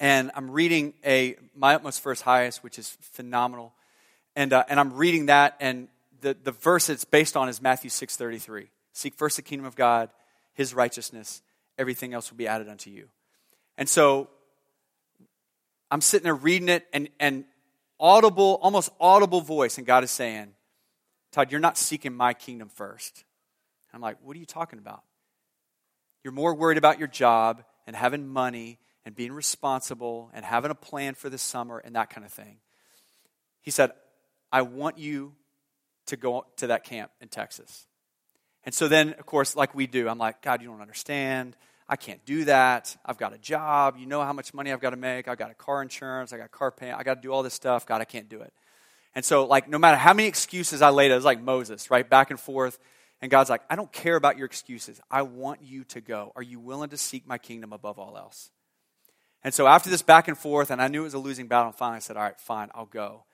And 0.00 0.30
I'm 0.34 0.50
reading 0.50 0.94
a 1.04 1.36
My 1.54 1.74
Utmost 1.74 2.00
for 2.00 2.10
His 2.10 2.22
Highest, 2.22 2.64
which 2.64 2.78
is 2.78 2.96
phenomenal. 3.00 3.74
And, 4.34 4.52
uh, 4.52 4.64
and 4.68 4.80
I'm 4.80 4.94
reading 4.94 5.26
that, 5.26 5.56
and 5.60 5.88
the, 6.22 6.34
the 6.42 6.50
verse 6.50 6.88
it's 6.88 7.04
based 7.04 7.36
on 7.36 7.48
is 7.48 7.62
Matthew 7.62 7.90
6.33. 7.90 8.68
Seek 8.92 9.14
first 9.14 9.36
the 9.36 9.42
kingdom 9.42 9.66
of 9.66 9.76
God, 9.76 10.08
his 10.54 10.74
righteousness, 10.74 11.42
everything 11.78 12.14
else 12.14 12.30
will 12.30 12.38
be 12.38 12.46
added 12.46 12.68
unto 12.68 12.90
you. 12.90 13.08
And 13.76 13.88
so 13.88 14.28
I'm 15.90 16.00
sitting 16.00 16.24
there 16.24 16.34
reading 16.34 16.68
it, 16.68 16.86
and, 16.92 17.08
and 17.20 17.44
audible, 18.00 18.58
almost 18.62 18.90
audible 19.00 19.40
voice, 19.40 19.78
and 19.78 19.86
God 19.86 20.04
is 20.04 20.10
saying, 20.10 20.54
Todd, 21.32 21.50
you're 21.50 21.60
not 21.60 21.76
seeking 21.76 22.14
my 22.14 22.32
kingdom 22.34 22.68
first. 22.68 23.24
I'm 23.92 24.00
like, 24.00 24.16
what 24.22 24.36
are 24.36 24.40
you 24.40 24.46
talking 24.46 24.78
about? 24.78 25.02
You're 26.24 26.32
more 26.32 26.54
worried 26.54 26.78
about 26.78 26.98
your 26.98 27.08
job 27.08 27.62
and 27.86 27.94
having 27.94 28.26
money 28.26 28.78
and 29.04 29.14
being 29.14 29.32
responsible 29.32 30.30
and 30.34 30.44
having 30.44 30.70
a 30.70 30.74
plan 30.74 31.14
for 31.14 31.28
the 31.28 31.38
summer 31.38 31.78
and 31.78 31.94
that 31.94 32.10
kind 32.10 32.24
of 32.24 32.32
thing. 32.32 32.56
He 33.60 33.70
said, 33.70 33.92
I 34.50 34.62
want 34.62 34.98
you 34.98 35.34
to 36.06 36.16
go 36.16 36.46
to 36.56 36.68
that 36.68 36.84
camp 36.84 37.10
in 37.20 37.28
Texas. 37.28 37.86
And 38.64 38.74
so 38.74 38.88
then, 38.88 39.14
of 39.14 39.26
course, 39.26 39.56
like 39.56 39.74
we 39.74 39.86
do, 39.86 40.08
I'm 40.08 40.18
like, 40.18 40.42
God, 40.42 40.62
you 40.62 40.68
don't 40.68 40.80
understand. 40.80 41.56
I 41.88 41.96
can't 41.96 42.24
do 42.24 42.44
that. 42.46 42.96
I've 43.04 43.18
got 43.18 43.34
a 43.34 43.38
job. 43.38 43.96
You 43.98 44.06
know 44.06 44.22
how 44.22 44.32
much 44.32 44.54
money 44.54 44.72
I've 44.72 44.80
got 44.80 44.90
to 44.90 44.96
make. 44.96 45.28
I've 45.28 45.36
got 45.36 45.50
a 45.50 45.54
car 45.54 45.82
insurance. 45.82 46.32
I 46.32 46.38
got 46.38 46.50
car 46.50 46.70
payment. 46.70 46.98
I 46.98 47.02
got 47.02 47.16
to 47.16 47.20
do 47.20 47.30
all 47.30 47.42
this 47.42 47.54
stuff. 47.54 47.84
God, 47.84 48.00
I 48.00 48.04
can't 48.04 48.28
do 48.28 48.40
it. 48.40 48.52
And 49.14 49.24
so, 49.24 49.44
like, 49.44 49.68
no 49.68 49.78
matter 49.78 49.96
how 49.96 50.14
many 50.14 50.26
excuses 50.26 50.82
I 50.82 50.90
laid, 50.90 51.10
it 51.10 51.14
was 51.14 51.24
like 51.24 51.40
Moses, 51.40 51.90
right? 51.90 52.08
Back 52.08 52.30
and 52.30 52.40
forth. 52.40 52.78
And 53.20 53.30
God's 53.30 53.48
like, 53.48 53.62
I 53.70 53.76
don't 53.76 53.92
care 53.92 54.16
about 54.16 54.38
your 54.38 54.46
excuses. 54.46 55.00
I 55.10 55.22
want 55.22 55.62
you 55.62 55.84
to 55.84 56.00
go. 56.00 56.32
Are 56.34 56.42
you 56.42 56.58
willing 56.58 56.90
to 56.90 56.96
seek 56.96 57.26
my 57.26 57.38
kingdom 57.38 57.72
above 57.72 57.98
all 57.98 58.16
else? 58.16 58.50
And 59.44 59.52
so, 59.52 59.66
after 59.66 59.90
this 59.90 60.02
back 60.02 60.26
and 60.26 60.36
forth, 60.36 60.70
and 60.70 60.80
I 60.80 60.88
knew 60.88 61.02
it 61.02 61.04
was 61.04 61.14
a 61.14 61.18
losing 61.18 61.46
battle, 61.46 61.68
and 61.68 61.76
finally 61.76 61.96
I 61.96 62.00
said, 62.00 62.16
All 62.16 62.22
right, 62.22 62.40
fine, 62.40 62.70
I'll 62.74 62.86
go. 62.86 63.24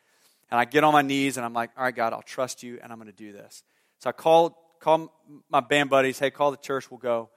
And 0.51 0.59
I 0.59 0.65
get 0.65 0.83
on 0.83 0.93
my 0.93 1.03
knees 1.03 1.37
and 1.37 1.47
I'm 1.47 1.53
like, 1.53 1.71
All 1.77 1.85
right, 1.85 1.95
God, 1.95 2.13
I'll 2.13 2.23
trust 2.23 2.63
you 2.63 2.79
and 2.83 2.93
I'm 2.93 2.99
going 2.99 3.11
to 3.11 3.17
do 3.17 3.33
this. 3.33 3.63
So 4.01 4.11
I 4.11 4.13
called, 4.13 4.55
called 4.81 5.11
my 5.49 5.61
band 5.61 5.91
buddies, 5.91 6.19
Hey, 6.19 6.31
call 6.31 6.51
the 6.51 6.57
church, 6.57 6.91
we'll 6.91 6.99
go. 6.99 7.31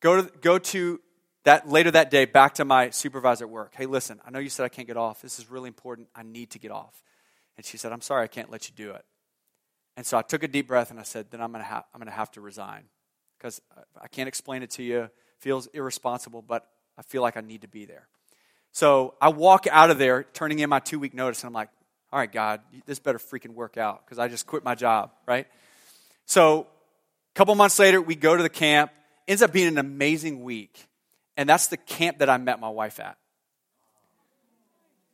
Go 0.00 0.22
to, 0.22 0.30
go 0.40 0.58
to 0.58 1.00
that 1.44 1.68
later 1.68 1.90
that 1.90 2.10
day 2.10 2.24
back 2.24 2.54
to 2.54 2.64
my 2.64 2.90
supervisor 2.90 3.44
at 3.44 3.50
work. 3.50 3.72
Hey, 3.74 3.86
listen, 3.86 4.20
I 4.26 4.30
know 4.30 4.38
you 4.38 4.50
said 4.50 4.64
I 4.64 4.68
can't 4.68 4.86
get 4.86 4.96
off. 4.96 5.22
This 5.22 5.38
is 5.38 5.50
really 5.50 5.68
important. 5.68 6.08
I 6.14 6.22
need 6.22 6.50
to 6.50 6.58
get 6.58 6.70
off. 6.70 7.02
And 7.56 7.64
she 7.64 7.76
said, 7.76 7.92
I'm 7.92 8.00
sorry, 8.00 8.24
I 8.24 8.26
can't 8.26 8.50
let 8.50 8.68
you 8.68 8.74
do 8.74 8.90
it. 8.92 9.04
And 9.96 10.06
so 10.06 10.16
I 10.16 10.22
took 10.22 10.42
a 10.42 10.48
deep 10.48 10.68
breath 10.68 10.90
and 10.90 10.98
I 10.98 11.02
said, 11.02 11.30
then 11.30 11.40
I'm 11.40 11.52
going 11.52 11.64
ha- 11.64 11.84
to 12.02 12.10
have 12.10 12.30
to 12.32 12.40
resign 12.40 12.84
because 13.38 13.60
I 14.00 14.08
can't 14.08 14.28
explain 14.28 14.62
it 14.62 14.70
to 14.70 14.82
you. 14.82 15.02
It 15.02 15.12
feels 15.38 15.66
irresponsible, 15.68 16.42
but 16.42 16.66
I 16.96 17.02
feel 17.02 17.22
like 17.22 17.36
I 17.36 17.40
need 17.40 17.62
to 17.62 17.68
be 17.68 17.84
there. 17.84 18.08
So 18.72 19.14
I 19.20 19.30
walk 19.30 19.66
out 19.70 19.90
of 19.90 19.98
there, 19.98 20.22
turning 20.22 20.60
in 20.60 20.70
my 20.70 20.78
two 20.78 20.98
week 20.98 21.12
notice, 21.12 21.42
and 21.42 21.48
I'm 21.48 21.54
like, 21.54 21.70
all 22.12 22.18
right, 22.18 22.30
God, 22.30 22.60
this 22.86 22.98
better 22.98 23.18
freaking 23.18 23.54
work 23.54 23.76
out 23.76 24.04
because 24.04 24.18
I 24.18 24.28
just 24.28 24.46
quit 24.46 24.64
my 24.64 24.74
job, 24.74 25.10
right? 25.26 25.46
So, 26.26 26.66
a 27.34 27.38
couple 27.38 27.54
months 27.54 27.78
later, 27.78 28.00
we 28.00 28.14
go 28.14 28.36
to 28.36 28.42
the 28.42 28.48
camp. 28.48 28.90
Ends 29.28 29.42
up 29.42 29.52
being 29.52 29.68
an 29.68 29.78
amazing 29.78 30.42
week. 30.42 30.88
And 31.36 31.48
that's 31.48 31.68
the 31.68 31.76
camp 31.76 32.18
that 32.18 32.28
I 32.28 32.36
met 32.36 32.60
my 32.60 32.68
wife 32.68 33.00
at. 33.00 33.16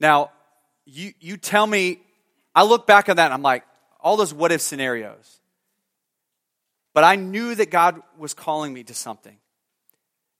Now, 0.00 0.31
you, 0.85 1.12
you 1.20 1.37
tell 1.37 1.66
me, 1.66 2.00
I 2.55 2.64
look 2.64 2.87
back 2.87 3.09
on 3.09 3.16
that 3.16 3.26
and 3.26 3.35
I'm 3.35 3.42
like, 3.42 3.64
all 4.00 4.16
those 4.16 4.33
what 4.33 4.52
if 4.52 4.61
scenarios. 4.61 5.40
But 6.94 7.05
I 7.05 7.16
knew 7.16 7.55
that 7.55 7.70
God 7.70 8.00
was 8.16 8.33
calling 8.33 8.72
me 8.72 8.83
to 8.85 8.94
something. 8.94 9.37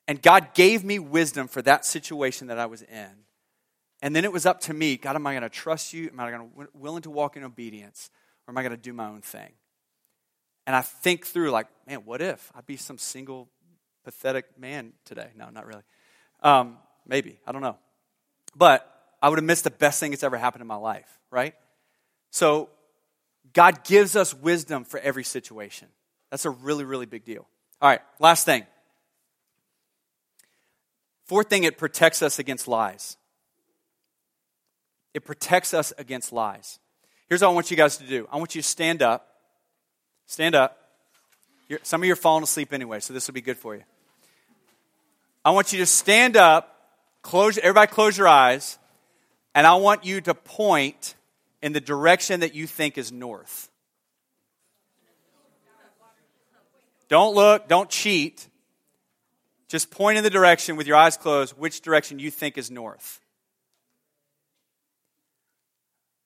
And 0.09 0.23
God 0.23 0.55
gave 0.55 0.85
me 0.85 0.99
wisdom 0.99 1.49
for 1.49 1.61
that 1.63 1.85
situation 1.85 2.47
that 2.47 2.59
I 2.59 2.67
was 2.67 2.83
in. 2.83 3.11
And 4.01 4.15
then 4.15 4.25
it 4.25 4.33
was 4.33 4.47
up 4.47 4.61
to 4.63 4.75
me 4.75 4.97
God, 4.97 5.17
am 5.17 5.27
I 5.27 5.33
going 5.33 5.43
to 5.43 5.49
trust 5.49 5.93
you? 5.93 6.09
Am 6.09 6.21
I 6.21 6.31
going 6.31 6.49
to 6.49 6.69
willing 6.75 7.03
to 7.03 7.11
walk 7.11 7.37
in 7.37 7.45
obedience? 7.45 8.11
Or 8.47 8.53
am 8.53 8.59
I 8.59 8.63
going 8.63 8.71
to 8.71 8.77
do 8.77 8.93
my 8.93 9.09
own 9.09 9.21
thing? 9.21 9.53
And 10.67 10.75
I 10.75 10.81
think 10.81 11.27
through, 11.27 11.51
like, 11.51 11.67
man, 11.87 11.99
what 12.05 12.21
if 12.21 12.51
I'd 12.55 12.67
be 12.67 12.77
some 12.77 12.99
single, 12.99 13.49
pathetic 14.05 14.59
man 14.59 14.93
today? 15.05 15.29
No, 15.37 15.49
not 15.51 15.67
really. 15.67 15.83
Um, 16.43 16.79
maybe. 17.07 17.39
I 17.47 17.53
don't 17.53 17.63
know. 17.63 17.77
But 18.57 18.93
I 19.23 19.29
would 19.29 19.39
have 19.39 19.45
missed 19.45 19.65
the 19.65 19.71
best 19.71 20.01
thing 20.01 20.11
that's 20.11 20.23
ever 20.23 20.37
happened 20.37 20.63
in 20.63 20.67
my 20.67 20.77
life, 20.77 21.09
right? 21.31 21.55
So, 22.31 22.69
God 23.53 23.85
gives 23.85 24.17
us 24.17 24.35
wisdom 24.35 24.85
for 24.85 24.99
every 25.01 25.25
situation. 25.25 25.89
That's 26.31 26.45
a 26.45 26.51
really, 26.51 26.85
really 26.85 27.07
big 27.07 27.25
deal. 27.25 27.47
All 27.81 27.89
right, 27.89 28.01
last 28.19 28.45
thing. 28.45 28.67
Fourth 31.27 31.49
thing, 31.49 31.65
it 31.65 31.79
protects 31.79 32.23
us 32.23 32.39
against 32.39 32.69
lies. 32.69 33.17
It 35.15 35.25
protects 35.25 35.75
us 35.75 35.93
against 35.99 36.33
lies. 36.33 36.79
Here's 37.29 37.43
what 37.43 37.49
I 37.49 37.53
want 37.53 37.71
you 37.71 37.77
guys 37.77 37.97
to 37.99 38.07
do 38.07 38.29
I 38.31 38.37
want 38.37 38.55
you 38.55 38.63
to 38.63 38.69
stand 38.69 39.03
up. 39.03 39.36
Stand 40.27 40.55
up. 40.55 40.79
You're, 41.69 41.81
some 41.83 42.03
of 42.03 42.07
you 42.07 42.13
are 42.13 42.17
falling 42.17 42.43
asleep 42.43 42.73
anyway, 42.73 43.01
so 43.01 43.13
this 43.13 43.27
will 43.27 43.35
be 43.35 43.41
good 43.41 43.57
for 43.57 43.75
you. 43.75 43.83
I 45.45 45.51
want 45.51 45.73
you 45.73 45.79
to 45.79 45.87
stand 45.87 46.37
up, 46.37 46.91
close, 47.23 47.59
everybody 47.59 47.91
close 47.91 48.19
your 48.19 48.29
eyes, 48.29 48.79
and 49.55 49.67
I 49.67 49.75
want 49.77 50.05
you 50.05 50.21
to 50.23 50.35
point 50.35 51.15
in 51.63 51.73
the 51.73 51.81
direction 51.81 52.41
that 52.41 52.55
you 52.55 52.67
think 52.67 52.99
is 52.99 53.11
north. 53.11 53.71
Don't 57.09 57.35
look, 57.35 57.69
don't 57.69 57.89
cheat. 57.89 58.49
Just 59.69 59.91
point 59.91 60.19
in 60.19 60.25
the 60.25 60.31
direction 60.31 60.77
with 60.77 60.87
your 60.87 60.97
eyes 60.97 61.17
closed, 61.17 61.57
which 61.57 61.81
direction 61.81 62.19
you 62.19 62.31
think 62.31 62.59
is 62.59 62.71
north. 62.71 63.21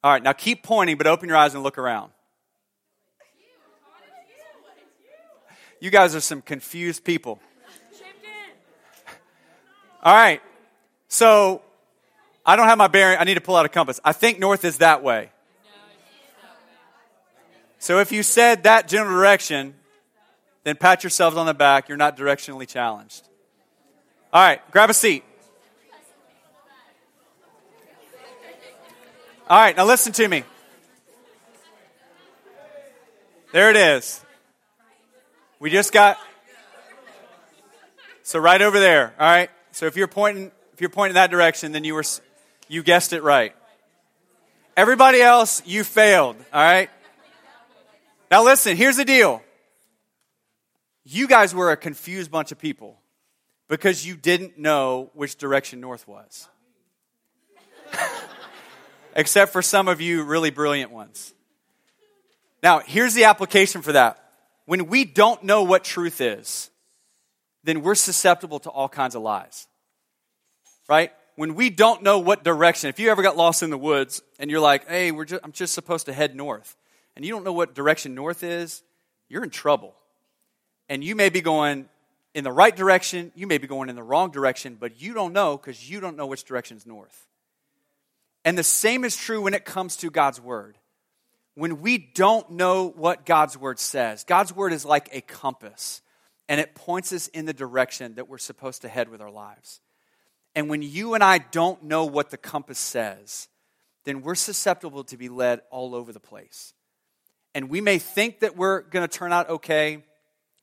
All 0.02 0.10
right, 0.10 0.22
now 0.22 0.32
keep 0.32 0.62
pointing, 0.62 0.96
but 0.96 1.06
open 1.06 1.28
your 1.28 1.36
eyes 1.36 1.54
and 1.54 1.62
look 1.62 1.76
around. 1.76 2.12
You 5.80 5.90
guys 5.90 6.14
are 6.14 6.20
some 6.20 6.42
confused 6.42 7.04
people. 7.04 7.40
All 10.02 10.14
right, 10.14 10.40
so 11.08 11.62
I 12.44 12.56
don't 12.56 12.68
have 12.68 12.78
my 12.78 12.88
bearing. 12.88 13.18
I 13.18 13.24
need 13.24 13.34
to 13.34 13.40
pull 13.40 13.56
out 13.56 13.66
a 13.66 13.68
compass. 13.68 14.00
I 14.04 14.12
think 14.12 14.38
north 14.38 14.64
is 14.64 14.78
that 14.78 15.02
way. 15.02 15.30
So 17.78 17.98
if 17.98 18.12
you 18.12 18.22
said 18.22 18.64
that 18.64 18.88
general 18.88 19.16
direction, 19.16 19.74
then 20.64 20.76
pat 20.76 21.02
yourselves 21.02 21.36
on 21.36 21.46
the 21.46 21.54
back. 21.54 21.88
You're 21.88 21.98
not 21.98 22.16
directionally 22.16 22.68
challenged. 22.68 23.26
All 24.32 24.42
right, 24.42 24.70
grab 24.70 24.90
a 24.90 24.94
seat. 24.94 25.24
All 29.48 29.58
right, 29.58 29.76
now 29.76 29.86
listen 29.86 30.12
to 30.12 30.28
me. 30.28 30.44
There 33.52 33.70
it 33.70 33.76
is. 33.76 34.24
We 35.60 35.68
just 35.68 35.92
got 35.92 36.18
so 38.22 38.38
right 38.38 38.62
over 38.62 38.80
there. 38.80 39.12
All 39.20 39.26
right. 39.26 39.50
So 39.72 39.84
if 39.84 39.94
you're 39.94 40.08
pointing 40.08 40.50
if 40.72 40.80
you're 40.80 40.88
pointing 40.88 41.14
that 41.14 41.30
direction, 41.30 41.72
then 41.72 41.84
you 41.84 41.94
were 41.94 42.04
you 42.66 42.82
guessed 42.82 43.12
it 43.12 43.22
right. 43.22 43.54
Everybody 44.74 45.20
else, 45.20 45.62
you 45.66 45.84
failed. 45.84 46.36
All 46.52 46.62
right. 46.62 46.88
Now 48.30 48.42
listen. 48.42 48.74
Here's 48.74 48.96
the 48.96 49.04
deal. 49.04 49.42
You 51.04 51.28
guys 51.28 51.54
were 51.54 51.70
a 51.72 51.76
confused 51.76 52.30
bunch 52.30 52.52
of 52.52 52.58
people 52.58 52.98
because 53.68 54.06
you 54.06 54.16
didn't 54.16 54.58
know 54.58 55.10
which 55.12 55.36
direction 55.36 55.80
north 55.80 56.08
was 56.08 56.48
except 59.14 59.52
for 59.52 59.60
some 59.60 59.88
of 59.88 60.00
you 60.00 60.22
really 60.22 60.50
brilliant 60.50 60.90
ones. 60.90 61.34
Now, 62.62 62.78
here's 62.78 63.12
the 63.14 63.24
application 63.24 63.82
for 63.82 63.92
that. 63.92 64.29
When 64.70 64.86
we 64.86 65.04
don't 65.04 65.42
know 65.42 65.64
what 65.64 65.82
truth 65.82 66.20
is, 66.20 66.70
then 67.64 67.82
we're 67.82 67.96
susceptible 67.96 68.60
to 68.60 68.70
all 68.70 68.88
kinds 68.88 69.16
of 69.16 69.22
lies. 69.22 69.66
Right? 70.88 71.10
When 71.34 71.56
we 71.56 71.70
don't 71.70 72.04
know 72.04 72.20
what 72.20 72.44
direction, 72.44 72.88
if 72.88 73.00
you 73.00 73.10
ever 73.10 73.20
got 73.20 73.36
lost 73.36 73.64
in 73.64 73.70
the 73.70 73.76
woods 73.76 74.22
and 74.38 74.48
you're 74.48 74.60
like, 74.60 74.86
hey, 74.86 75.10
we're 75.10 75.24
just, 75.24 75.42
I'm 75.42 75.50
just 75.50 75.74
supposed 75.74 76.06
to 76.06 76.12
head 76.12 76.36
north, 76.36 76.76
and 77.16 77.24
you 77.24 77.32
don't 77.32 77.42
know 77.42 77.52
what 77.52 77.74
direction 77.74 78.14
north 78.14 78.44
is, 78.44 78.84
you're 79.28 79.42
in 79.42 79.50
trouble. 79.50 79.92
And 80.88 81.02
you 81.02 81.16
may 81.16 81.30
be 81.30 81.40
going 81.40 81.88
in 82.32 82.44
the 82.44 82.52
right 82.52 82.76
direction, 82.76 83.32
you 83.34 83.48
may 83.48 83.58
be 83.58 83.66
going 83.66 83.88
in 83.88 83.96
the 83.96 84.04
wrong 84.04 84.30
direction, 84.30 84.76
but 84.78 85.02
you 85.02 85.14
don't 85.14 85.32
know 85.32 85.56
because 85.56 85.90
you 85.90 85.98
don't 85.98 86.16
know 86.16 86.26
which 86.26 86.44
direction 86.44 86.76
is 86.76 86.86
north. 86.86 87.26
And 88.44 88.56
the 88.56 88.62
same 88.62 89.02
is 89.02 89.16
true 89.16 89.42
when 89.42 89.52
it 89.52 89.64
comes 89.64 89.96
to 89.96 90.10
God's 90.10 90.40
Word. 90.40 90.78
When 91.54 91.80
we 91.80 91.98
don't 91.98 92.50
know 92.50 92.88
what 92.88 93.26
God's 93.26 93.56
Word 93.56 93.78
says, 93.78 94.24
God's 94.24 94.54
Word 94.54 94.72
is 94.72 94.84
like 94.84 95.08
a 95.12 95.20
compass, 95.20 96.00
and 96.48 96.60
it 96.60 96.74
points 96.74 97.12
us 97.12 97.28
in 97.28 97.44
the 97.44 97.52
direction 97.52 98.14
that 98.14 98.28
we're 98.28 98.38
supposed 98.38 98.82
to 98.82 98.88
head 98.88 99.08
with 99.08 99.20
our 99.20 99.30
lives. 99.30 99.80
And 100.54 100.68
when 100.68 100.82
you 100.82 101.14
and 101.14 101.22
I 101.22 101.38
don't 101.38 101.84
know 101.84 102.04
what 102.04 102.30
the 102.30 102.36
compass 102.36 102.78
says, 102.78 103.48
then 104.04 104.22
we're 104.22 104.34
susceptible 104.34 105.04
to 105.04 105.16
be 105.16 105.28
led 105.28 105.60
all 105.70 105.94
over 105.94 106.12
the 106.12 106.20
place. 106.20 106.72
And 107.54 107.68
we 107.68 107.80
may 107.80 107.98
think 107.98 108.40
that 108.40 108.56
we're 108.56 108.82
going 108.82 109.06
to 109.06 109.18
turn 109.18 109.32
out 109.32 109.48
okay. 109.50 110.04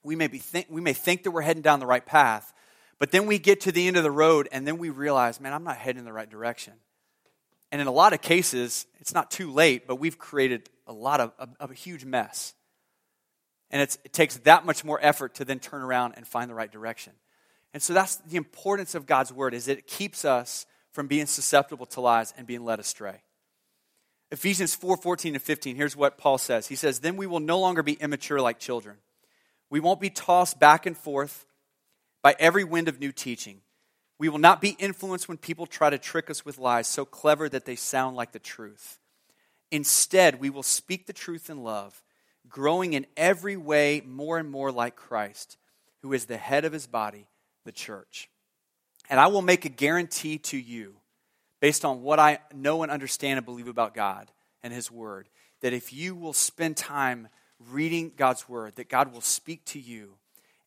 We 0.04 0.15
may, 0.15 0.28
be 0.28 0.39
think, 0.39 0.67
we 0.69 0.82
may 0.82 0.93
think 0.93 1.23
that 1.23 1.32
we're 1.32 1.41
heading 1.41 1.62
down 1.62 1.80
the 1.80 1.86
right 1.86 2.06
path. 2.06 2.54
But 3.00 3.12
then 3.12 3.28
we 3.28 3.39
get 3.39 3.62
to 3.62 3.71
the 3.71 3.88
end 3.88 3.97
of 3.97 4.04
the 4.04 4.12
road 4.12 4.47
and 4.52 4.65
then 4.65 4.78
we 4.78 4.89
realize, 4.89 5.39
man, 5.39 5.54
I'm 5.54 5.63
not 5.63 5.78
heading 5.78 6.00
in 6.00 6.06
the 6.06 6.13
right 6.13 6.30
direction. 6.30 6.73
And 7.71 7.82
in 7.82 7.88
a 7.88 7.91
lot 7.91 8.13
of 8.13 8.21
cases, 8.21 8.88
it's 9.00 9.13
not 9.13 9.30
too 9.30 9.52
late, 9.52 9.88
but 9.88 9.97
we've 9.97 10.17
created 10.17 10.69
a 10.88 10.93
lot 10.93 11.19
of, 11.19 11.32
of, 11.60 11.71
a 11.71 11.73
huge 11.73 12.06
mess. 12.06 12.54
And 13.69 13.82
it 13.82 13.97
takes 14.13 14.38
that 14.38 14.65
much 14.65 14.84
more 14.84 15.00
effort 15.02 15.36
to 15.36 15.45
then 15.45 15.60
turn 15.60 15.82
around 15.82 16.13
and 16.15 16.26
find 16.26 16.50
the 16.50 16.56
right 16.56 16.71
direction. 16.71 17.13
And 17.73 17.84
so 17.84 17.93
that's 17.93 18.15
the 18.17 18.38
importance 18.38 18.95
of 18.95 19.06
God's 19.06 19.34
word 19.34 19.54
is 19.54 19.67
it 19.67 19.88
keeps 19.88 20.23
us 20.26 20.65
from 20.91 21.08
being 21.08 21.26
susceptible 21.26 21.86
to 21.88 22.02
lies 22.02 22.34
and 22.38 22.47
being 22.47 22.63
led 22.63 22.80
astray. 22.80 23.21
Ephesians 24.32 24.73
4 24.73 24.97
14 24.97 25.36
and 25.36 25.43
15, 25.43 25.76
here's 25.76 25.95
what 25.95 26.17
Paul 26.17 26.38
says. 26.38 26.67
He 26.67 26.76
says, 26.76 27.00
Then 27.00 27.17
we 27.17 27.28
will 27.28 27.39
no 27.39 27.60
longer 27.60 27.84
be 27.84 27.93
immature 27.93 28.41
like 28.41 28.60
children. 28.60 28.97
We 29.69 29.80
won't 29.80 30.00
be 30.00 30.10
tossed 30.10 30.60
back 30.60 30.86
and 30.86 30.97
forth 30.97 31.45
by 32.23 32.36
every 32.39 32.63
wind 32.63 32.88
of 32.88 33.00
new 33.00 33.12
teaching 33.12 33.62
we 34.19 34.30
will 34.30 34.39
not 34.39 34.62
be 34.62 34.76
influenced 34.80 35.28
when 35.28 35.38
people 35.38 35.65
try 35.65 35.89
to 35.89 35.97
trick 35.97 36.30
us 36.30 36.43
with 36.43 36.58
lies 36.58 36.88
so 36.88 37.06
clever 37.06 37.47
that 37.50 37.65
they 37.65 37.76
sound 37.76 38.15
like 38.15 38.32
the 38.32 38.39
truth. 38.39 39.00
Instead, 39.71 40.39
we 40.39 40.49
will 40.49 40.63
speak 40.63 41.06
the 41.06 41.13
truth 41.13 41.49
in 41.49 41.63
love, 41.63 42.03
growing 42.47 42.93
in 42.93 43.06
every 43.15 43.58
way 43.58 44.01
more 44.06 44.38
and 44.38 44.49
more 44.49 44.71
like 44.71 44.95
Christ, 44.95 45.58
who 46.01 46.13
is 46.13 46.25
the 46.25 46.38
head 46.38 46.65
of 46.65 46.73
his 46.73 46.88
body, 46.88 47.27
the 47.65 47.71
church. 47.71 48.30
And 49.10 49.19
I 49.19 49.27
will 49.27 49.41
make 49.41 49.65
a 49.65 49.69
guarantee 49.69 50.38
to 50.39 50.58
you, 50.58 50.95
based 51.60 51.84
on 51.84 52.01
what 52.01 52.19
I 52.19 52.39
know 52.53 52.84
and 52.84 52.91
understand 52.91 53.38
and 53.38 53.45
believe 53.45 53.67
about 53.67 53.93
God 53.93 54.32
and 54.63 54.73
his 54.73 54.91
word, 54.91 55.27
that 55.62 55.73
if 55.73 55.91
you 55.91 56.15
will 56.15 56.34
spend 56.34 56.77
time 56.77 57.27
reading 57.71 58.12
God's 58.15 58.47
word, 58.47 58.75
that 58.75 58.89
God 58.89 59.12
will 59.12 59.21
speak 59.21 59.65
to 59.65 59.80
you 59.80 60.17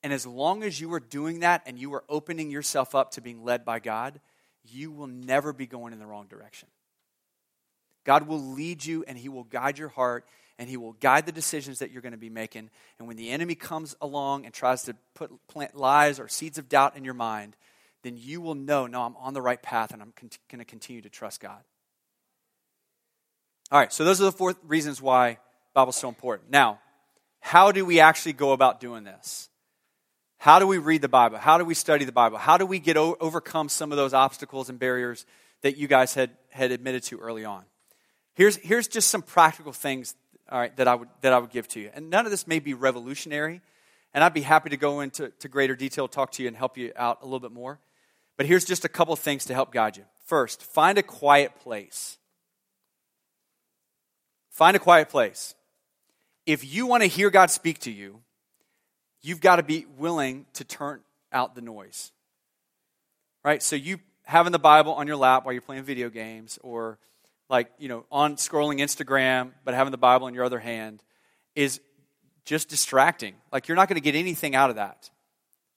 and 0.03 0.13
as 0.13 0.27
long 0.27 0.63
as 0.63 0.81
you 0.81 0.93
are 0.95 1.01
doing 1.01 1.41
that 1.41 1.63
and 1.67 1.79
you 1.79 1.93
are 1.95 2.05
opening 2.09 2.51
yourself 2.51 2.95
up 2.95 3.13
to 3.13 3.21
being 3.21 3.45
led 3.45 3.65
by 3.65 3.81
God, 3.81 4.21
you 4.65 4.91
will 4.91 5.07
never 5.07 5.53
be 5.53 5.67
going 5.67 5.93
in 5.93 5.99
the 5.99 6.07
wrong 6.07 6.27
direction. 6.27 6.69
God 8.05 8.27
will 8.27 8.41
lead 8.41 8.85
you 8.85 9.05
and 9.07 9.17
He 9.19 9.29
will 9.29 9.45
guide 9.45 9.79
your 9.79 9.89
heart 9.89 10.27
and 10.59 10.69
He 10.69 10.77
will 10.77 10.93
guide 10.95 11.27
the 11.27 11.33
decisions 11.33 11.79
that 11.79 11.91
you're 11.91 12.03
going 12.03 12.13
to 12.13 12.19
be 12.19 12.31
making. 12.31 12.71
And 12.99 13.09
when 13.09 13.17
the 13.17 13.31
enemy 13.31 13.55
comes 13.55 13.97
along 14.01 14.45
and 14.45 14.55
tries 14.55 14.83
to 14.85 14.97
put 15.15 15.31
plant 15.49 15.77
lies 15.77 16.21
or 16.21 16.29
seeds 16.29 16.59
of 16.59 16.69
doubt 16.69 16.97
in 16.97 17.05
your 17.05 17.15
mind, 17.15 17.57
then 18.03 18.17
you 18.17 18.41
will 18.41 18.55
know, 18.55 18.87
no, 18.87 19.03
I'm 19.03 19.17
on 19.17 19.35
the 19.35 19.43
right 19.43 19.61
path 19.61 19.93
and 19.93 20.03
I'm 20.03 20.13
going 20.51 20.59
to 20.59 20.65
continue 20.65 21.03
to 21.03 21.11
trust 21.11 21.41
God. 21.41 21.61
All 23.73 23.79
right, 23.79 23.93
so 23.93 24.05
those 24.05 24.21
are 24.21 24.25
the 24.25 24.33
four 24.33 24.55
reasons 24.67 25.01
why 25.01 25.39
Bible's 25.75 25.97
so 25.97 26.09
important. 26.09 26.51
Now, 26.51 26.81
how 27.41 27.73
do 27.73 27.87
we 27.87 28.01
actually 28.01 28.33
go 28.33 28.53
about 28.53 28.81
doing 28.81 29.05
this? 29.05 29.49
How 30.39 30.59
do 30.59 30.67
we 30.67 30.79
read 30.79 31.03
the 31.03 31.09
Bible? 31.09 31.39
How 31.39 31.59
do 31.59 31.65
we 31.65 31.75
study 31.75 32.05
the 32.05 32.13
Bible? 32.13 32.39
How 32.39 32.57
do 32.57 32.67
we 32.67 32.79
get 32.79 32.97
overcome 32.97 33.69
some 33.69 33.93
of 33.93 33.97
those 33.97 34.15
obstacles 34.15 34.71
and 34.71 34.79
barriers 34.79 35.27
that 35.63 35.77
you 35.77 35.87
guys 35.87 36.15
had, 36.15 36.31
had 36.51 36.71
admitted 36.71 37.03
to 37.05 37.19
early 37.19 37.45
on? 37.45 37.65
Here's, 38.41 38.57
here's 38.57 38.89
just 38.89 39.11
some 39.11 39.21
practical 39.21 39.71
things 39.71 40.15
all 40.51 40.59
right, 40.59 40.75
that, 40.79 40.89
I 40.89 40.95
would, 40.95 41.11
that 41.21 41.35
I 41.35 41.39
would 41.39 41.51
give 41.51 41.69
to 41.69 41.81
you. 41.81 41.91
And 41.93 42.09
none 42.09 42.25
of 42.25 42.31
this 42.31 42.47
may 42.47 42.59
be 42.59 42.73
revolutionary, 42.73 43.61
and 44.15 44.25
I'd 44.25 44.33
be 44.33 44.41
happy 44.41 44.71
to 44.71 44.79
go 44.79 45.01
into 45.01 45.29
to 45.41 45.49
greater 45.49 45.77
detail, 45.77 46.09
talk 46.09 46.33
to 46.33 46.43
you, 46.43 46.49
and 46.49 46.57
help 46.57 46.79
you 46.79 46.91
out 46.97 47.19
a 47.21 47.27
little 47.27 47.39
bit 47.39 47.53
more. 47.53 47.81
But 48.39 48.47
here's 48.47 48.65
just 48.65 48.87
a 48.87 48.89
couple 48.89 49.15
things 49.15 49.45
to 49.45 49.53
help 49.53 49.75
guide 49.75 49.99
you. 49.99 50.05
First, 50.25 50.63
find 50.63 50.97
a 50.97 51.03
quiet 51.03 51.55
place. 51.57 52.17
Find 54.49 54.75
a 54.75 54.81
quiet 54.81 55.11
place. 55.11 55.55
If 56.47 56.65
you 56.65 56.87
want 56.87 57.03
to 57.03 57.11
hear 57.11 57.29
God 57.29 57.51
speak 57.51 57.81
to 57.81 57.91
you, 57.91 58.23
you've 59.21 59.43
got 59.43 59.57
to 59.57 59.63
be 59.63 59.85
willing 59.99 60.47
to 60.55 60.65
turn 60.65 61.01
out 61.31 61.55
the 61.55 61.61
noise. 61.61 62.11
Right? 63.45 63.63
So 63.63 63.77
you 63.77 63.99
having 64.23 64.53
the 64.53 64.59
Bible 64.59 64.95
on 64.95 65.07
your 65.07 65.17
lap 65.17 65.45
while 65.45 65.53
you're 65.53 65.61
playing 65.61 65.83
video 65.83 66.09
games 66.09 66.59
or 66.63 66.99
like, 67.51 67.71
you 67.79 67.89
know, 67.89 68.07
on 68.11 68.37
scrolling 68.37 68.79
Instagram 68.79 69.51
but 69.65 69.75
having 69.75 69.91
the 69.91 69.99
Bible 69.99 70.29
in 70.29 70.35
your 70.35 70.45
other 70.45 70.61
hand 70.61 71.03
is 71.55 71.81
just 72.45 72.69
distracting. 72.69 73.35
Like 73.53 73.69
you're 73.69 73.77
not 73.77 73.89
going 73.89 73.97
to 73.97 74.01
get 74.01 74.15
anything 74.15 74.55
out 74.55 74.71
of 74.71 74.77
that. 74.77 75.11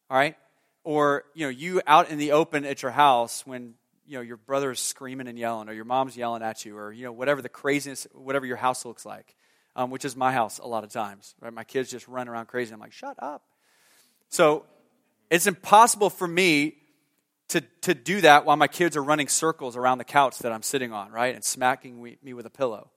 All 0.09 0.17
right? 0.17 0.37
Or, 0.83 1.23
you 1.33 1.45
know, 1.45 1.49
you 1.49 1.81
out 1.87 2.09
in 2.09 2.19
the 2.19 2.33
open 2.33 2.63
at 2.65 2.81
your 2.81 2.91
house 2.91 3.45
when, 3.45 3.73
you 4.05 4.17
know, 4.17 4.21
your 4.21 4.37
brother's 4.37 4.79
screaming 4.79 5.27
and 5.27 5.37
yelling 5.39 5.67
or 5.67 5.73
your 5.73 5.85
mom's 5.85 6.15
yelling 6.15 6.43
at 6.43 6.63
you 6.63 6.77
or, 6.77 6.91
you 6.91 7.05
know, 7.05 7.11
whatever 7.11 7.41
the 7.41 7.49
craziness, 7.49 8.05
whatever 8.13 8.45
your 8.45 8.57
house 8.57 8.85
looks 8.85 9.05
like, 9.05 9.35
um, 9.75 9.89
which 9.89 10.05
is 10.05 10.15
my 10.15 10.31
house 10.31 10.59
a 10.59 10.67
lot 10.67 10.83
of 10.83 10.91
times. 10.91 11.33
Right? 11.41 11.51
My 11.51 11.63
kids 11.63 11.89
just 11.89 12.07
run 12.07 12.27
around 12.27 12.47
crazy. 12.47 12.73
I'm 12.73 12.79
like, 12.79 12.91
shut 12.91 13.15
up. 13.19 13.43
So 14.29 14.65
it's 15.29 15.47
impossible 15.47 16.09
for 16.09 16.27
me 16.27 16.75
to, 17.53 17.61
to 17.81 17.93
do 17.93 18.21
that 18.21 18.45
while 18.45 18.57
my 18.57 18.67
kids 18.67 18.97
are 18.97 19.03
running 19.03 19.27
circles 19.27 19.77
around 19.77 19.99
the 19.99 20.03
couch 20.03 20.39
that 20.39 20.51
I'm 20.51 20.63
sitting 20.63 20.91
on, 20.91 21.11
right? 21.11 21.35
And 21.35 21.43
smacking 21.43 22.01
me 22.01 22.33
with 22.33 22.47
a 22.47 22.49
pillow. 22.49 22.89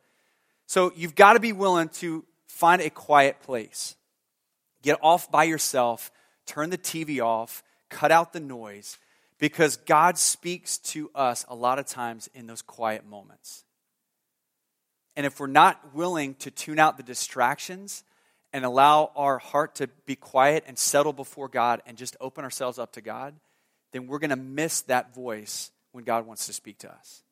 So 0.67 0.93
you've 0.97 1.15
got 1.15 1.35
to 1.35 1.41
be 1.41 1.53
willing 1.53 1.91
to 2.01 2.25
find 2.49 2.81
a 2.81 2.89
quiet 2.89 3.43
place. 3.43 3.97
Get 4.83 4.99
off 5.03 5.31
by 5.31 5.45
yourself, 5.45 6.11
turn 6.47 6.71
the 6.71 6.79
TV 6.79 7.21
off, 7.21 7.63
cut 7.91 8.11
out 8.11 8.33
the 8.33 8.41
noise, 8.41 8.97
because 9.39 9.77
God 9.77 10.17
speaks 10.17 10.79
to 10.79 11.11
us 11.15 11.45
a 11.49 11.55
lot 11.55 11.79
of 11.79 11.85
times 11.85 12.31
in 12.35 12.47
those 12.47 12.63
quiet 12.63 13.05
moments. 13.05 13.65
And 15.17 15.27
if 15.27 15.39
we're 15.39 15.49
not 15.49 15.95
willing 15.95 16.35
to 16.37 16.51
tune 16.51 16.79
out 16.79 16.97
the 16.97 17.03
distractions 17.03 18.05
and 18.55 18.65
allow 18.65 19.13
our 19.17 19.37
heart 19.37 19.75
to 19.77 19.89
be 20.07 20.17
quiet 20.17 20.65
and 20.67 20.79
settle 20.79 21.13
before 21.13 21.49
God 21.49 21.83
and 21.85 21.99
just 21.99 22.17
open 22.23 22.43
ourselves 22.43 22.79
up 22.79 22.93
to 22.93 23.03
God, 23.03 23.35
then 23.93 24.07
we're 24.07 24.19
going 24.19 24.31
to 24.31 24.37
miss 24.37 24.83
that 24.83 25.15
voice 25.15 25.71
when 25.93 26.05
God 26.05 26.27
wants 26.27 26.47
to 26.47 26.53
speak 26.53 26.79
to 26.79 26.93
us. 26.93 27.23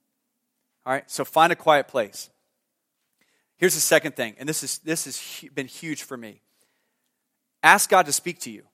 All 0.86 0.92
right, 0.92 1.10
so 1.10 1.24
find 1.24 1.52
a 1.52 1.56
quiet 1.56 1.88
place. 1.88 2.30
Here's 3.56 3.74
the 3.74 3.80
second 3.80 4.16
thing, 4.16 4.34
and 4.38 4.48
this, 4.48 4.62
is, 4.62 4.78
this 4.78 5.04
has 5.04 5.50
been 5.54 5.66
huge 5.66 6.02
for 6.02 6.16
me. 6.16 6.40
Ask 7.62 7.88
God 7.88 8.06
to 8.06 8.12
speak 8.12 8.40
to 8.40 8.50
you. 8.50 8.64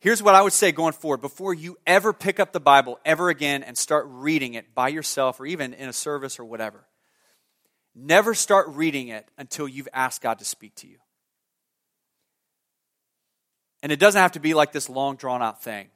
Here's 0.00 0.22
what 0.22 0.34
I 0.34 0.42
would 0.42 0.52
say 0.52 0.72
going 0.72 0.94
forward 0.94 1.20
before 1.20 1.54
you 1.54 1.78
ever 1.86 2.12
pick 2.12 2.40
up 2.40 2.52
the 2.52 2.60
Bible 2.60 2.98
ever 3.04 3.28
again 3.28 3.62
and 3.62 3.78
start 3.78 4.04
reading 4.08 4.54
it 4.54 4.74
by 4.74 4.88
yourself 4.88 5.38
or 5.38 5.46
even 5.46 5.72
in 5.74 5.88
a 5.88 5.92
service 5.92 6.40
or 6.40 6.44
whatever. 6.44 6.84
Never 7.94 8.34
start 8.34 8.66
reading 8.70 9.08
it 9.08 9.28
until 9.38 9.68
you've 9.68 9.88
asked 9.92 10.20
God 10.20 10.40
to 10.40 10.44
speak 10.44 10.74
to 10.76 10.88
you. 10.88 10.96
And 13.82 13.90
it 13.90 13.98
doesn't 13.98 14.20
have 14.20 14.32
to 14.32 14.40
be 14.40 14.54
like 14.54 14.72
this 14.72 14.88
long, 14.88 15.16
drawn 15.16 15.42
out 15.42 15.62
thing. 15.62 15.88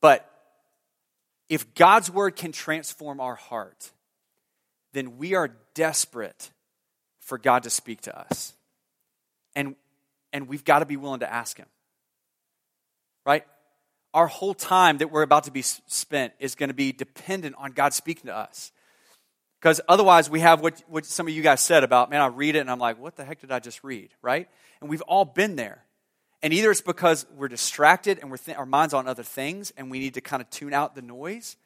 But 0.00 0.26
if 1.48 1.74
God's 1.74 2.10
word 2.10 2.36
can 2.36 2.52
transform 2.52 3.20
our 3.20 3.34
heart, 3.34 3.90
then 4.92 5.18
we 5.18 5.34
are 5.34 5.50
desperate 5.74 6.50
for 7.20 7.38
God 7.38 7.64
to 7.64 7.70
speak 7.70 8.02
to 8.02 8.18
us. 8.18 8.54
And, 9.54 9.74
and 10.32 10.48
we've 10.48 10.64
got 10.64 10.78
to 10.78 10.86
be 10.86 10.96
willing 10.96 11.20
to 11.20 11.32
ask 11.32 11.56
Him. 11.56 11.66
Right? 13.26 13.44
Our 14.14 14.28
whole 14.28 14.54
time 14.54 14.98
that 14.98 15.10
we're 15.10 15.22
about 15.22 15.44
to 15.44 15.50
be 15.50 15.62
spent 15.62 16.32
is 16.38 16.54
going 16.54 16.68
to 16.70 16.74
be 16.74 16.92
dependent 16.92 17.56
on 17.58 17.72
God 17.72 17.94
speaking 17.94 18.26
to 18.26 18.36
us. 18.36 18.72
Because 19.60 19.80
otherwise, 19.88 20.30
we 20.30 20.40
have 20.40 20.62
what, 20.62 20.82
what 20.88 21.04
some 21.04 21.26
of 21.28 21.34
you 21.34 21.42
guys 21.42 21.60
said 21.60 21.84
about, 21.84 22.10
man, 22.10 22.20
I 22.20 22.28
read 22.28 22.56
it 22.56 22.60
and 22.60 22.70
I'm 22.70 22.78
like, 22.78 22.98
what 22.98 23.16
the 23.16 23.24
heck 23.24 23.40
did 23.40 23.52
I 23.52 23.58
just 23.58 23.84
read? 23.84 24.10
Right? 24.22 24.48
And 24.80 24.88
we've 24.88 25.02
all 25.02 25.24
been 25.24 25.56
there. 25.56 25.84
And 26.42 26.52
either 26.52 26.70
it's 26.70 26.80
because 26.80 27.26
we're 27.36 27.48
distracted 27.48 28.18
and 28.18 28.30
we're 28.30 28.38
th- 28.38 28.56
our 28.56 28.66
mind's 28.66 28.94
on 28.94 29.06
other 29.06 29.22
things 29.22 29.72
and 29.76 29.90
we 29.90 29.98
need 29.98 30.14
to 30.14 30.20
kind 30.20 30.40
of 30.40 30.48
tune 30.50 30.72
out 30.72 30.94
the 30.94 31.02
noise 31.02 31.56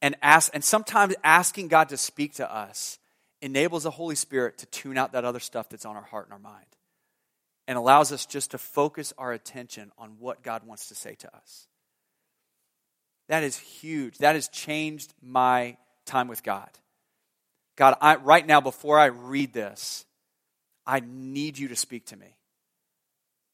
and 0.00 0.16
ask 0.22 0.50
and 0.54 0.64
sometimes 0.64 1.14
asking 1.22 1.68
God 1.68 1.90
to 1.90 1.96
speak 1.96 2.34
to 2.34 2.54
us 2.54 2.98
enables 3.42 3.82
the 3.82 3.90
Holy 3.90 4.14
Spirit 4.14 4.58
to 4.58 4.66
tune 4.66 4.96
out 4.96 5.12
that 5.12 5.24
other 5.24 5.40
stuff 5.40 5.68
that's 5.68 5.84
on 5.84 5.96
our 5.96 6.02
heart 6.02 6.26
and 6.26 6.32
our 6.32 6.38
mind 6.38 6.66
and 7.66 7.78
allows 7.78 8.12
us 8.12 8.26
just 8.26 8.52
to 8.52 8.58
focus 8.58 9.12
our 9.18 9.32
attention 9.32 9.92
on 9.98 10.16
what 10.18 10.42
God 10.42 10.66
wants 10.66 10.88
to 10.88 10.94
say 10.94 11.14
to 11.16 11.34
us. 11.34 11.66
That 13.28 13.42
is 13.42 13.58
huge. 13.58 14.18
That 14.18 14.34
has 14.34 14.48
changed 14.48 15.14
my 15.22 15.76
time 16.04 16.28
with 16.28 16.42
God. 16.42 16.68
God, 17.76 17.96
I, 18.00 18.16
right 18.16 18.46
now, 18.46 18.60
before 18.60 18.98
I 18.98 19.06
read 19.06 19.52
this, 19.52 20.04
I 20.86 21.00
need 21.00 21.58
you 21.58 21.68
to 21.68 21.76
speak 21.76 22.06
to 22.06 22.16
me. 22.16 22.36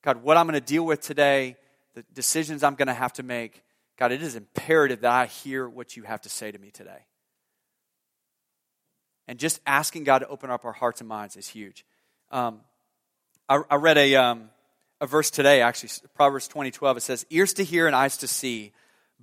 God, 0.02 0.22
what 0.22 0.36
I'm 0.36 0.46
going 0.46 0.60
to 0.60 0.66
deal 0.66 0.84
with 0.84 1.00
today, 1.00 1.56
the 1.94 2.04
decisions 2.14 2.62
I'm 2.62 2.74
going 2.74 2.88
to 2.88 2.94
have 2.94 3.12
to 3.14 3.22
make, 3.22 3.62
God, 3.98 4.12
it 4.12 4.22
is 4.22 4.34
imperative 4.34 5.02
that 5.02 5.12
I 5.12 5.26
hear 5.26 5.68
what 5.68 5.96
you 5.96 6.04
have 6.04 6.22
to 6.22 6.28
say 6.28 6.50
to 6.50 6.58
me 6.58 6.70
today. 6.70 7.04
And 9.28 9.38
just 9.38 9.60
asking 9.66 10.04
God 10.04 10.20
to 10.20 10.28
open 10.28 10.50
up 10.50 10.64
our 10.64 10.72
hearts 10.72 11.00
and 11.00 11.08
minds 11.08 11.36
is 11.36 11.46
huge. 11.46 11.84
Um, 12.30 12.60
I, 13.48 13.60
I, 13.70 13.76
read 13.76 13.98
a, 13.98 14.16
um, 14.16 14.50
a 15.00 15.06
verse 15.06 15.30
today, 15.30 15.60
actually, 15.60 15.90
Proverbs 16.14 16.48
20, 16.48 16.70
12. 16.70 16.96
It 16.96 17.00
says, 17.00 17.26
Ears 17.30 17.52
to 17.54 17.64
hear 17.64 17.86
and 17.86 17.94
eyes 17.94 18.16
to 18.18 18.26
see, 18.26 18.72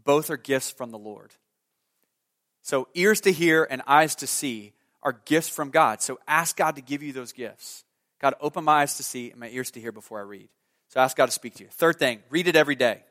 both 0.05 0.29
are 0.29 0.37
gifts 0.37 0.69
from 0.69 0.91
the 0.91 0.97
Lord. 0.97 1.31
So, 2.61 2.87
ears 2.93 3.21
to 3.21 3.31
hear 3.31 3.65
and 3.69 3.81
eyes 3.87 4.15
to 4.15 4.27
see 4.27 4.73
are 5.01 5.19
gifts 5.25 5.49
from 5.49 5.71
God. 5.71 6.01
So, 6.01 6.19
ask 6.27 6.55
God 6.55 6.75
to 6.75 6.81
give 6.81 7.01
you 7.01 7.13
those 7.13 7.31
gifts. 7.31 7.85
God, 8.19 8.33
open 8.41 8.63
my 8.63 8.81
eyes 8.81 8.97
to 8.97 9.03
see 9.03 9.31
and 9.31 9.39
my 9.39 9.49
ears 9.49 9.71
to 9.71 9.79
hear 9.79 9.91
before 9.91 10.19
I 10.19 10.23
read. 10.23 10.49
So 10.89 11.00
ask 11.00 11.17
God 11.17 11.28
to 11.28 11.32
speak 11.32 11.56
to 11.56 11.63
you. 11.63 11.69
Third 11.69 12.00
thing, 12.00 12.21
read 12.30 12.47
it 12.47 12.56
every 12.56 12.76
day. 12.76 13.04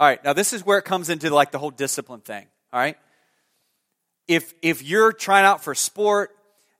All 0.00 0.08
right, 0.08 0.22
now 0.22 0.32
this 0.32 0.52
is 0.52 0.64
where 0.64 0.78
it 0.78 0.84
comes 0.84 1.10
into 1.10 1.30
like 1.30 1.50
the 1.50 1.58
whole 1.58 1.70
discipline 1.70 2.20
thing. 2.20 2.46
All 2.72 2.80
right? 2.80 2.96
If 4.26 4.54
if 4.62 4.82
you're 4.82 5.12
trying 5.12 5.44
out 5.44 5.62
for 5.62 5.74
sport, 5.74 6.30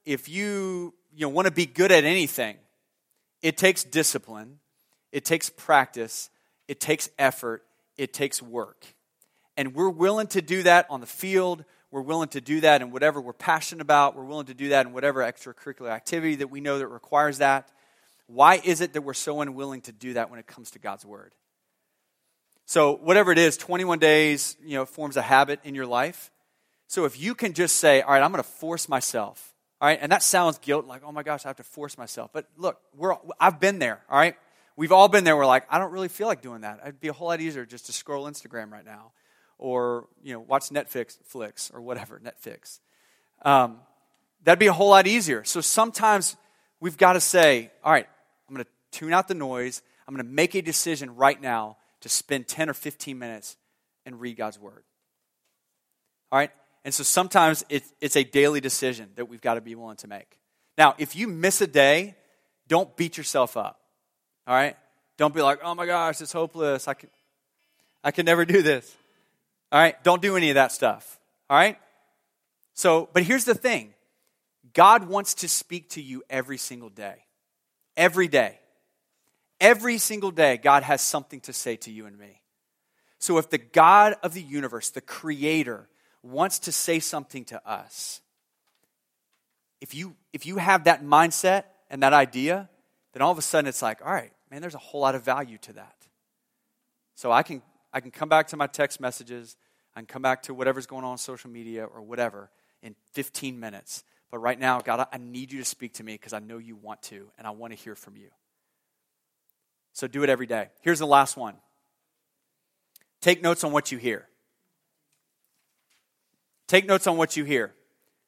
if 0.05 0.29
you 0.29 0.95
you 1.15 1.27
know, 1.27 1.31
want 1.31 1.47
to 1.47 1.53
be 1.53 1.67
good 1.67 1.91
at 1.91 2.05
anything, 2.05 2.57
it 3.43 3.57
takes 3.57 3.85
discipline, 3.85 4.59
it 5.13 5.25
takes 5.25 5.51
practice, 5.51 6.31
it 6.69 6.81
takes 6.81 7.09
effort, 7.19 7.65
it 7.97 8.13
takes 8.13 8.43
work. 8.43 8.87
And 9.57 9.75
we're 9.75 9.91
willing 9.91 10.29
to 10.29 10.43
do 10.43 10.63
that 10.63 10.87
on 10.89 11.01
the 11.01 11.07
field. 11.07 11.65
We're 11.91 12.03
willing 12.03 12.29
to 12.29 12.41
do 12.41 12.61
that 12.61 12.83
in 12.83 12.93
whatever 12.93 13.21
we're 13.21 13.33
passionate 13.33 13.83
about. 13.83 14.15
We're 14.15 14.25
willing 14.25 14.47
to 14.47 14.55
do 14.55 14.69
that 14.69 14.87
in 14.87 14.93
whatever 14.93 15.21
extracurricular 15.21 15.91
activity 15.91 16.37
that 16.37 16.49
we 16.49 16.61
know 16.61 16.79
that 16.79 16.87
requires 16.87 17.39
that. 17.39 17.69
Why 18.29 18.61
is 18.63 18.81
it 18.81 18.93
that 18.93 19.03
we're 19.03 19.15
so 19.15 19.41
unwilling 19.41 19.81
to 19.83 19.93
do 19.93 20.13
that 20.15 20.31
when 20.31 20.39
it 20.39 20.47
comes 20.47 20.71
to 20.73 20.79
God's 20.79 21.05
word? 21.05 21.35
So, 22.67 22.97
whatever 22.97 23.33
it 23.33 23.39
is, 23.39 23.57
21 23.57 23.99
days, 23.99 24.57
you 24.63 24.75
know, 24.75 24.85
forms 24.85 25.17
a 25.17 25.23
habit 25.23 25.61
in 25.65 25.75
your 25.75 25.87
life. 25.87 26.31
So, 26.87 27.07
if 27.07 27.19
you 27.19 27.35
can 27.35 27.55
just 27.55 27.77
say, 27.77 28.03
all 28.03 28.13
right, 28.13 28.23
I'm 28.23 28.31
going 28.31 28.45
to 28.45 28.49
force 28.49 28.89
myself, 28.89 29.55
all 29.81 29.89
right, 29.89 29.99
and 30.01 30.13
that 30.13 30.23
sounds 30.23 30.59
guilt, 30.59 30.87
like, 30.87 31.03
oh 31.05 31.11
my 31.11 31.23
gosh, 31.23 31.47
I 31.47 31.49
have 31.49 31.57
to 31.57 31.63
force 31.63 31.97
myself. 31.97 32.31
But 32.33 32.47
look, 32.59 32.79
we're, 32.95 33.17
I've 33.41 33.59
been 33.59 33.79
there, 33.79 34.03
all 34.11 34.19
right? 34.19 34.37
We've 34.77 34.93
all 34.93 35.09
been 35.09 35.25
there. 35.25 35.37
We're 35.37 35.47
like, 35.47 35.65
I 35.71 35.79
don't 35.79 35.93
really 35.93 36.09
feel 36.09 36.27
like 36.27 36.43
doing 36.43 36.61
that. 36.61 36.81
It'd 36.83 37.01
be 37.01 37.09
a 37.09 37.13
whole 37.13 37.29
lot 37.29 37.41
easier 37.41 37.65
just 37.65 37.87
to 37.87 37.93
scroll 37.93 38.31
Instagram 38.31 38.71
right 38.71 38.85
now 38.85 39.13
or, 39.59 40.07
you 40.23 40.33
know, 40.33 40.41
watch 40.41 40.69
Netflix 40.69 41.19
flicks 41.25 41.71
or 41.73 41.81
whatever, 41.81 42.21
Netflix. 42.25 42.79
Um, 43.43 43.79
that'd 44.45 44.59
be 44.59 44.69
a 44.69 44.73
whole 44.73 44.91
lot 44.91 45.07
easier. 45.07 45.43
So 45.45 45.61
sometimes 45.61 46.37
we've 46.81 46.97
got 46.97 47.15
to 47.15 47.21
say, 47.21 47.71
all 47.83 47.93
right, 47.93 48.07
tune 48.91 49.13
out 49.13 49.29
the 49.29 49.35
noise. 49.35 49.83
I'm 50.07 50.15
going 50.15 50.27
to 50.27 50.33
make 50.33 50.55
a 50.55 50.63
decision 50.63 51.15
right 51.17 51.41
now 51.41 51.77
to 52.01 52.09
spend 52.09 52.49
10 52.49 52.71
or 52.71 52.75
15 52.75 53.19
minutes 53.19 53.57
and 54.07 54.21
read 54.21 54.37
God's 54.37 54.59
word. 54.59 54.85
All 56.31 56.39
right? 56.39 56.51
And 56.85 56.95
so 56.95 57.03
sometimes 57.03 57.65
it's, 57.69 58.17
a 58.17 58.25
daily 58.25 58.61
decision 58.61 59.11
that 59.17 59.29
we've 59.29 59.41
got 59.41 59.55
to 59.55 59.61
be 59.61 59.75
willing 59.75 59.97
to 59.99 60.09
make. 60.09 60.39
Now, 60.77 60.95
if 60.99 61.17
you 61.17 61.29
miss 61.29 61.61
a 61.61 61.67
day, 61.67 62.15
don't 62.69 62.97
beat 62.97 63.19
yourself 63.19 63.57
up. 63.57 63.81
All 64.47 64.55
right? 64.55 64.77
Don't 65.17 65.35
be 65.35 65.43
like, 65.43 65.61
oh 65.63 65.75
my 65.75 65.87
gosh, 65.87 66.21
it's 66.21 66.33
hopeless. 66.33 66.89
I 66.89 66.95
can, 66.95 67.11
I 68.05 68.11
can 68.11 68.25
never 68.25 68.45
do 68.45 68.63
this. 68.63 68.95
All 69.73 69.81
right? 69.81 70.03
Don't 70.05 70.23
do 70.23 70.37
any 70.37 70.51
of 70.51 70.55
that 70.55 70.73
stuff. 70.73 71.19
All 71.51 71.57
right? 71.57 71.79
So, 72.75 73.09
but 73.13 73.25
here's 73.25 73.45
the 73.45 73.55
thing 73.55 73.93
God 74.73 75.09
wants 75.09 75.35
to 75.35 75.49
speak 75.49 75.91
to 75.91 76.01
you 76.01 76.23
every 76.31 76.59
single 76.59 76.91
day. 76.91 77.17
Every 77.97 78.29
day. 78.29 78.59
Every 79.61 79.99
single 79.99 80.31
day, 80.31 80.57
God 80.57 80.83
has 80.83 81.01
something 81.01 81.41
to 81.43 81.53
say 81.53 81.77
to 81.77 81.91
you 81.91 82.07
and 82.07 82.19
me. 82.19 82.43
So 83.19 83.39
if 83.39 83.51
the 83.51 83.59
God 83.59 84.15
of 84.23 84.35
the 84.35 84.43
universe, 84.43 84.91
the 84.91 85.01
creator, 85.01 85.89
wants 86.23 86.61
to 86.61 86.73
say 86.73 87.01
something 87.01 87.45
to 87.47 87.69
us. 87.69 88.21
If 89.81 89.95
you, 89.95 90.15
if 90.33 90.47
you 90.47 90.57
have 90.57 90.85
that 90.85 91.05
mindset 91.05 91.65
and 91.91 92.03
that 92.03 92.13
idea, 92.13 92.69
then 93.13 93.23
all 93.23 93.33
of 93.33 93.39
a 93.39 93.43
sudden 93.43 93.69
it's 93.69 93.83
like, 93.83 94.05
all 94.05 94.13
right, 94.13 94.33
man, 94.51 94.61
there's 94.61 94.75
a 94.75 94.79
whole 94.79 95.01
lot 95.01 95.15
of 95.15 95.25
value 95.25 95.59
to 95.59 95.73
that. 95.75 95.95
So 97.15 97.33
I 97.33 97.43
can, 97.43 97.63
I 97.93 98.01
can 98.01 98.11
come 98.11 98.29
back 98.29 98.49
to 98.49 98.57
my 98.57 98.67
text 98.67 99.01
messages, 99.01 99.57
I 99.95 100.01
can 100.01 100.07
come 100.07 100.23
back 100.23 100.45
to 100.45 100.55
whatever's 100.55 100.87
going 100.87 101.05
on 101.05 101.13
on 101.13 101.19
social 101.19 101.51
media 101.51 101.85
or 101.85 102.03
whatever 102.03 102.51
in 102.83 102.95
15 103.13 103.59
minutes. 103.59 104.05
But 104.31 104.39
right 104.39 104.59
now, 104.59 104.81
God, 104.81 105.07
I 105.11 105.19
need 105.19 105.51
you 105.51 105.59
to 105.59 105.65
speak 105.65 105.95
to 105.95 106.05
me 106.05 106.15
because 106.15 106.33
I 106.33 106.39
know 106.39 106.59
you 106.59 106.77
want 106.77 107.03
to, 107.05 107.31
and 107.39 107.47
I 107.47 107.51
want 107.51 107.73
to 107.73 107.79
hear 107.79 107.95
from 107.95 108.17
you. 108.17 108.29
So 109.99 110.07
do 110.07 110.23
it 110.23 110.31
every 110.31 110.47
day. 110.47 110.69
Here's 110.81 111.01
the 111.01 111.09
last 111.09 111.37
one 111.37 111.57
take 113.21 113.43
notes 113.43 113.65
on 113.65 113.73
what 113.73 113.91
you 113.91 113.99
hear. 113.99 114.29
Take 116.69 116.87
notes 116.87 117.09
on 117.09 117.17
what 117.17 117.37
you 117.37 117.43
hear. 117.43 117.75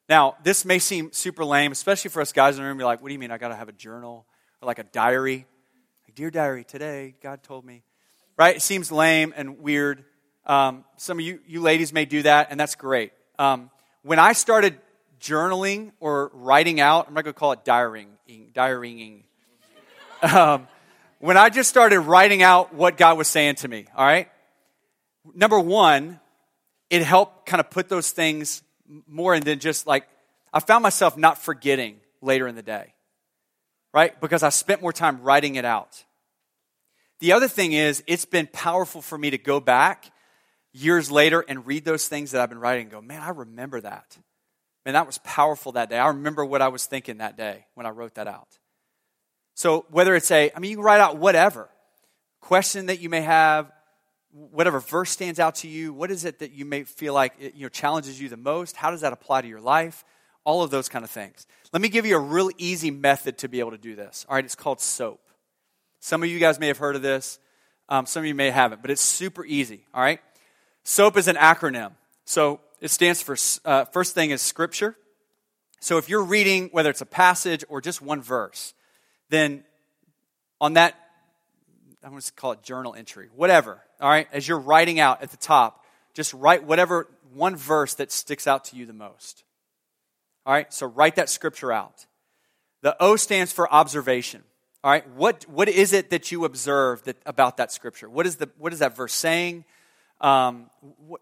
Now, 0.09 0.35
this 0.43 0.65
may 0.65 0.81
seem 0.81 1.13
super 1.13 1.45
lame, 1.45 1.71
especially 1.71 2.11
for 2.11 2.21
us 2.23 2.33
guys 2.33 2.57
in 2.57 2.65
the 2.65 2.69
room. 2.69 2.81
You're 2.81 2.89
like, 2.89 3.01
what 3.01 3.07
do 3.07 3.13
you 3.13 3.21
mean 3.21 3.31
I 3.31 3.39
got 3.39 3.51
to 3.51 3.55
have 3.55 3.69
a 3.69 3.73
journal 3.73 4.27
or 4.61 4.67
like 4.67 4.81
a 4.81 4.83
diary? 4.83 5.47
Like, 6.09 6.17
Dear 6.17 6.33
diary, 6.33 6.65
today 6.65 7.15
God 7.23 7.45
told 7.45 7.65
me. 7.65 7.85
Right? 8.37 8.57
It 8.57 8.63
seems 8.63 8.91
lame 8.91 9.33
and 9.37 9.61
weird. 9.61 10.05
Um, 10.47 10.85
some 10.97 11.21
of 11.21 11.25
you, 11.25 11.39
you 11.47 11.61
ladies 11.61 11.93
may 11.93 12.05
do 12.05 12.23
that, 12.23 12.49
and 12.51 12.59
that's 12.59 12.75
great. 12.75 13.13
Um, 13.39 13.71
when 14.03 14.19
I 14.19 14.33
started 14.33 14.77
journaling 15.21 15.93
or 16.01 16.33
writing 16.35 16.81
out, 16.81 17.07
I'm 17.07 17.15
not 17.15 17.23
going 17.23 17.35
to 17.35 17.39
call 17.39 17.53
it 17.53 17.65
diarying. 17.65 18.09
diarying. 18.55 19.23
Um, 20.23 20.69
when 21.21 21.37
I 21.37 21.51
just 21.51 21.69
started 21.69 22.01
writing 22.01 22.43
out 22.43 22.75
what 22.75 22.97
God 22.97 23.17
was 23.17 23.29
saying 23.29 23.57
to 23.57 23.69
me, 23.69 23.87
all 23.95 24.05
right? 24.05 24.29
Number 25.35 25.61
one, 25.61 26.19
it 26.89 27.03
helped 27.03 27.47
kind 27.47 27.61
of 27.61 27.71
put 27.71 27.89
those 27.89 28.11
things 28.11 28.63
more 29.07 29.35
and 29.35 29.45
then 29.45 29.59
just 29.59 29.87
like, 29.87 30.09
I 30.53 30.61
found 30.61 30.83
myself 30.83 31.17
not 31.17 31.39
forgetting 31.39 32.01
later 32.23 32.49
in 32.49 32.57
the 32.57 32.63
day, 32.63 32.95
right? 33.93 34.19
Because 34.21 34.43
I 34.43 34.49
spent 34.49 34.81
more 34.81 34.93
time 34.93 35.23
writing 35.23 35.55
it 35.55 35.65
out. 35.65 36.05
The 37.21 37.33
other 37.33 37.49
thing 37.49 37.73
is, 37.73 38.03
it's 38.07 38.25
been 38.25 38.49
powerful 38.51 39.03
for 39.03 39.19
me 39.19 39.31
to 39.31 39.39
go 39.39 39.61
back 39.61 40.11
years 40.73 41.11
later 41.11 41.45
and 41.47 41.67
read 41.67 41.85
those 41.85 42.09
things 42.09 42.31
that 42.31 42.41
I've 42.41 42.49
been 42.49 42.59
writing 42.59 42.85
and 42.85 42.91
go, 42.91 43.03
man, 43.03 43.21
I 43.21 43.29
remember 43.29 43.81
that. 43.83 44.17
Man, 44.87 44.95
that 44.95 45.07
was 45.07 45.19
powerful 45.19 45.73
that 45.73 45.91
day. 45.91 45.99
I 45.99 46.09
remember 46.09 46.47
what 46.47 46.63
I 46.63 46.69
was 46.69 46.87
thinking 46.87 47.19
that 47.19 47.37
day 47.37 47.67
when 47.75 47.85
I 47.85 47.91
wrote 47.91 48.15
that 48.15 48.27
out. 48.27 48.49
So 49.61 49.85
whether 49.91 50.17
it's 50.17 50.31
a, 50.31 50.51
I 50.57 50.59
mean, 50.59 50.71
you 50.71 50.79
can 50.79 50.85
write 50.87 51.03
out 51.03 51.19
whatever 51.19 51.69
question 52.41 52.87
that 52.87 53.01
you 53.01 53.11
may 53.11 53.21
have, 53.21 53.71
whatever 54.33 54.81
verse 54.81 55.11
stands 55.11 55.39
out 55.39 55.57
to 55.57 55.69
you, 55.69 55.93
what 55.93 56.11
is 56.11 56.25
it 56.25 56.39
that 56.39 56.53
you 56.53 56.65
may 56.65 56.85
feel 56.85 57.13
like 57.13 57.35
it, 57.39 57.55
you 57.55 57.65
know 57.65 57.69
challenges 57.69 58.19
you 58.19 58.31
the 58.31 58.39
most? 58.39 58.75
How 58.75 58.91
does 58.91 59.03
that 59.03 59.13
apply 59.13 59.43
to 59.43 59.49
your 59.49 59.61
life? 59.61 60.03
All 60.45 60.63
of 60.63 60.71
those 60.71 60.89
kind 60.89 61.05
of 61.05 61.11
things. 61.11 61.47
Let 61.75 61.83
me 61.83 61.91
give 61.91 62.07
you 62.07 62.17
a 62.17 62.21
real 62.21 62.49
easy 62.57 62.91
method 62.91 63.37
to 63.37 63.51
be 63.51 63.61
able 63.61 63.73
to 63.73 63.77
do 63.77 63.95
this. 63.95 64.25
All 64.31 64.35
right, 64.35 64.45
it's 64.47 64.55
called 64.55 64.81
SOAP. 64.81 65.21
Some 65.99 66.23
of 66.23 66.31
you 66.31 66.39
guys 66.39 66.59
may 66.59 66.69
have 66.69 66.79
heard 66.79 66.97
of 66.97 67.03
this. 67.03 67.39
Um, 67.91 68.07
some 68.07 68.23
of 68.23 68.27
you 68.27 68.35
may 68.35 68.49
haven't, 68.49 68.81
but 68.81 68.91
it's 68.91 69.03
super 69.03 69.45
easy. 69.45 69.85
All 69.93 70.01
right, 70.01 70.21
SOAP 70.85 71.19
is 71.19 71.29
an 71.29 71.37
acronym. 71.37 71.93
So 72.25 72.61
it 72.81 72.91
stands 72.91 73.21
for 73.21 73.37
uh, 73.67 73.85
first 73.85 74.15
thing 74.15 74.31
is 74.31 74.41
scripture. 74.41 74.97
So 75.81 75.99
if 75.99 76.09
you're 76.09 76.25
reading, 76.25 76.71
whether 76.73 76.89
it's 76.89 77.03
a 77.03 77.07
passage 77.07 77.63
or 77.69 77.83
just 77.83 78.01
one 78.01 78.23
verse, 78.23 78.73
then 79.31 79.65
on 80.61 80.75
that, 80.75 80.95
I'm 82.05 82.11
going 82.11 82.21
to 82.21 82.33
call 82.33 82.53
it 82.53 82.63
journal 82.63 82.95
entry, 82.95 83.29
whatever, 83.35 83.81
all 84.01 84.11
right, 84.11 84.29
as 84.33 84.47
you're 84.47 84.59
writing 84.59 85.01
out 85.01 85.23
at 85.23 85.31
the 85.31 85.37
top, 85.37 85.85
just 86.15 86.35
write 86.35 86.65
whatever 86.65 87.09
one 87.35 87.57
verse 87.57 87.95
that 87.95 88.11
sticks 88.11 88.47
out 88.47 88.65
to 88.67 88.77
you 88.77 88.87
the 88.87 88.93
most. 88.93 89.45
All 90.45 90.53
right, 90.53 90.73
so 90.73 90.87
write 90.87 91.17
that 91.17 91.29
scripture 91.29 91.73
out. 91.73 92.07
The 92.83 92.97
O 93.01 93.17
stands 93.17 93.53
for 93.53 93.73
observation. 93.73 94.43
All 94.83 94.91
right, 94.91 95.09
what, 95.11 95.47
what 95.49 95.69
is 95.69 95.93
it 95.93 96.11
that 96.11 96.33
you 96.33 96.45
observe 96.45 97.03
that, 97.05 97.17
about 97.27 97.59
that 97.59 97.71
scripture? 97.71 98.09
What 98.09 98.27
is, 98.27 98.37
the, 98.37 98.49
what 98.59 98.73
is 98.73 98.79
that 98.79 98.97
verse 98.97 99.13
saying? 99.13 99.65
Um, 100.21 100.71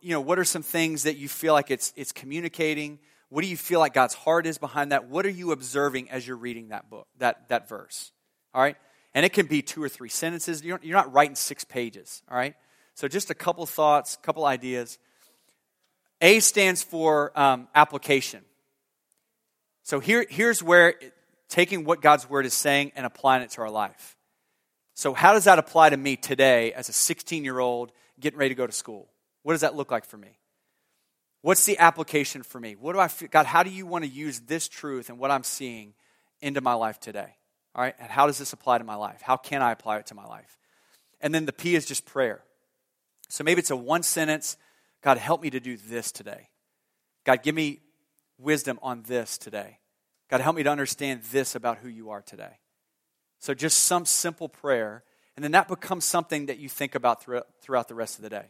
you 0.01 0.13
know, 0.13 0.21
what 0.21 0.39
are 0.39 0.45
some 0.45 0.63
things 0.63 1.03
that 1.03 1.17
you 1.17 1.29
feel 1.29 1.53
like 1.53 1.71
it's, 1.71 1.93
it's 1.97 2.13
communicating? 2.13 3.01
What 3.31 3.43
do 3.43 3.49
you 3.49 3.57
feel 3.57 3.81
like 3.81 3.93
God's 3.93 4.15
heart 4.15 4.47
is 4.47 4.59
behind 4.59 4.93
that? 4.93 5.09
What 5.09 5.27
are 5.27 5.31
you 5.31 5.53
observing 5.53 6.11
as 6.11 6.27
you're 6.27 6.37
reading 6.37 6.69
that 6.69 6.89
book, 6.89 7.07
that, 7.19 7.49
that 7.49 7.69
verse? 7.69 8.13
All 8.55 8.63
right? 8.63 8.77
And 9.15 9.27
it 9.27 9.33
can 9.33 9.47
be 9.47 9.63
two 9.63 9.83
or 9.83 9.89
three 9.89 10.09
sentences. 10.09 10.63
You're, 10.63 10.81
you're 10.83 10.97
not 10.97 11.13
writing 11.13 11.35
six 11.35 11.65
pages, 11.65 12.23
all 12.31 12.37
right? 12.37 12.55
So 12.95 13.09
just 13.09 13.31
a 13.31 13.35
couple 13.35 13.65
thoughts, 13.67 14.15
a 14.15 14.19
couple 14.19 14.45
ideas. 14.45 14.99
A 16.21 16.41
stands 16.41 16.83
for 16.83 17.39
um, 17.39 17.69
application. 17.75 18.43
So 19.83 20.01
here, 20.01 20.27
here's 20.29 20.63
where 20.63 20.91
it, 20.91 21.15
taking 21.49 21.85
what 21.85 22.03
God's 22.03 22.29
word 22.29 22.47
is 22.47 22.55
saying 22.55 22.93
and 22.97 23.07
applying 23.07 23.43
it 23.43 23.51
to 23.51 23.63
our 23.63 23.71
life. 23.71 24.17
So, 24.95 25.15
how 25.15 25.33
does 25.33 25.45
that 25.45 25.59
apply 25.61 25.91
to 25.91 25.97
me 25.97 26.17
today 26.17 26.73
as 26.73 26.89
a 26.89 26.93
16 26.93 27.45
year 27.45 27.59
old 27.61 27.93
getting 28.19 28.39
ready 28.39 28.51
to 28.51 28.55
go 28.57 28.67
to 28.67 28.73
school? 28.73 29.09
What 29.45 29.53
does 29.53 29.61
that 29.61 29.77
look 29.77 29.91
like 29.91 30.05
for 30.05 30.17
me? 30.17 30.39
What's 31.43 31.65
the 31.67 31.79
application 31.79 32.43
for 32.43 32.61
me? 32.61 32.75
What 32.75 32.95
do 32.95 32.99
I 32.99 33.09
God, 33.31 33.47
how 33.47 33.63
do 33.63 33.71
you 33.71 33.87
want 33.87 34.05
to 34.05 34.11
use 34.11 34.41
this 34.41 34.69
truth 34.69 35.09
and 35.09 35.19
what 35.19 35.31
I'm 35.31 35.45
seeing 35.45 35.95
into 36.41 36.61
my 36.61 36.75
life 36.75 36.99
today? 36.99 37.37
All 37.75 37.83
right, 37.83 37.95
and 38.01 38.11
how 38.11 38.27
does 38.27 38.39
this 38.39 38.53
apply 38.53 38.79
to 38.79 38.85
my 38.85 38.97
life? 38.97 39.23
How 39.23 39.37
can 39.37 39.63
I 39.63 39.73
apply 39.73 39.99
it 39.99 40.07
to 40.07 40.15
my 40.15 40.25
life? 40.25 40.59
And 41.21 41.35
then 41.35 41.47
the 41.47 41.53
P 41.53 41.77
is 41.77 41.87
just 41.87 42.05
prayer. 42.07 42.43
So 43.29 43.45
maybe 43.45 43.61
it's 43.61 43.71
a 43.71 43.77
one 43.77 44.03
sentence 44.03 44.57
God, 45.03 45.17
help 45.19 45.43
me 45.43 45.51
to 45.51 45.61
do 45.61 45.77
this 45.77 46.11
today. 46.11 46.49
God, 47.25 47.43
give 47.43 47.55
me 47.55 47.81
wisdom 48.37 48.79
on 48.83 49.03
this 49.07 49.39
today. 49.39 49.79
God, 50.29 50.41
help 50.41 50.57
me 50.57 50.63
to 50.65 50.71
understand 50.71 51.23
this 51.31 51.55
about 51.55 51.79
who 51.79 51.89
you 51.89 52.11
are 52.11 52.21
today. 52.21 52.59
So 53.39 53.55
just 53.55 53.85
some 53.85 54.05
simple 54.05 54.49
prayer, 54.49 55.05
and 55.37 55.45
then 55.45 55.53
that 55.53 55.69
becomes 55.69 56.05
something 56.05 56.47
that 56.47 56.59
you 56.59 56.69
think 56.69 56.97
about 56.97 57.23
throughout 57.23 57.89
the 57.89 57.95
rest 57.95 58.17
of 58.17 58.23
the 58.23 58.29
day. 58.29 58.47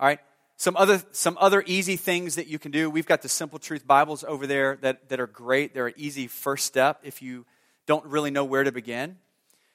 All 0.00 0.08
right? 0.08 0.20
Some 0.60 0.76
other, 0.76 1.00
some 1.12 1.38
other 1.40 1.62
easy 1.66 1.94
things 1.94 2.34
that 2.34 2.48
you 2.48 2.58
can 2.58 2.72
do. 2.72 2.90
We've 2.90 3.06
got 3.06 3.22
the 3.22 3.28
Simple 3.28 3.60
Truth 3.60 3.86
Bibles 3.86 4.24
over 4.24 4.44
there 4.44 4.76
that, 4.80 5.08
that 5.08 5.20
are 5.20 5.28
great. 5.28 5.72
They're 5.72 5.86
an 5.86 5.94
easy 5.96 6.26
first 6.26 6.66
step 6.66 6.98
if 7.04 7.22
you 7.22 7.46
don't 7.86 8.04
really 8.04 8.32
know 8.32 8.44
where 8.44 8.64
to 8.64 8.72
begin. 8.72 9.18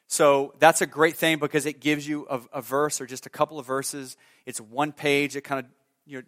So 0.07 0.53
that's 0.59 0.81
a 0.81 0.85
great 0.85 1.15
thing 1.15 1.39
because 1.39 1.65
it 1.65 1.79
gives 1.79 2.05
you 2.05 2.27
a, 2.29 2.41
a 2.55 2.61
verse 2.61 2.99
or 2.99 3.05
just 3.05 3.25
a 3.25 3.29
couple 3.29 3.59
of 3.59 3.65
verses. 3.65 4.17
It's 4.45 4.59
one 4.59 4.91
page. 4.91 5.37
It 5.37 5.45
kind 5.45 5.65
of 5.65 5.71
you 6.05 6.17
know, 6.17 6.23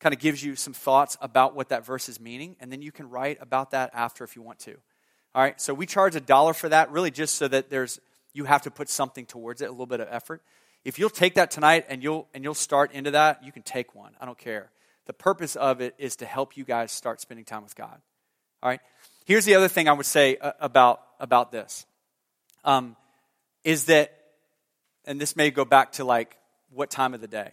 kind 0.00 0.14
of 0.14 0.20
gives 0.20 0.44
you 0.44 0.54
some 0.54 0.74
thoughts 0.74 1.16
about 1.22 1.56
what 1.56 1.70
that 1.70 1.86
verse 1.86 2.10
is 2.10 2.20
meaning, 2.20 2.56
and 2.60 2.70
then 2.70 2.82
you 2.82 2.92
can 2.92 3.08
write 3.08 3.38
about 3.40 3.70
that 3.70 3.90
after 3.94 4.22
if 4.22 4.36
you 4.36 4.42
want 4.42 4.58
to. 4.58 4.72
All 5.34 5.42
right, 5.42 5.58
so 5.58 5.72
we 5.72 5.86
charge 5.86 6.14
a 6.14 6.20
dollar 6.20 6.52
for 6.52 6.68
that, 6.68 6.90
really 6.90 7.10
just 7.10 7.36
so 7.36 7.48
that 7.48 7.70
there's 7.70 7.98
you 8.34 8.44
have 8.44 8.60
to 8.62 8.70
put 8.70 8.90
something 8.90 9.24
towards 9.24 9.62
it, 9.62 9.66
a 9.66 9.70
little 9.70 9.86
bit 9.86 10.00
of 10.00 10.08
effort. 10.10 10.42
If 10.84 10.98
you'll 10.98 11.10
take 11.10 11.34
that 11.34 11.50
tonight 11.50 11.86
and 11.88 12.02
you'll 12.02 12.28
and 12.34 12.44
you'll 12.44 12.54
start 12.54 12.92
into 12.92 13.12
that, 13.12 13.44
you 13.44 13.52
can 13.52 13.62
take 13.62 13.94
one. 13.94 14.12
I 14.20 14.26
don't 14.26 14.38
care. 14.38 14.70
The 15.06 15.12
purpose 15.12 15.56
of 15.56 15.80
it 15.80 15.94
is 15.98 16.16
to 16.16 16.26
help 16.26 16.56
you 16.56 16.64
guys 16.64 16.92
start 16.92 17.20
spending 17.20 17.44
time 17.44 17.62
with 17.62 17.74
God. 17.74 18.00
All 18.62 18.68
right. 18.68 18.80
Here's 19.24 19.44
the 19.44 19.54
other 19.54 19.68
thing 19.68 19.88
I 19.88 19.92
would 19.92 20.06
say 20.06 20.36
uh, 20.36 20.52
about 20.60 21.00
about 21.20 21.52
this, 21.52 21.86
um, 22.64 22.96
is 23.62 23.84
that, 23.84 24.12
and 25.06 25.20
this 25.20 25.36
may 25.36 25.50
go 25.50 25.64
back 25.64 25.92
to 25.92 26.04
like 26.04 26.36
what 26.70 26.90
time 26.90 27.14
of 27.14 27.20
the 27.20 27.28
day. 27.28 27.52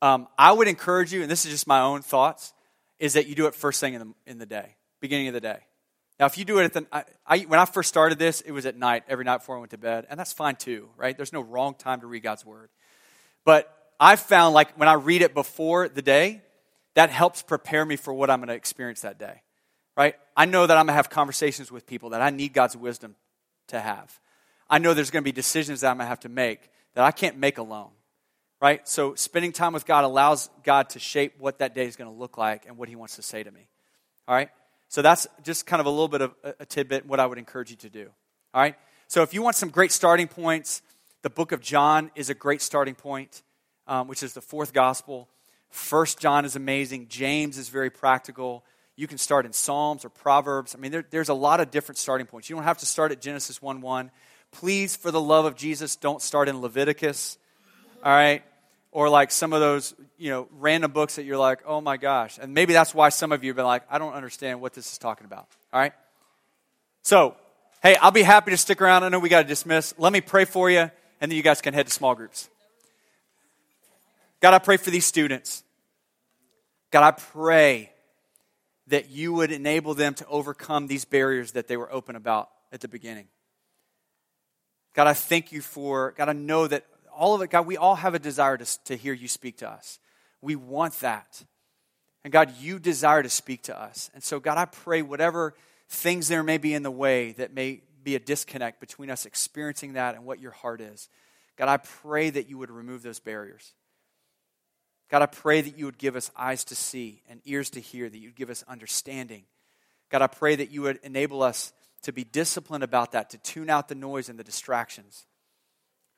Um, 0.00 0.28
I 0.38 0.52
would 0.52 0.68
encourage 0.68 1.12
you, 1.12 1.22
and 1.22 1.30
this 1.30 1.44
is 1.44 1.50
just 1.50 1.66
my 1.66 1.80
own 1.80 2.02
thoughts, 2.02 2.54
is 2.98 3.14
that 3.14 3.26
you 3.26 3.34
do 3.34 3.46
it 3.46 3.54
first 3.54 3.80
thing 3.80 3.94
in 3.94 4.00
the 4.00 4.30
in 4.30 4.38
the 4.38 4.46
day, 4.46 4.76
beginning 5.00 5.28
of 5.28 5.34
the 5.34 5.40
day. 5.40 5.58
Now, 6.18 6.26
if 6.26 6.36
you 6.36 6.44
do 6.44 6.58
it 6.58 6.64
at 6.64 6.72
the, 6.72 6.86
I, 6.92 7.04
I, 7.26 7.38
when 7.40 7.60
I 7.60 7.64
first 7.64 7.88
started 7.88 8.18
this, 8.18 8.40
it 8.40 8.50
was 8.50 8.66
at 8.66 8.76
night, 8.76 9.04
every 9.08 9.24
night 9.24 9.38
before 9.38 9.56
I 9.56 9.60
went 9.60 9.70
to 9.70 9.78
bed, 9.78 10.06
and 10.10 10.18
that's 10.18 10.32
fine 10.32 10.56
too, 10.56 10.88
right? 10.96 11.16
There's 11.16 11.32
no 11.32 11.40
wrong 11.40 11.74
time 11.74 12.00
to 12.00 12.06
read 12.06 12.22
God's 12.22 12.44
word. 12.44 12.70
But 13.44 13.72
I've 14.00 14.20
found 14.20 14.54
like 14.54 14.76
when 14.76 14.88
I 14.88 14.94
read 14.94 15.22
it 15.22 15.32
before 15.32 15.88
the 15.88 16.02
day, 16.02 16.42
that 16.94 17.10
helps 17.10 17.42
prepare 17.42 17.84
me 17.84 17.94
for 17.96 18.12
what 18.12 18.30
I'm 18.30 18.40
going 18.40 18.48
to 18.48 18.54
experience 18.54 19.02
that 19.02 19.18
day, 19.18 19.42
right? 19.96 20.16
I 20.36 20.46
know 20.46 20.66
that 20.66 20.76
I'm 20.76 20.86
going 20.86 20.94
to 20.94 20.96
have 20.96 21.10
conversations 21.10 21.70
with 21.70 21.86
people 21.86 22.10
that 22.10 22.20
I 22.20 22.30
need 22.30 22.52
God's 22.52 22.76
wisdom 22.76 23.14
to 23.68 23.78
have. 23.78 24.18
I 24.68 24.78
know 24.78 24.94
there's 24.94 25.10
going 25.10 25.22
to 25.22 25.24
be 25.24 25.32
decisions 25.32 25.82
that 25.82 25.90
I'm 25.90 25.98
going 25.98 26.06
to 26.06 26.08
have 26.08 26.20
to 26.20 26.28
make 26.28 26.70
that 26.94 27.04
I 27.04 27.12
can't 27.12 27.38
make 27.38 27.58
alone, 27.58 27.90
right? 28.60 28.86
So 28.88 29.14
spending 29.14 29.52
time 29.52 29.72
with 29.72 29.86
God 29.86 30.02
allows 30.02 30.50
God 30.64 30.90
to 30.90 30.98
shape 30.98 31.34
what 31.38 31.60
that 31.60 31.74
day 31.74 31.86
is 31.86 31.94
going 31.94 32.10
to 32.10 32.16
look 32.16 32.36
like 32.36 32.66
and 32.66 32.76
what 32.76 32.88
He 32.88 32.96
wants 32.96 33.14
to 33.16 33.22
say 33.22 33.44
to 33.44 33.50
me, 33.50 33.68
all 34.26 34.34
right? 34.34 34.50
So 34.88 35.02
that's 35.02 35.26
just 35.42 35.66
kind 35.66 35.80
of 35.80 35.86
a 35.86 35.90
little 35.90 36.08
bit 36.08 36.22
of 36.22 36.34
a, 36.42 36.64
tidbit, 36.64 37.06
what 37.06 37.20
I 37.20 37.26
would 37.26 37.38
encourage 37.38 37.70
you 37.70 37.76
to 37.76 37.90
do. 37.90 38.08
All 38.54 38.62
right? 38.62 38.74
So 39.06 39.22
if 39.22 39.34
you 39.34 39.42
want 39.42 39.56
some 39.56 39.68
great 39.68 39.92
starting 39.92 40.28
points, 40.28 40.82
the 41.22 41.30
book 41.30 41.52
of 41.52 41.60
John 41.60 42.10
is 42.14 42.30
a 42.30 42.34
great 42.34 42.62
starting 42.62 42.94
point, 42.94 43.42
um, 43.86 44.08
which 44.08 44.22
is 44.22 44.32
the 44.32 44.40
fourth 44.40 44.72
gospel. 44.72 45.28
First 45.70 46.18
John 46.18 46.44
is 46.44 46.56
amazing. 46.56 47.08
James 47.08 47.58
is 47.58 47.68
very 47.68 47.90
practical. 47.90 48.64
You 48.96 49.06
can 49.06 49.18
start 49.18 49.44
in 49.46 49.52
Psalms 49.52 50.04
or 50.04 50.08
Proverbs. 50.08 50.74
I 50.74 50.78
mean, 50.78 50.90
there, 50.90 51.04
there's 51.10 51.28
a 51.28 51.34
lot 51.34 51.60
of 51.60 51.70
different 51.70 51.98
starting 51.98 52.26
points. 52.26 52.48
You 52.48 52.56
don't 52.56 52.64
have 52.64 52.78
to 52.78 52.86
start 52.86 53.12
at 53.12 53.20
Genesis 53.20 53.60
1 53.60 53.80
1. 53.80 54.10
Please, 54.50 54.96
for 54.96 55.10
the 55.10 55.20
love 55.20 55.44
of 55.44 55.54
Jesus, 55.54 55.96
don't 55.96 56.22
start 56.22 56.48
in 56.48 56.60
Leviticus. 56.60 57.36
All 58.02 58.12
right? 58.12 58.42
Or 58.98 59.08
like 59.08 59.30
some 59.30 59.52
of 59.52 59.60
those, 59.60 59.94
you 60.16 60.28
know, 60.28 60.48
random 60.58 60.90
books 60.90 61.14
that 61.14 61.22
you're 61.22 61.38
like, 61.38 61.60
oh 61.64 61.80
my 61.80 61.96
gosh. 61.96 62.36
And 62.42 62.52
maybe 62.52 62.72
that's 62.72 62.92
why 62.92 63.10
some 63.10 63.30
of 63.30 63.44
you 63.44 63.50
have 63.50 63.56
been 63.56 63.64
like, 63.64 63.84
I 63.88 63.96
don't 63.96 64.12
understand 64.12 64.60
what 64.60 64.72
this 64.72 64.90
is 64.90 64.98
talking 64.98 65.24
about. 65.24 65.46
All 65.72 65.78
right? 65.78 65.92
So, 67.02 67.36
hey, 67.80 67.94
I'll 67.94 68.10
be 68.10 68.22
happy 68.22 68.50
to 68.50 68.56
stick 68.56 68.82
around. 68.82 69.04
I 69.04 69.08
know 69.08 69.20
we 69.20 69.28
got 69.28 69.42
to 69.42 69.46
dismiss. 69.46 69.94
Let 69.98 70.12
me 70.12 70.20
pray 70.20 70.46
for 70.46 70.68
you, 70.68 70.90
and 71.20 71.30
then 71.30 71.30
you 71.30 71.44
guys 71.44 71.60
can 71.60 71.74
head 71.74 71.86
to 71.86 71.92
small 71.92 72.16
groups. 72.16 72.48
God, 74.40 74.52
I 74.52 74.58
pray 74.58 74.76
for 74.76 74.90
these 74.90 75.06
students. 75.06 75.62
God, 76.90 77.04
I 77.04 77.12
pray 77.12 77.92
that 78.88 79.10
you 79.10 79.32
would 79.32 79.52
enable 79.52 79.94
them 79.94 80.14
to 80.14 80.26
overcome 80.26 80.88
these 80.88 81.04
barriers 81.04 81.52
that 81.52 81.68
they 81.68 81.76
were 81.76 81.92
open 81.92 82.16
about 82.16 82.50
at 82.72 82.80
the 82.80 82.88
beginning. 82.88 83.28
God, 84.96 85.06
I 85.06 85.12
thank 85.12 85.52
you 85.52 85.60
for, 85.60 86.14
God, 86.18 86.28
I 86.28 86.32
know 86.32 86.66
that 86.66 86.84
all 87.18 87.34
of 87.34 87.42
it, 87.42 87.50
God, 87.50 87.66
we 87.66 87.76
all 87.76 87.96
have 87.96 88.14
a 88.14 88.18
desire 88.18 88.56
to, 88.56 88.84
to 88.84 88.96
hear 88.96 89.12
you 89.12 89.28
speak 89.28 89.58
to 89.58 89.68
us. 89.68 89.98
We 90.40 90.56
want 90.56 90.94
that. 91.00 91.42
And 92.24 92.32
God, 92.32 92.54
you 92.60 92.78
desire 92.78 93.22
to 93.22 93.28
speak 93.28 93.62
to 93.64 93.78
us. 93.78 94.10
And 94.14 94.22
so, 94.22 94.38
God, 94.38 94.56
I 94.56 94.64
pray 94.64 95.02
whatever 95.02 95.54
things 95.88 96.28
there 96.28 96.42
may 96.42 96.58
be 96.58 96.74
in 96.74 96.82
the 96.82 96.90
way 96.90 97.32
that 97.32 97.52
may 97.52 97.82
be 98.04 98.14
a 98.14 98.20
disconnect 98.20 98.80
between 98.80 99.10
us 99.10 99.26
experiencing 99.26 99.94
that 99.94 100.14
and 100.14 100.24
what 100.24 100.40
your 100.40 100.52
heart 100.52 100.80
is, 100.80 101.08
God, 101.56 101.68
I 101.68 101.78
pray 101.78 102.30
that 102.30 102.48
you 102.48 102.56
would 102.58 102.70
remove 102.70 103.02
those 103.02 103.18
barriers. 103.18 103.72
God, 105.10 105.22
I 105.22 105.26
pray 105.26 105.60
that 105.60 105.76
you 105.76 105.86
would 105.86 105.98
give 105.98 106.14
us 106.14 106.30
eyes 106.36 106.64
to 106.64 106.76
see 106.76 107.22
and 107.28 107.40
ears 107.44 107.70
to 107.70 107.80
hear, 107.80 108.08
that 108.08 108.18
you'd 108.18 108.36
give 108.36 108.50
us 108.50 108.62
understanding. 108.68 109.44
God, 110.10 110.22
I 110.22 110.28
pray 110.28 110.54
that 110.54 110.70
you 110.70 110.82
would 110.82 111.00
enable 111.02 111.42
us 111.42 111.72
to 112.02 112.12
be 112.12 112.22
disciplined 112.22 112.84
about 112.84 113.12
that, 113.12 113.30
to 113.30 113.38
tune 113.38 113.70
out 113.70 113.88
the 113.88 113.94
noise 113.94 114.28
and 114.28 114.38
the 114.38 114.44
distractions. 114.44 115.26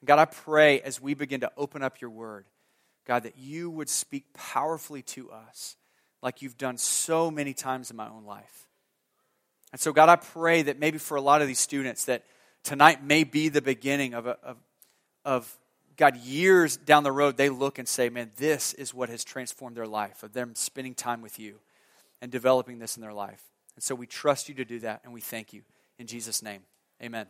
God, 0.05 0.19
I 0.19 0.25
pray 0.25 0.81
as 0.81 1.01
we 1.01 1.15
begin 1.15 1.41
to 1.41 1.53
open 1.57 1.83
up 1.83 2.01
your 2.01 2.11
word, 2.11 2.47
God, 3.07 3.25
that 3.25 3.37
you 3.39 3.71
would 3.71 3.89
speak 3.89 4.33
powerfully 4.33 5.03
to 5.03 5.31
us 5.31 5.77
like 6.23 6.43
you've 6.43 6.59
done 6.59 6.79
so 6.79 7.31
many 7.31 7.55
times 7.55 7.91
in 7.91 7.97
my 7.97 8.09
own 8.09 8.25
life. 8.25 8.67
And 9.73 9.81
so, 9.81 9.93
God, 9.93 10.09
I 10.09 10.17
pray 10.17 10.63
that 10.63 10.79
maybe 10.79 10.99
for 10.99 11.17
a 11.17 11.21
lot 11.21 11.43
of 11.43 11.49
these 11.49 11.59
students, 11.59 12.07
that 12.07 12.25
tonight 12.65 13.05
may 13.05 13.25
be 13.25 13.49
the 13.49 13.63
beginning 13.63 14.15
of, 14.15 14.27
a, 14.27 14.37
of, 14.43 14.57
of 15.25 15.59
God, 15.97 16.17
years 16.17 16.77
down 16.77 17.05
the 17.05 17.13
road, 17.13 17.37
they 17.37 17.51
look 17.51 17.79
and 17.79 17.87
say, 17.87 18.09
man, 18.09 18.31
this 18.37 18.73
is 18.75 18.95
what 18.95 19.09
has 19.11 19.23
transformed 19.23 19.77
their 19.77 19.87
life, 19.87 20.23
of 20.23 20.33
them 20.33 20.55
spending 20.55 20.95
time 20.95 21.23
with 21.23 21.39
you 21.39 21.57
and 22.21 22.33
developing 22.33 22.79
this 22.79 22.97
in 22.97 23.03
their 23.03 23.13
life. 23.13 23.43
And 23.77 23.83
so 23.83 23.95
we 23.95 24.07
trust 24.07 24.49
you 24.49 24.55
to 24.57 24.65
do 24.65 24.81
that, 24.81 25.03
and 25.05 25.13
we 25.13 25.21
thank 25.21 25.53
you. 25.53 25.63
In 25.99 26.07
Jesus' 26.07 26.43
name, 26.43 26.63
amen. 27.03 27.27